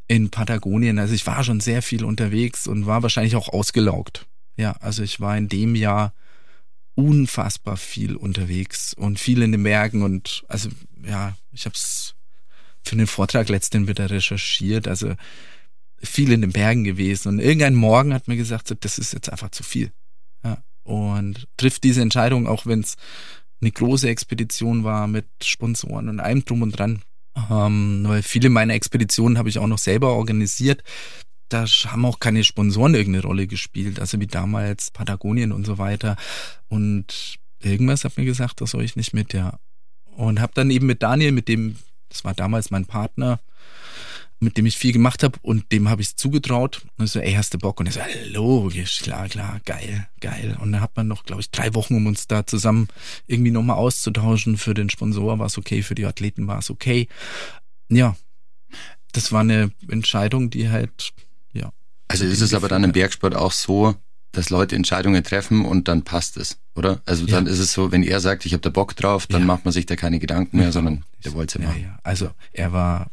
in 0.08 0.30
Patagonien, 0.30 0.97
also 0.97 1.13
ich 1.13 1.28
war 1.28 1.43
schon 1.43 1.60
sehr 1.60 1.82
viel 1.82 2.06
unterwegs 2.06 2.67
und 2.67 2.86
war 2.86 3.04
wahrscheinlich 3.04 3.36
auch 3.36 3.50
ausgelaugt. 3.50 4.28
Ja, 4.56 4.71
also 4.80 5.04
ich 5.04 5.19
war 5.19 5.38
in 5.38 5.50
dem 5.50 5.76
Jahr 5.76 6.13
unfassbar 6.95 7.76
viel 7.76 8.15
unterwegs 8.15 8.93
und 8.93 9.19
viel 9.19 9.41
in 9.41 9.52
den 9.52 9.63
Bergen 9.63 10.04
und 10.04 10.45
also 10.47 10.69
ja, 11.06 11.36
ich 11.52 11.65
habe 11.65 11.76
es 11.76 12.15
für 12.82 12.95
den 12.95 13.08
Vortrag 13.08 13.50
letztens 13.50 13.89
wieder 13.89 14.10
recherchiert, 14.10 14.88
also 14.88 15.15
viel 16.04 16.32
in 16.32 16.42
den 16.42 16.52
Bergen 16.52 16.84
gewesen 16.84 17.30
und 17.30 17.40
irgendein 17.40 17.76
Morgen 17.76 18.14
hat 18.14 18.28
mir 18.28 18.38
gesagt, 18.38 18.76
das 18.80 18.98
ist 18.98 19.14
jetzt 19.14 19.30
einfach 19.30 19.52
zu 19.52 19.64
viel. 19.64 19.92
Ja, 20.44 20.58
und 20.84 21.48
trifft 21.58 21.84
diese 21.84 22.02
Entscheidung, 22.02 22.48
auch 22.48 22.66
wenn 22.66 22.82
es 22.82 22.96
eine 23.62 23.72
große 23.72 24.10
Expedition 24.10 24.84
war 24.84 25.08
mit 25.08 25.28
Sponsoren 25.44 26.10
und 26.10 26.20
allem 26.20 26.44
drum 26.46 26.64
und 26.64 26.72
dran. 26.72 27.02
Ähm, 27.50 28.04
weil 28.08 28.24
viele 28.24 28.50
meiner 28.50 28.74
Expeditionen 28.74 29.38
habe 29.38 29.50
ich 29.50 29.60
auch 29.60 29.68
noch 29.68 29.78
selber 29.78 30.14
organisiert. 30.16 30.84
Da 31.50 31.66
haben 31.66 32.06
auch 32.06 32.20
keine 32.20 32.44
Sponsoren 32.44 32.96
irgendeine 32.96 33.26
Rolle 33.26 33.48
gespielt, 33.48 34.00
also 34.00 34.20
wie 34.20 34.28
damals 34.28 34.92
Patagonien 34.92 35.52
und 35.52 35.66
so 35.66 35.78
weiter. 35.78 36.18
Und 36.70 37.40
irgendwas 37.62 38.04
hat 38.04 38.18
mir 38.18 38.26
gesagt, 38.26 38.62
das 38.62 38.72
soll 38.72 38.84
ich 38.84 38.96
nicht 38.96 39.14
mit, 39.14 39.34
ja. 39.34 39.60
Und 40.16 40.42
habe 40.42 40.54
dann 40.56 40.72
eben 40.72 40.88
mit 40.88 41.04
Daniel, 41.04 41.32
mit 41.32 41.48
dem, 41.48 41.78
das 42.10 42.24
war 42.24 42.34
damals 42.34 42.72
mein 42.72 42.86
Partner, 42.86 43.40
mit 44.42 44.58
dem 44.58 44.66
ich 44.66 44.76
viel 44.76 44.92
gemacht 44.92 45.22
habe 45.24 45.38
und 45.44 45.72
dem 45.72 45.88
habe 45.88 46.02
ich 46.02 46.10
es 46.10 46.16
zugetraut. 46.16 46.82
Und 46.98 47.06
ich 47.06 47.12
so, 47.12 47.20
ey, 47.20 47.34
hast 47.34 47.54
du 47.54 47.60
Bock? 47.60 47.80
Und 47.80 47.86
er 47.86 47.92
so, 47.94 48.00
logisch, 48.32 49.02
klar, 49.02 49.30
klar, 49.30 49.62
geil, 49.66 50.08
geil. 50.20 50.58
Und 50.60 50.72
dann 50.72 50.82
hat 50.82 50.98
man 50.98 51.08
noch, 51.08 51.26
glaube 51.26 51.42
ich, 51.42 51.52
drei 51.52 51.76
Wochen, 51.76 51.96
um 51.96 52.08
uns 52.08 52.28
da 52.28 52.46
zusammen 52.46 52.88
irgendwie 53.28 53.52
nochmal 53.52 53.78
auszutauschen. 53.78 54.58
Für 54.58 54.74
den 54.74 54.90
Sponsor 54.90 55.38
war 55.38 55.46
es 55.46 55.60
okay, 55.60 55.84
für 55.84 55.94
die 55.94 56.06
Athleten 56.06 56.48
war 56.48 56.58
es 56.58 56.72
okay. 56.72 57.08
Ja, 57.90 58.16
das 59.12 59.32
war 59.32 59.42
eine 59.42 59.72
Entscheidung, 59.88 60.50
die 60.50 60.70
halt, 60.70 61.14
ja. 61.54 61.72
Also 62.08 62.26
ist 62.26 62.42
es 62.42 62.56
aber 62.56 62.68
dann 62.68 62.84
im 62.84 62.94
Bergsport 62.94 63.36
auch 63.36 63.52
so, 63.52 63.96
dass 64.32 64.50
Leute 64.50 64.76
Entscheidungen 64.76 65.24
treffen 65.24 65.66
und 65.66 65.88
dann 65.88 66.04
passt 66.04 66.38
es, 66.38 66.58
oder? 66.74 67.02
Also 67.06 67.26
dann 67.26 67.46
ja. 67.46 67.52
ist 67.52 67.60
es 67.60 67.74
so, 67.74 67.92
wenn 67.92 68.02
er 68.02 68.22
sagt, 68.22 68.46
ich 68.46 68.54
habe 68.54 68.62
da 68.62 68.70
Bock 68.70 68.96
drauf, 68.96 69.28
dann 69.28 69.42
ja. 69.42 69.48
macht 69.48 69.66
man 69.66 69.72
sich 69.72 69.86
da 69.86 69.96
keine 69.96 70.20
Gedanken 70.20 70.58
mehr, 70.58 70.72
sondern 70.72 71.04
der 71.24 71.34
wollte 71.34 71.60
es 71.60 71.64
ja 71.64 71.70
machen. 71.70 71.84
Ja, 71.84 72.00
also 72.04 72.32
er 72.54 72.72
war 72.72 73.12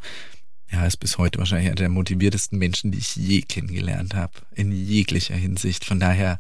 ja, 0.71 0.85
ist 0.87 0.99
bis 0.99 1.19
heute 1.19 1.39
wahrscheinlich 1.39 1.69
einer 1.69 1.77
der 1.77 1.89
motiviertesten 1.89 2.59
Menschen, 2.59 2.93
die 2.93 2.99
ich 2.99 3.17
je 3.17 3.43
kennengelernt 3.43 4.15
habe, 4.15 4.33
in 4.55 4.73
jeglicher 4.73 5.35
Hinsicht. 5.35 5.85
Von 5.85 5.99
daher, 5.99 6.39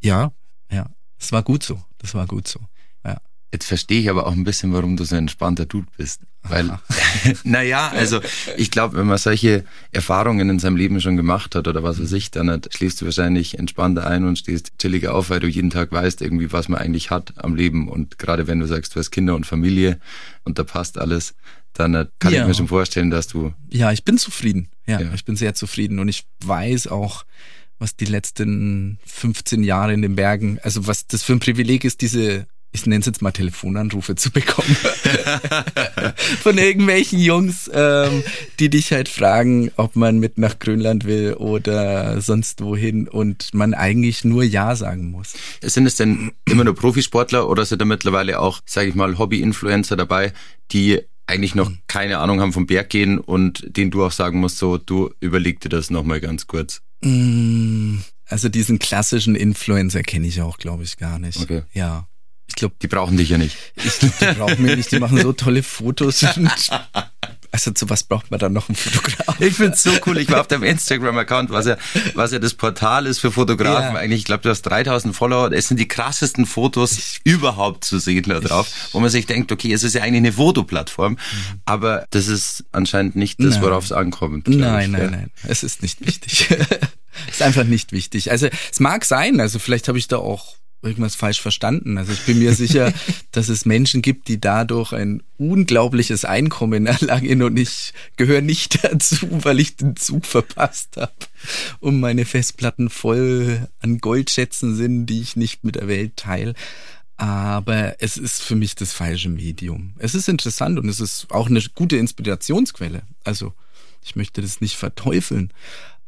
ja, 0.00 0.32
ja, 0.70 0.88
es 1.18 1.32
war 1.32 1.42
gut 1.42 1.62
so. 1.62 1.82
Das 1.98 2.14
war 2.14 2.26
gut 2.26 2.48
so. 2.48 2.60
Jetzt 3.52 3.66
verstehe 3.66 4.00
ich 4.00 4.08
aber 4.08 4.26
auch 4.26 4.32
ein 4.32 4.44
bisschen, 4.44 4.72
warum 4.72 4.96
du 4.96 5.04
so 5.04 5.14
ein 5.14 5.20
entspannter 5.20 5.66
Dude 5.66 5.86
bist. 5.98 6.22
Weil, 6.42 6.78
naja, 7.44 7.88
also 7.94 8.20
ich 8.56 8.70
glaube, 8.70 8.96
wenn 8.96 9.06
man 9.06 9.18
solche 9.18 9.64
Erfahrungen 9.92 10.48
in 10.48 10.58
seinem 10.58 10.76
Leben 10.76 11.00
schon 11.02 11.18
gemacht 11.18 11.54
hat 11.54 11.68
oder 11.68 11.82
was 11.82 12.00
weiß 12.00 12.12
ich, 12.12 12.30
dann 12.30 12.50
hat, 12.50 12.70
schläfst 12.74 13.00
du 13.00 13.04
wahrscheinlich 13.04 13.58
entspannter 13.58 14.06
ein 14.06 14.24
und 14.24 14.38
stehst 14.38 14.72
chilliger 14.78 15.14
auf, 15.14 15.28
weil 15.28 15.38
du 15.38 15.48
jeden 15.48 15.68
Tag 15.68 15.92
weißt 15.92 16.22
irgendwie, 16.22 16.50
was 16.50 16.68
man 16.68 16.80
eigentlich 16.80 17.10
hat 17.10 17.34
am 17.36 17.54
Leben. 17.54 17.88
Und 17.88 18.18
gerade 18.18 18.46
wenn 18.46 18.58
du 18.58 18.66
sagst, 18.66 18.96
du 18.96 19.00
hast 19.00 19.10
Kinder 19.10 19.36
und 19.36 19.44
Familie 19.44 20.00
und 20.44 20.58
da 20.58 20.64
passt 20.64 20.96
alles, 20.96 21.34
dann 21.74 21.94
äh, 21.94 22.06
kann 22.18 22.32
ja. 22.32 22.40
ich 22.40 22.48
mir 22.48 22.54
schon 22.54 22.68
vorstellen, 22.68 23.10
dass 23.10 23.28
du. 23.28 23.52
Ja, 23.70 23.92
ich 23.92 24.04
bin 24.04 24.16
zufrieden. 24.16 24.68
Ja, 24.86 25.00
ja, 25.00 25.12
ich 25.14 25.24
bin 25.24 25.36
sehr 25.36 25.54
zufrieden 25.54 25.98
und 25.98 26.08
ich 26.08 26.24
weiß 26.44 26.88
auch, 26.88 27.24
was 27.78 27.96
die 27.96 28.04
letzten 28.04 28.98
15 29.04 29.62
Jahre 29.62 29.92
in 29.92 30.02
den 30.02 30.16
Bergen, 30.16 30.58
also 30.62 30.86
was 30.86 31.06
das 31.06 31.22
für 31.22 31.34
ein 31.34 31.40
Privileg 31.40 31.84
ist, 31.84 32.00
diese 32.00 32.46
ich 32.72 32.86
nenne 32.86 33.00
es 33.00 33.06
jetzt 33.06 33.20
mal 33.22 33.32
Telefonanrufe 33.32 34.14
zu 34.16 34.30
bekommen 34.30 34.76
von 36.42 36.56
irgendwelchen 36.56 37.18
Jungs, 37.18 37.70
ähm, 37.72 38.22
die 38.58 38.70
dich 38.70 38.92
halt 38.92 39.08
fragen, 39.08 39.70
ob 39.76 39.94
man 39.94 40.18
mit 40.18 40.38
nach 40.38 40.58
Grönland 40.58 41.04
will 41.04 41.34
oder 41.34 42.20
sonst 42.22 42.62
wohin 42.62 43.08
und 43.08 43.52
man 43.52 43.74
eigentlich 43.74 44.24
nur 44.24 44.42
Ja 44.42 44.74
sagen 44.74 45.10
muss. 45.10 45.34
Sind 45.62 45.86
es 45.86 45.96
denn 45.96 46.32
immer 46.46 46.64
nur 46.64 46.74
Profisportler 46.74 47.48
oder 47.48 47.64
sind 47.66 47.80
da 47.80 47.84
mittlerweile 47.84 48.40
auch, 48.40 48.60
sage 48.64 48.88
ich 48.88 48.94
mal, 48.94 49.18
Hobby-Influencer 49.18 49.96
dabei, 49.96 50.32
die 50.72 51.00
eigentlich 51.26 51.54
noch 51.54 51.70
keine 51.86 52.18
Ahnung 52.18 52.40
haben 52.40 52.52
vom 52.52 52.66
Berg 52.66 52.90
gehen 52.90 53.18
und 53.18 53.64
denen 53.76 53.90
du 53.90 54.04
auch 54.04 54.12
sagen 54.12 54.40
musst, 54.40 54.58
so, 54.58 54.78
du 54.78 55.10
überleg 55.20 55.60
dir 55.60 55.68
das 55.68 55.90
nochmal 55.90 56.20
ganz 56.20 56.46
kurz. 56.46 56.82
Mm, 57.02 57.98
also 58.26 58.48
diesen 58.48 58.78
klassischen 58.78 59.34
Influencer 59.34 60.02
kenne 60.02 60.26
ich 60.26 60.40
auch, 60.40 60.58
glaube 60.58 60.84
ich, 60.84 60.96
gar 60.96 61.18
nicht. 61.18 61.40
Okay. 61.40 61.62
Ja. 61.72 62.08
Ich 62.52 62.56
glaube, 62.56 62.74
die 62.82 62.86
brauchen 62.86 63.16
dich 63.16 63.30
ja 63.30 63.38
nicht. 63.38 63.56
Ich 63.76 63.98
glaube, 63.98 64.14
die 64.20 64.38
brauchen 64.38 64.62
mich 64.62 64.76
nicht. 64.76 64.92
Die 64.92 65.00
machen 65.00 65.18
so 65.22 65.32
tolle 65.32 65.62
Fotos. 65.62 66.22
also 67.50 67.70
zu 67.70 67.88
was 67.88 68.04
braucht 68.04 68.30
man 68.30 68.38
dann 68.38 68.52
noch 68.52 68.68
einen 68.68 68.76
Fotograf? 68.76 69.40
Ich 69.40 69.54
find's 69.54 69.82
so 69.82 69.90
cool. 70.04 70.18
Ich 70.18 70.30
war 70.30 70.42
auf 70.42 70.48
deinem 70.48 70.64
Instagram-Account, 70.64 71.48
was 71.48 71.64
ja, 71.64 71.78
was 72.14 72.30
ja 72.30 72.38
das 72.38 72.52
Portal 72.52 73.06
ist 73.06 73.20
für 73.20 73.32
Fotografen. 73.32 73.94
Ja. 73.94 74.00
Eigentlich, 74.00 74.20
ich 74.20 74.24
glaube, 74.26 74.42
du 74.42 74.50
hast 74.50 74.60
3000 74.62 75.16
Follower. 75.16 75.50
Es 75.50 75.68
sind 75.68 75.80
die 75.80 75.88
krassesten 75.88 76.44
Fotos 76.44 76.92
ich, 76.92 77.20
überhaupt 77.24 77.84
zu 77.84 77.98
sehen 77.98 78.24
da 78.28 78.38
drauf, 78.38 78.68
wo 78.92 79.00
man 79.00 79.08
sich 79.08 79.24
denkt, 79.24 79.50
okay, 79.50 79.72
es 79.72 79.82
ist 79.82 79.94
ja 79.94 80.02
eigentlich 80.02 80.18
eine 80.20 80.32
Fotoplattform, 80.32 81.12
mhm. 81.12 81.18
aber 81.64 82.04
das 82.10 82.28
ist 82.28 82.64
anscheinend 82.70 83.16
nicht 83.16 83.42
das, 83.42 83.62
worauf 83.62 83.84
es 83.84 83.92
ankommt. 83.92 84.46
Nein, 84.46 84.84
ich, 84.84 84.88
nein, 84.90 85.00
ja. 85.00 85.10
nein. 85.10 85.30
Es 85.48 85.62
ist 85.62 85.80
nicht 85.80 86.04
wichtig. 86.04 86.50
es 87.28 87.36
ist 87.36 87.42
einfach 87.42 87.64
nicht 87.64 87.92
wichtig. 87.92 88.30
Also 88.30 88.50
es 88.70 88.78
mag 88.78 89.06
sein, 89.06 89.40
also 89.40 89.58
vielleicht 89.58 89.88
habe 89.88 89.96
ich 89.96 90.06
da 90.06 90.18
auch 90.18 90.56
irgendwas 90.82 91.14
falsch 91.14 91.40
verstanden. 91.40 91.96
Also 91.96 92.12
ich 92.12 92.24
bin 92.26 92.38
mir 92.38 92.54
sicher, 92.54 92.92
dass 93.32 93.48
es 93.48 93.64
Menschen 93.64 94.02
gibt, 94.02 94.28
die 94.28 94.40
dadurch 94.40 94.92
ein 94.92 95.22
unglaubliches 95.38 96.24
Einkommen 96.24 96.86
erlangen 96.86 97.42
und 97.42 97.56
ich 97.56 97.92
gehöre 98.16 98.42
nicht 98.42 98.84
dazu, 98.92 99.26
weil 99.44 99.60
ich 99.60 99.76
den 99.76 99.96
Zug 99.96 100.26
verpasst 100.26 100.96
habe 100.96 101.12
und 101.80 102.00
meine 102.00 102.24
Festplatten 102.24 102.90
voll 102.90 103.68
an 103.80 103.98
Goldschätzen 103.98 104.76
sind, 104.76 105.06
die 105.06 105.20
ich 105.20 105.36
nicht 105.36 105.64
mit 105.64 105.76
der 105.76 105.88
Welt 105.88 106.16
teile. 106.16 106.54
Aber 107.16 108.00
es 108.00 108.16
ist 108.16 108.42
für 108.42 108.56
mich 108.56 108.74
das 108.74 108.92
falsche 108.92 109.28
Medium. 109.28 109.94
Es 109.98 110.14
ist 110.14 110.28
interessant 110.28 110.78
und 110.78 110.88
es 110.88 110.98
ist 110.98 111.30
auch 111.30 111.48
eine 111.48 111.62
gute 111.74 111.96
Inspirationsquelle. 111.96 113.02
Also 113.22 113.52
ich 114.02 114.16
möchte 114.16 114.42
das 114.42 114.60
nicht 114.60 114.76
verteufeln, 114.76 115.52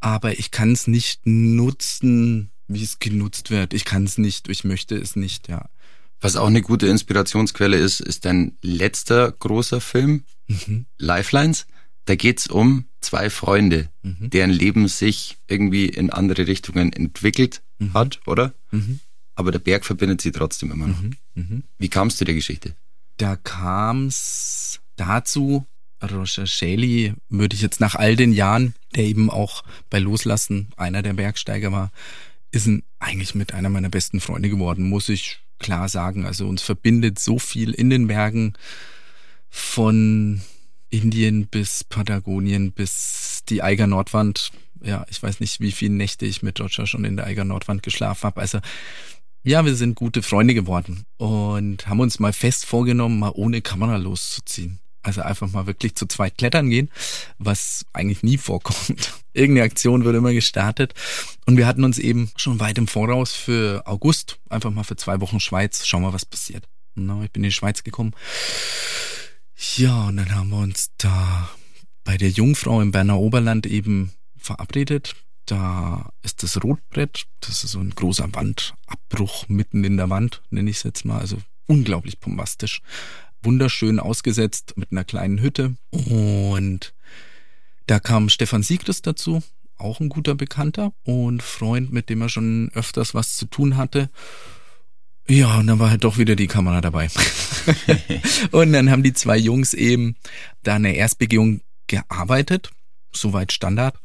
aber 0.00 0.38
ich 0.38 0.50
kann 0.50 0.72
es 0.72 0.88
nicht 0.88 1.20
nutzen, 1.24 2.50
wie 2.68 2.82
es 2.82 2.98
genutzt 2.98 3.50
wird. 3.50 3.74
Ich 3.74 3.84
kann 3.84 4.04
es 4.04 4.18
nicht, 4.18 4.48
ich 4.48 4.64
möchte 4.64 4.96
es 4.96 5.16
nicht, 5.16 5.48
ja. 5.48 5.68
Was 6.20 6.36
auch 6.36 6.46
eine 6.46 6.62
gute 6.62 6.86
Inspirationsquelle 6.86 7.76
ist, 7.76 8.00
ist 8.00 8.24
dein 8.24 8.56
letzter 8.62 9.30
großer 9.30 9.80
Film, 9.80 10.24
mhm. 10.48 10.86
Lifelines. 10.96 11.66
Da 12.06 12.14
geht's 12.14 12.46
um 12.46 12.86
zwei 13.00 13.30
Freunde, 13.30 13.90
mhm. 14.02 14.30
deren 14.30 14.50
Leben 14.50 14.88
sich 14.88 15.36
irgendwie 15.48 15.86
in 15.86 16.10
andere 16.10 16.46
Richtungen 16.46 16.92
entwickelt 16.92 17.62
mhm. 17.78 17.94
hat, 17.94 18.20
oder? 18.26 18.54
Mhm. 18.70 19.00
Aber 19.34 19.52
der 19.52 19.58
Berg 19.58 19.84
verbindet 19.84 20.20
sie 20.20 20.32
trotzdem 20.32 20.70
immer 20.70 20.86
noch. 20.86 21.00
Mhm. 21.02 21.16
Mhm. 21.34 21.62
Wie 21.78 21.88
kamst 21.88 22.20
du 22.20 22.24
der 22.24 22.34
Geschichte? 22.34 22.74
Da 23.16 23.36
kam's 23.36 24.80
dazu, 24.96 25.66
Roger 26.02 26.46
Shelley 26.46 27.14
würde 27.28 27.54
ich 27.54 27.62
jetzt 27.62 27.80
nach 27.80 27.94
all 27.94 28.16
den 28.16 28.32
Jahren, 28.32 28.74
der 28.94 29.04
eben 29.04 29.30
auch 29.30 29.62
bei 29.90 29.98
Loslassen 29.98 30.68
einer 30.76 31.02
der 31.02 31.14
Bergsteiger 31.14 31.72
war, 31.72 31.90
ist 32.54 32.66
ein, 32.66 32.82
eigentlich 32.98 33.34
mit 33.34 33.52
einer 33.54 33.68
meiner 33.68 33.88
besten 33.88 34.20
Freunde 34.20 34.48
geworden, 34.48 34.88
muss 34.88 35.08
ich 35.08 35.40
klar 35.58 35.88
sagen. 35.88 36.26
Also 36.26 36.48
uns 36.48 36.62
verbindet 36.62 37.18
so 37.18 37.38
viel 37.38 37.72
in 37.72 37.90
den 37.90 38.06
Bergen 38.06 38.54
von 39.48 40.40
Indien 40.90 41.46
bis 41.46 41.84
Patagonien 41.84 42.72
bis 42.72 43.42
die 43.48 43.62
Eiger 43.62 43.86
Nordwand. 43.86 44.52
Ja, 44.82 45.06
ich 45.08 45.22
weiß 45.22 45.40
nicht, 45.40 45.60
wie 45.60 45.72
viele 45.72 45.94
Nächte 45.94 46.26
ich 46.26 46.42
mit 46.42 46.60
Roger 46.60 46.86
schon 46.86 47.04
in 47.04 47.16
der 47.16 47.26
Eiger 47.26 47.44
Nordwand 47.44 47.82
geschlafen 47.82 48.24
habe. 48.24 48.40
Also 48.40 48.60
ja, 49.42 49.64
wir 49.64 49.74
sind 49.74 49.94
gute 49.94 50.22
Freunde 50.22 50.54
geworden 50.54 51.04
und 51.18 51.86
haben 51.86 52.00
uns 52.00 52.18
mal 52.18 52.32
fest 52.32 52.64
vorgenommen, 52.64 53.18
mal 53.18 53.32
ohne 53.34 53.60
Kamera 53.60 53.96
loszuziehen. 53.96 54.80
Also 55.04 55.20
einfach 55.20 55.50
mal 55.52 55.66
wirklich 55.66 55.94
zu 55.94 56.06
zweit 56.06 56.38
klettern 56.38 56.70
gehen, 56.70 56.90
was 57.38 57.84
eigentlich 57.92 58.22
nie 58.22 58.38
vorkommt. 58.38 59.12
Irgendeine 59.34 59.66
Aktion 59.66 60.04
wird 60.04 60.16
immer 60.16 60.32
gestartet. 60.32 60.94
Und 61.44 61.58
wir 61.58 61.66
hatten 61.66 61.84
uns 61.84 61.98
eben 61.98 62.30
schon 62.36 62.58
weit 62.58 62.78
im 62.78 62.88
Voraus 62.88 63.32
für 63.34 63.86
August, 63.86 64.38
einfach 64.48 64.70
mal 64.70 64.82
für 64.82 64.96
zwei 64.96 65.20
Wochen 65.20 65.40
Schweiz, 65.40 65.86
schauen 65.86 66.02
wir, 66.02 66.14
was 66.14 66.24
passiert. 66.24 66.66
Na, 66.94 67.22
ich 67.22 67.30
bin 67.30 67.44
in 67.44 67.50
die 67.50 67.54
Schweiz 67.54 67.84
gekommen. 67.84 68.12
Ja, 69.76 70.08
und 70.08 70.16
dann 70.16 70.34
haben 70.34 70.48
wir 70.50 70.58
uns 70.58 70.90
da 70.96 71.50
bei 72.04 72.16
der 72.16 72.30
Jungfrau 72.30 72.80
im 72.80 72.90
Berner 72.92 73.18
Oberland 73.18 73.66
eben 73.66 74.12
verabredet. 74.38 75.16
Da 75.44 76.10
ist 76.22 76.42
das 76.42 76.62
Rotbrett, 76.62 77.26
das 77.40 77.64
ist 77.64 77.72
so 77.72 77.80
ein 77.80 77.90
großer 77.90 78.32
Wandabbruch 78.32 79.48
mitten 79.48 79.84
in 79.84 79.98
der 79.98 80.08
Wand, 80.08 80.40
nenne 80.48 80.70
ich 80.70 80.78
es 80.78 80.82
jetzt 80.84 81.04
mal. 81.04 81.18
Also 81.18 81.38
unglaublich 81.66 82.18
bombastisch 82.18 82.80
wunderschön 83.44 83.98
ausgesetzt 83.98 84.74
mit 84.76 84.92
einer 84.92 85.04
kleinen 85.04 85.40
Hütte. 85.40 85.76
Und 85.90 86.94
da 87.86 88.00
kam 88.00 88.28
Stefan 88.28 88.62
Siegrist 88.62 89.06
dazu, 89.06 89.42
auch 89.76 90.00
ein 90.00 90.08
guter 90.08 90.34
Bekannter 90.34 90.92
und 91.04 91.42
Freund, 91.42 91.92
mit 91.92 92.08
dem 92.08 92.22
er 92.22 92.28
schon 92.28 92.70
öfters 92.74 93.14
was 93.14 93.36
zu 93.36 93.46
tun 93.46 93.76
hatte. 93.76 94.10
Ja, 95.26 95.58
und 95.58 95.66
dann 95.66 95.78
war 95.78 95.90
halt 95.90 96.04
doch 96.04 96.18
wieder 96.18 96.36
die 96.36 96.46
Kamera 96.46 96.80
dabei. 96.80 97.08
und 98.50 98.72
dann 98.72 98.90
haben 98.90 99.02
die 99.02 99.14
zwei 99.14 99.38
Jungs 99.38 99.72
eben 99.72 100.16
da 100.62 100.74
eine 100.74 100.94
Erstbegehung 100.94 101.60
gearbeitet, 101.86 102.70
soweit 103.12 103.52
Standard. 103.52 103.96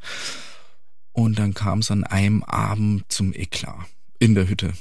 Und 1.12 1.40
dann 1.40 1.54
kam 1.54 1.80
es 1.80 1.92
an 1.92 2.06
einem 2.06 2.44
Abend 2.44 3.12
zum 3.12 3.34
Eklat 3.34 3.86
in 4.20 4.36
der 4.36 4.48
Hütte, 4.48 4.74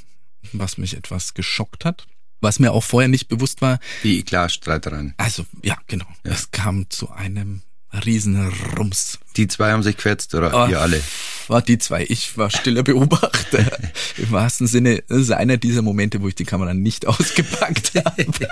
was 0.53 0.79
mich 0.79 0.97
etwas 0.97 1.35
geschockt 1.35 1.85
hat 1.85 2.07
was 2.41 2.59
mir 2.59 2.73
auch 2.73 2.85
vorher 2.85 3.09
nicht 3.09 3.29
bewusst 3.29 3.63
war. 3.63 3.81
Die 4.03 4.23
klar, 4.23 4.49
Streitereien. 4.49 5.15
Also, 5.17 5.45
ja, 5.63 5.77
genau. 5.87 6.07
Ja. 6.25 6.33
Es 6.33 6.51
kam 6.51 6.89
zu 6.91 7.11
einem 7.11 7.63
riesen 8.05 8.53
Rums. 8.77 9.19
Die 9.37 9.49
zwei 9.49 9.73
haben 9.73 9.83
sich 9.83 9.97
gefetzt, 9.97 10.35
oder 10.35 10.53
oh, 10.53 10.71
ihr 10.71 10.81
alle? 10.81 11.03
War 11.47 11.63
die 11.63 11.79
zwei. 11.79 12.05
Ich 12.09 12.37
war 12.37 12.51
stiller 12.51 12.83
Beobachter. 12.83 13.79
Im 14.19 14.31
wahrsten 14.31 14.67
Sinne, 14.67 15.03
das 15.09 15.19
ist 15.19 15.31
einer 15.31 15.57
dieser 15.57 15.83
Momente, 15.83 16.21
wo 16.21 16.29
ich 16.29 16.35
die 16.35 16.45
Kamera 16.45 16.75
nicht 16.75 17.07
ausgepackt 17.07 17.93
habe. 17.95 18.27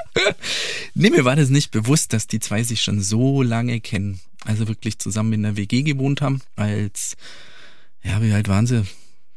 nee, 0.95 1.11
mir 1.11 1.24
war 1.24 1.37
das 1.37 1.51
nicht 1.51 1.70
bewusst, 1.70 2.12
dass 2.12 2.26
die 2.26 2.41
zwei 2.41 2.62
sich 2.62 2.82
schon 2.82 3.01
so 3.03 3.43
lange 3.43 3.80
kennen. 3.80 4.20
Also 4.45 4.68
wirklich 4.68 4.99
zusammen 4.99 5.32
in 5.34 5.43
der 5.43 5.57
WG 5.57 5.82
gewohnt 5.82 6.20
haben, 6.20 6.41
als, 6.55 7.16
ja, 8.03 8.22
wie 8.22 8.32
alt 8.32 8.49
waren 8.49 8.66
sie? 8.66 8.84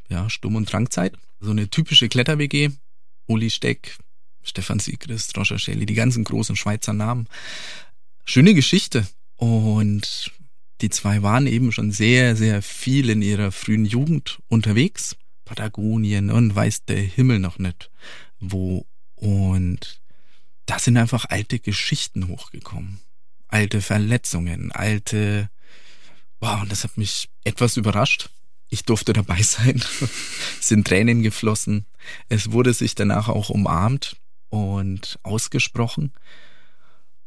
Ja, 0.08 0.30
Sturm- 0.30 0.56
und 0.56 0.72
Drangzeit. 0.72 1.14
So 1.40 1.52
eine 1.52 1.70
typische 1.70 2.10
Kletter-WG. 2.10 2.70
Uli 3.28 3.50
Steck, 3.50 3.98
Stefan 4.44 4.80
Siegrist, 4.80 5.38
Roger 5.38 5.60
Schäli, 5.60 5.86
die 5.86 5.94
ganzen 5.94 6.24
großen 6.24 6.56
Schweizer 6.56 6.94
Namen. 6.94 7.28
Schöne 8.26 8.54
Geschichte. 8.54 9.08
Und 9.36 10.32
die 10.82 10.90
zwei 10.90 11.22
waren 11.24 11.48
eben 11.48 11.72
schon 11.72 11.92
sehr, 11.92 12.36
sehr 12.36 12.62
viel 12.62 13.10
in 13.10 13.22
ihrer 13.22 13.52
frühen 13.52 13.86
Jugend 13.86 14.40
unterwegs. 14.48 15.16
Patagonien 15.46 16.30
und 16.30 16.56
weiß 16.56 16.86
der 16.86 17.00
Himmel 17.00 17.40
noch 17.40 17.58
nicht 17.58 17.90
wo. 18.40 18.86
Und 19.16 20.02
da 20.66 20.80
sind 20.80 20.98
einfach 20.98 21.26
alte 21.30 21.60
Geschichten 21.60 22.28
hochgekommen. 22.28 23.00
Alte 23.48 23.82
Verletzungen, 23.82 24.72
alte, 24.72 25.50
wow, 26.40 26.62
und 26.62 26.72
das 26.72 26.84
hat 26.84 26.98
mich 26.98 27.30
etwas 27.44 27.78
überrascht. 27.78 28.30
Ich 28.70 28.84
durfte 28.84 29.14
dabei 29.14 29.42
sein. 29.42 29.84
es 30.60 30.68
sind 30.68 30.88
Tränen 30.88 31.24
geflossen. 31.24 31.86
Es 32.30 32.52
wurde 32.52 32.74
sich 32.74 32.94
danach 32.94 33.28
auch 33.28 33.50
umarmt 33.50 34.18
und 34.50 35.20
ausgesprochen. 35.24 36.12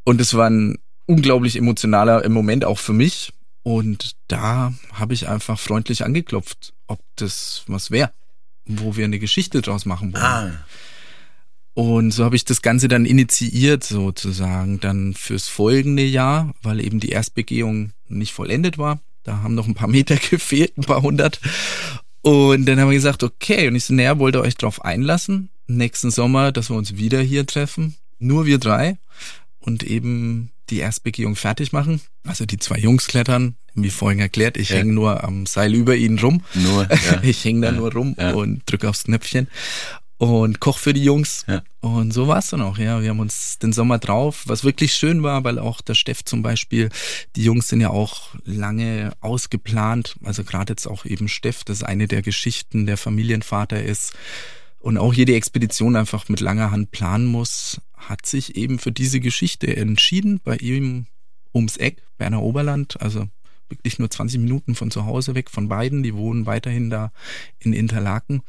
Und 0.04 0.20
es 0.20 0.34
war 0.34 0.48
ein 0.50 0.78
unglaublich 1.06 1.56
emotionaler 1.56 2.28
Moment 2.28 2.64
auch 2.64 2.78
für 2.78 2.92
mich. 2.92 3.32
Und 3.62 4.16
da 4.28 4.72
habe 4.92 5.14
ich 5.14 5.28
einfach 5.28 5.58
freundlich 5.58 6.04
angeklopft, 6.04 6.74
ob 6.88 7.00
das 7.16 7.62
was 7.68 7.90
wäre, 7.90 8.12
wo 8.64 8.96
wir 8.96 9.04
eine 9.04 9.20
Geschichte 9.20 9.62
draus 9.62 9.86
machen 9.86 10.12
wollen. 10.12 10.24
Ah. 10.24 10.64
Und 11.74 12.10
so 12.10 12.24
habe 12.24 12.36
ich 12.36 12.44
das 12.44 12.60
Ganze 12.60 12.88
dann 12.88 13.06
initiiert, 13.06 13.84
sozusagen, 13.84 14.80
dann 14.80 15.14
fürs 15.14 15.48
folgende 15.48 16.04
Jahr, 16.04 16.54
weil 16.62 16.80
eben 16.80 17.00
die 17.00 17.10
Erstbegehung 17.10 17.92
nicht 18.08 18.32
vollendet 18.32 18.78
war. 18.78 19.00
Da 19.22 19.42
haben 19.42 19.54
noch 19.54 19.68
ein 19.68 19.74
paar 19.74 19.88
Meter 19.88 20.16
gefehlt, 20.30 20.76
ein 20.76 20.84
paar 20.84 21.02
hundert. 21.02 21.40
Und 22.20 22.66
dann 22.66 22.78
haben 22.78 22.90
wir 22.90 22.96
gesagt, 22.96 23.22
okay, 23.22 23.68
und 23.68 23.76
ich 23.76 23.84
so, 23.84 23.94
naja, 23.94 24.18
wollt 24.18 24.36
ihr 24.36 24.42
euch 24.42 24.56
drauf 24.56 24.84
einlassen? 24.84 25.48
Nächsten 25.76 26.10
Sommer, 26.10 26.52
dass 26.52 26.70
wir 26.70 26.76
uns 26.76 26.96
wieder 26.96 27.20
hier 27.20 27.46
treffen. 27.46 27.96
Nur 28.18 28.46
wir 28.46 28.58
drei. 28.58 28.98
Und 29.58 29.82
eben 29.82 30.50
die 30.70 30.78
Erstbegehung 30.78 31.36
fertig 31.36 31.72
machen. 31.72 32.00
Also 32.24 32.46
die 32.46 32.58
zwei 32.58 32.78
Jungs 32.78 33.06
klettern, 33.06 33.56
wie 33.74 33.90
vorhin 33.90 34.20
erklärt, 34.20 34.56
ich 34.56 34.70
ja. 34.70 34.76
hänge 34.76 34.92
nur 34.92 35.22
am 35.22 35.46
Seil 35.46 35.74
über 35.74 35.94
ihnen 35.94 36.18
rum. 36.18 36.42
Nur, 36.54 36.88
ja. 36.90 37.20
ich 37.22 37.44
hänge 37.44 37.60
da 37.62 37.72
ja. 37.72 37.78
nur 37.78 37.92
rum 37.92 38.16
ja. 38.18 38.32
und 38.32 38.62
drücke 38.66 38.88
aufs 38.88 39.04
Knöpfchen 39.04 39.48
und 40.22 40.60
koch 40.60 40.78
für 40.78 40.92
die 40.92 41.02
Jungs. 41.02 41.44
Ja. 41.48 41.62
Und 41.80 42.12
so 42.12 42.28
war's 42.28 42.50
dann 42.50 42.62
auch, 42.62 42.78
ja. 42.78 43.02
Wir 43.02 43.10
haben 43.10 43.18
uns 43.18 43.58
den 43.58 43.72
Sommer 43.72 43.98
drauf, 43.98 44.44
was 44.46 44.62
wirklich 44.62 44.94
schön 44.94 45.24
war, 45.24 45.42
weil 45.42 45.58
auch 45.58 45.80
der 45.80 45.94
Steff 45.94 46.24
zum 46.24 46.42
Beispiel, 46.42 46.90
die 47.34 47.42
Jungs 47.42 47.68
sind 47.68 47.80
ja 47.80 47.90
auch 47.90 48.28
lange 48.44 49.12
ausgeplant. 49.20 50.14
Also 50.22 50.44
gerade 50.44 50.74
jetzt 50.74 50.86
auch 50.86 51.04
eben 51.04 51.26
Steff, 51.26 51.64
das 51.64 51.82
eine 51.82 52.06
der 52.06 52.22
Geschichten, 52.22 52.86
der 52.86 52.98
Familienvater 52.98 53.82
ist 53.82 54.12
und 54.82 54.98
auch 54.98 55.14
jede 55.14 55.34
Expedition 55.34 55.96
einfach 55.96 56.28
mit 56.28 56.40
langer 56.40 56.70
Hand 56.70 56.90
planen 56.90 57.26
muss, 57.26 57.80
hat 57.96 58.26
sich 58.26 58.56
eben 58.56 58.78
für 58.78 58.92
diese 58.92 59.20
Geschichte 59.20 59.76
entschieden, 59.76 60.40
bei 60.42 60.56
ihm 60.56 61.06
ums 61.54 61.76
Eck, 61.76 62.02
Berner 62.18 62.42
Oberland, 62.42 63.00
also 63.00 63.28
wirklich 63.68 63.98
nur 63.98 64.10
20 64.10 64.40
Minuten 64.40 64.74
von 64.74 64.90
zu 64.90 65.06
Hause 65.06 65.34
weg 65.34 65.50
von 65.50 65.68
beiden, 65.68 66.02
die 66.02 66.14
wohnen 66.14 66.46
weiterhin 66.46 66.90
da 66.90 67.12
in 67.60 67.72
Interlaken. 67.72 68.42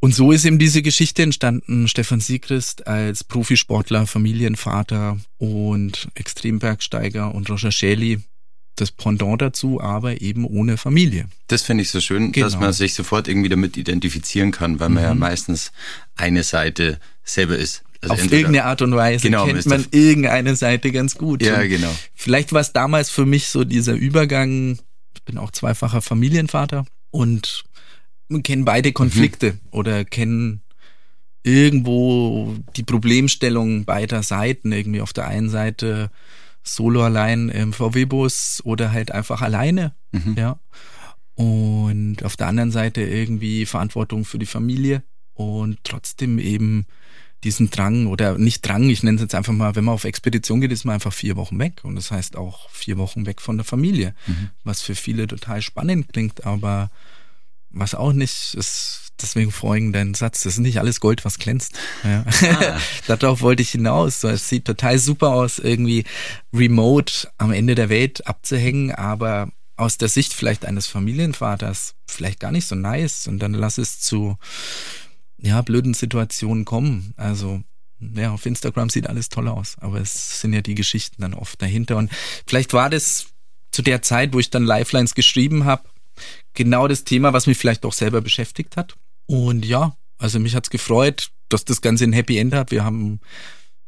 Und 0.00 0.14
so 0.14 0.32
ist 0.32 0.44
eben 0.44 0.58
diese 0.58 0.82
Geschichte 0.82 1.22
entstanden. 1.22 1.88
Stefan 1.88 2.20
Siegrist 2.20 2.86
als 2.86 3.24
Profisportler, 3.24 4.06
Familienvater 4.06 5.18
und 5.38 6.08
Extrembergsteiger 6.14 7.34
und 7.34 7.48
Roger 7.50 7.72
Schäli 7.72 8.20
das 8.76 8.90
Pendant 8.90 9.40
dazu, 9.42 9.80
aber 9.80 10.20
eben 10.20 10.44
ohne 10.44 10.76
Familie. 10.76 11.26
Das 11.48 11.62
finde 11.62 11.82
ich 11.82 11.90
so 11.90 12.00
schön, 12.00 12.32
genau. 12.32 12.46
dass 12.46 12.58
man 12.58 12.72
sich 12.72 12.94
sofort 12.94 13.28
irgendwie 13.28 13.48
damit 13.48 13.76
identifizieren 13.76 14.52
kann, 14.52 14.78
weil 14.80 14.90
man 14.90 15.02
ja 15.02 15.14
mhm. 15.14 15.20
meistens 15.20 15.72
eine 16.14 16.42
Seite 16.42 17.00
selber 17.24 17.56
ist. 17.56 17.82
Also 18.02 18.14
Auf 18.14 18.32
irgendeine 18.32 18.64
Art 18.64 18.82
und 18.82 18.94
Weise 18.94 19.22
genau, 19.22 19.46
kennt 19.46 19.66
man 19.66 19.86
irgendeine 19.90 20.54
Seite 20.54 20.92
ganz 20.92 21.16
gut. 21.16 21.42
Ja, 21.42 21.60
und 21.60 21.68
genau. 21.68 21.94
Vielleicht 22.14 22.52
war 22.52 22.60
es 22.60 22.72
damals 22.72 23.10
für 23.10 23.26
mich 23.26 23.48
so 23.48 23.64
dieser 23.64 23.94
Übergang, 23.94 24.78
ich 25.14 25.22
bin 25.24 25.38
auch 25.38 25.50
zweifacher 25.50 26.02
Familienvater 26.02 26.86
und 27.10 27.64
kennen 28.42 28.64
beide 28.64 28.92
Konflikte 28.92 29.52
mhm. 29.52 29.58
oder 29.70 30.04
kennen 30.04 30.62
irgendwo 31.42 32.54
die 32.76 32.82
Problemstellung 32.82 33.84
beider 33.84 34.22
Seiten. 34.22 34.72
Irgendwie 34.72 35.00
auf 35.00 35.12
der 35.12 35.26
einen 35.26 35.48
Seite 35.48 36.10
solo 36.68 37.02
allein 37.02 37.48
im 37.48 37.72
VW-Bus 37.72 38.62
oder 38.64 38.92
halt 38.92 39.12
einfach 39.12 39.42
alleine. 39.42 39.94
Mhm. 40.12 40.34
Ja. 40.36 40.58
Und 41.34 42.24
auf 42.24 42.36
der 42.36 42.46
anderen 42.46 42.70
Seite 42.70 43.02
irgendwie 43.02 43.66
Verantwortung 43.66 44.24
für 44.24 44.38
die 44.38 44.46
Familie 44.46 45.02
und 45.34 45.78
trotzdem 45.84 46.38
eben 46.38 46.86
diesen 47.44 47.70
Drang 47.70 48.06
oder 48.06 48.38
nicht 48.38 48.66
Drang, 48.66 48.88
ich 48.88 49.02
nenne 49.02 49.16
es 49.16 49.22
jetzt 49.22 49.34
einfach 49.34 49.52
mal, 49.52 49.76
wenn 49.76 49.84
man 49.84 49.94
auf 49.94 50.04
Expedition 50.04 50.60
geht, 50.60 50.72
ist 50.72 50.84
man 50.84 50.94
einfach 50.94 51.12
vier 51.12 51.36
Wochen 51.36 51.58
weg. 51.58 51.80
Und 51.84 51.94
das 51.94 52.10
heißt 52.10 52.36
auch 52.36 52.70
vier 52.70 52.96
Wochen 52.96 53.26
weg 53.26 53.40
von 53.40 53.56
der 53.56 53.64
Familie, 53.64 54.14
mhm. 54.26 54.50
was 54.64 54.80
für 54.80 54.94
viele 54.94 55.26
total 55.26 55.60
spannend 55.62 56.12
klingt, 56.12 56.46
aber 56.46 56.90
was 57.70 57.94
auch 57.94 58.12
nicht, 58.12 58.54
es 58.54 59.05
deswegen 59.22 59.50
vorhin 59.50 59.92
deinen 59.92 60.14
Satz. 60.14 60.42
Das 60.42 60.54
ist 60.54 60.58
nicht 60.58 60.78
alles 60.78 61.00
Gold, 61.00 61.24
was 61.24 61.38
glänzt. 61.38 61.72
Ja. 62.04 62.24
Ah. 62.26 62.80
Darauf 63.16 63.40
wollte 63.40 63.62
ich 63.62 63.70
hinaus. 63.70 64.22
Es 64.24 64.48
sieht 64.48 64.64
total 64.64 64.98
super 64.98 65.30
aus, 65.30 65.58
irgendwie 65.58 66.04
remote 66.52 67.28
am 67.38 67.52
Ende 67.52 67.74
der 67.74 67.88
Welt 67.88 68.26
abzuhängen, 68.26 68.92
aber 68.92 69.50
aus 69.76 69.98
der 69.98 70.08
Sicht 70.08 70.32
vielleicht 70.32 70.64
eines 70.64 70.86
Familienvaters 70.86 71.94
vielleicht 72.06 72.40
gar 72.40 72.52
nicht 72.52 72.66
so 72.66 72.74
nice. 72.74 73.26
Und 73.26 73.40
dann 73.40 73.52
lass 73.52 73.78
es 73.78 74.00
zu 74.00 74.36
ja, 75.38 75.60
blöden 75.62 75.94
Situationen 75.94 76.64
kommen. 76.64 77.12
Also 77.16 77.62
ja, 78.00 78.32
auf 78.32 78.46
Instagram 78.46 78.90
sieht 78.90 79.06
alles 79.08 79.28
toll 79.28 79.48
aus, 79.48 79.76
aber 79.80 80.00
es 80.00 80.40
sind 80.40 80.52
ja 80.52 80.60
die 80.60 80.74
Geschichten 80.74 81.22
dann 81.22 81.34
oft 81.34 81.60
dahinter. 81.60 81.96
Und 81.96 82.10
vielleicht 82.46 82.72
war 82.72 82.90
das 82.90 83.26
zu 83.70 83.82
der 83.82 84.02
Zeit, 84.02 84.32
wo 84.32 84.38
ich 84.38 84.50
dann 84.50 84.64
Lifelines 84.64 85.14
geschrieben 85.14 85.64
habe, 85.64 85.88
genau 86.54 86.88
das 86.88 87.04
Thema, 87.04 87.32
was 87.32 87.46
mich 87.46 87.58
vielleicht 87.58 87.84
auch 87.84 87.92
selber 87.92 88.20
beschäftigt 88.20 88.76
hat. 88.76 88.96
Und 89.26 89.64
ja, 89.64 89.96
also 90.18 90.38
mich 90.38 90.54
hat's 90.54 90.70
gefreut, 90.70 91.30
dass 91.48 91.64
das 91.64 91.80
Ganze 91.80 92.04
ein 92.04 92.12
Happy 92.12 92.38
End 92.38 92.54
hat. 92.54 92.70
Wir 92.70 92.84
haben, 92.84 93.20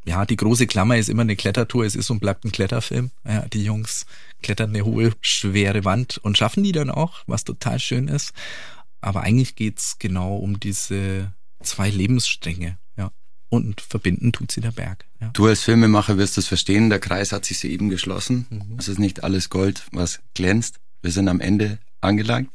ja, 0.04 0.26
die 0.26 0.36
große 0.36 0.66
Klammer 0.66 0.96
ist 0.96 1.08
immer 1.08 1.22
eine 1.22 1.36
Klettertour. 1.36 1.84
Es 1.84 1.94
ist 1.94 2.10
und 2.10 2.20
bleibt 2.20 2.44
ein 2.44 2.52
Kletterfilm. 2.52 3.10
Ja, 3.26 3.46
die 3.48 3.64
Jungs 3.64 4.06
klettern 4.42 4.70
eine 4.70 4.84
hohe, 4.84 5.12
schwere 5.20 5.84
Wand 5.84 6.18
und 6.18 6.38
schaffen 6.38 6.62
die 6.62 6.72
dann 6.72 6.90
auch, 6.90 7.22
was 7.26 7.44
total 7.44 7.78
schön 7.78 8.08
ist. 8.08 8.32
Aber 9.00 9.22
eigentlich 9.22 9.54
geht's 9.54 9.98
genau 9.98 10.36
um 10.36 10.58
diese 10.60 11.32
zwei 11.62 11.90
Lebensstränge. 11.90 12.78
Ja. 12.96 13.12
Und 13.48 13.80
verbinden 13.80 14.32
tut 14.32 14.52
sie 14.52 14.60
der 14.60 14.72
Berg. 14.72 15.06
Ja. 15.20 15.30
Du 15.32 15.46
als 15.46 15.62
Filmemacher 15.62 16.18
wirst 16.18 16.36
das 16.36 16.46
verstehen. 16.46 16.90
Der 16.90 17.00
Kreis 17.00 17.32
hat 17.32 17.44
sich 17.44 17.58
soeben 17.58 17.88
geschlossen. 17.88 18.46
Mhm. 18.50 18.76
Es 18.78 18.88
ist 18.88 18.98
nicht 18.98 19.24
alles 19.24 19.50
Gold, 19.50 19.86
was 19.92 20.20
glänzt. 20.34 20.80
Wir 21.02 21.10
sind 21.10 21.28
am 21.28 21.40
Ende 21.40 21.78
angelangt. 22.00 22.50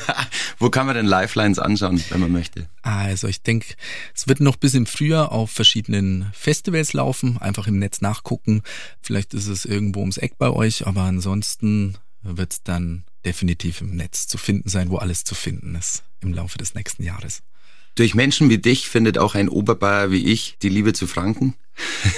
Wo 0.58 0.70
kann 0.70 0.86
man 0.86 0.94
denn 0.94 1.06
Lifelines 1.06 1.58
anschauen, 1.58 2.02
wenn 2.10 2.20
man 2.20 2.32
möchte? 2.32 2.68
Also 2.82 3.26
ich 3.28 3.42
denke, 3.42 3.74
es 4.14 4.28
wird 4.28 4.40
noch 4.40 4.56
bis 4.56 4.74
im 4.74 4.86
Frühjahr 4.86 5.32
auf 5.32 5.50
verschiedenen 5.50 6.30
Festivals 6.34 6.92
laufen. 6.92 7.38
Einfach 7.38 7.66
im 7.66 7.78
Netz 7.78 8.00
nachgucken. 8.00 8.62
Vielleicht 9.00 9.34
ist 9.34 9.46
es 9.46 9.64
irgendwo 9.64 10.00
ums 10.00 10.18
Eck 10.18 10.38
bei 10.38 10.50
euch, 10.50 10.86
aber 10.86 11.02
ansonsten 11.02 11.96
wird 12.22 12.52
es 12.52 12.62
dann 12.62 13.04
definitiv 13.24 13.80
im 13.80 13.96
Netz 13.96 14.26
zu 14.26 14.38
finden 14.38 14.68
sein, 14.68 14.90
wo 14.90 14.96
alles 14.96 15.24
zu 15.24 15.34
finden 15.34 15.74
ist 15.74 16.04
im 16.20 16.32
Laufe 16.32 16.58
des 16.58 16.74
nächsten 16.74 17.02
Jahres. 17.02 17.42
Durch 17.94 18.14
Menschen 18.14 18.48
wie 18.48 18.58
dich 18.58 18.88
findet 18.88 19.18
auch 19.18 19.34
ein 19.34 19.50
Oberbayer 19.50 20.10
wie 20.10 20.24
ich 20.24 20.56
die 20.62 20.70
Liebe 20.70 20.94
zu 20.94 21.06
Franken. 21.06 21.54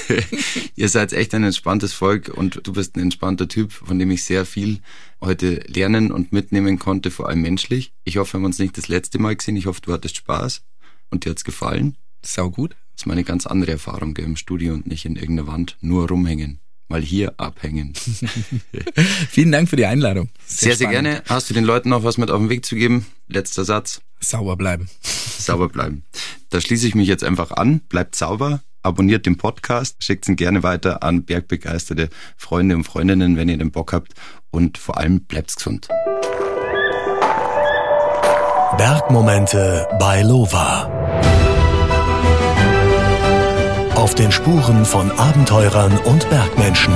Ihr 0.77 0.89
seid 0.89 1.13
echt 1.13 1.35
ein 1.35 1.43
entspanntes 1.43 1.93
Volk 1.93 2.29
und 2.29 2.61
du 2.65 2.73
bist 2.73 2.97
ein 2.97 3.01
entspannter 3.01 3.49
Typ, 3.49 3.73
von 3.73 3.99
dem 3.99 4.11
ich 4.11 4.25
sehr 4.25 4.47
viel 4.47 4.81
heute 5.25 5.63
lernen 5.67 6.11
und 6.11 6.33
mitnehmen 6.33 6.79
konnte, 6.79 7.11
vor 7.11 7.29
allem 7.29 7.43
menschlich. 7.43 7.93
Ich 8.05 8.17
hoffe, 8.17 8.35
wir 8.35 8.39
haben 8.39 8.47
uns 8.47 8.59
nicht 8.59 8.77
das 8.77 8.89
letzte 8.89 9.19
Mal 9.19 9.37
gesehen. 9.37 9.57
Ich 9.57 9.67
hoffe, 9.67 9.81
du 9.81 9.93
hattest 9.93 10.17
Spaß 10.17 10.63
und 11.11 11.25
dir 11.25 11.31
hat's 11.31 11.45
gefallen. 11.45 11.97
Sau 12.23 12.51
gut. 12.51 12.73
Das 12.93 13.03
ist 13.03 13.07
meine 13.07 13.25
ganz 13.25 13.47
andere 13.47 13.73
Erfahrung 13.73 14.17
im 14.17 14.37
Studio 14.37 14.75
und 14.75 14.87
nicht 14.87 15.05
in 15.05 15.17
irgendeiner 15.17 15.49
Wand 15.49 15.77
nur 15.81 16.09
rumhängen 16.09 16.61
mal 16.89 17.03
hier 17.03 17.35
abhängen. 17.39 17.95
Vielen 19.31 19.53
Dank 19.53 19.69
für 19.69 19.77
die 19.77 19.87
Einladung. 19.87 20.29
Sehr, 20.47 20.69
sehr, 20.69 20.77
sehr, 20.77 20.89
gerne. 20.89 21.23
Hast 21.27 21.51
du 21.51 21.55
den 21.55 21.65
Leuten 21.65 21.89
noch 21.89 22.05
was 22.05 22.19
mit 22.19 22.31
auf 22.31 22.39
den 22.39 22.51
Weg 22.51 22.65
zu 22.65 22.77
geben? 22.77 23.07
Letzter 23.27 23.65
Satz. 23.65 24.01
Sauber 24.21 24.57
bleiben. 24.57 24.89
Sauber 25.03 25.69
bleiben. 25.69 26.05
Da 26.51 26.61
schließe 26.61 26.87
ich 26.87 26.95
mich 26.95 27.09
jetzt 27.09 27.25
einfach 27.25 27.51
an. 27.51 27.81
Bleibt 27.81 28.15
sauber. 28.15 28.63
Abonniert 28.83 29.27
den 29.27 29.37
Podcast. 29.37 30.05
Schickt 30.05 30.29
ihn 30.29 30.37
gerne 30.37 30.63
weiter 30.63 31.03
an 31.03 31.25
bergbegeisterte 31.25 32.11
Freunde 32.37 32.77
und 32.77 32.85
Freundinnen, 32.85 33.37
wenn 33.37 33.49
ihr 33.49 33.57
den 33.57 33.71
Bock 33.71 33.93
habt. 33.93 34.13
Und 34.55 34.79
vor 34.79 34.99
allem 34.99 35.19
bleibt 35.23 35.57
gesund. 35.57 35.89
Bergmomente 38.79 39.89
bei 39.99 40.23
Lova. 40.23 40.89
Auf 43.97 44.15
den 44.15 44.31
Spuren 44.31 44.85
von 44.85 45.11
Abenteurern 45.11 45.99
und 46.05 46.31
Bergmenschen. 46.31 46.95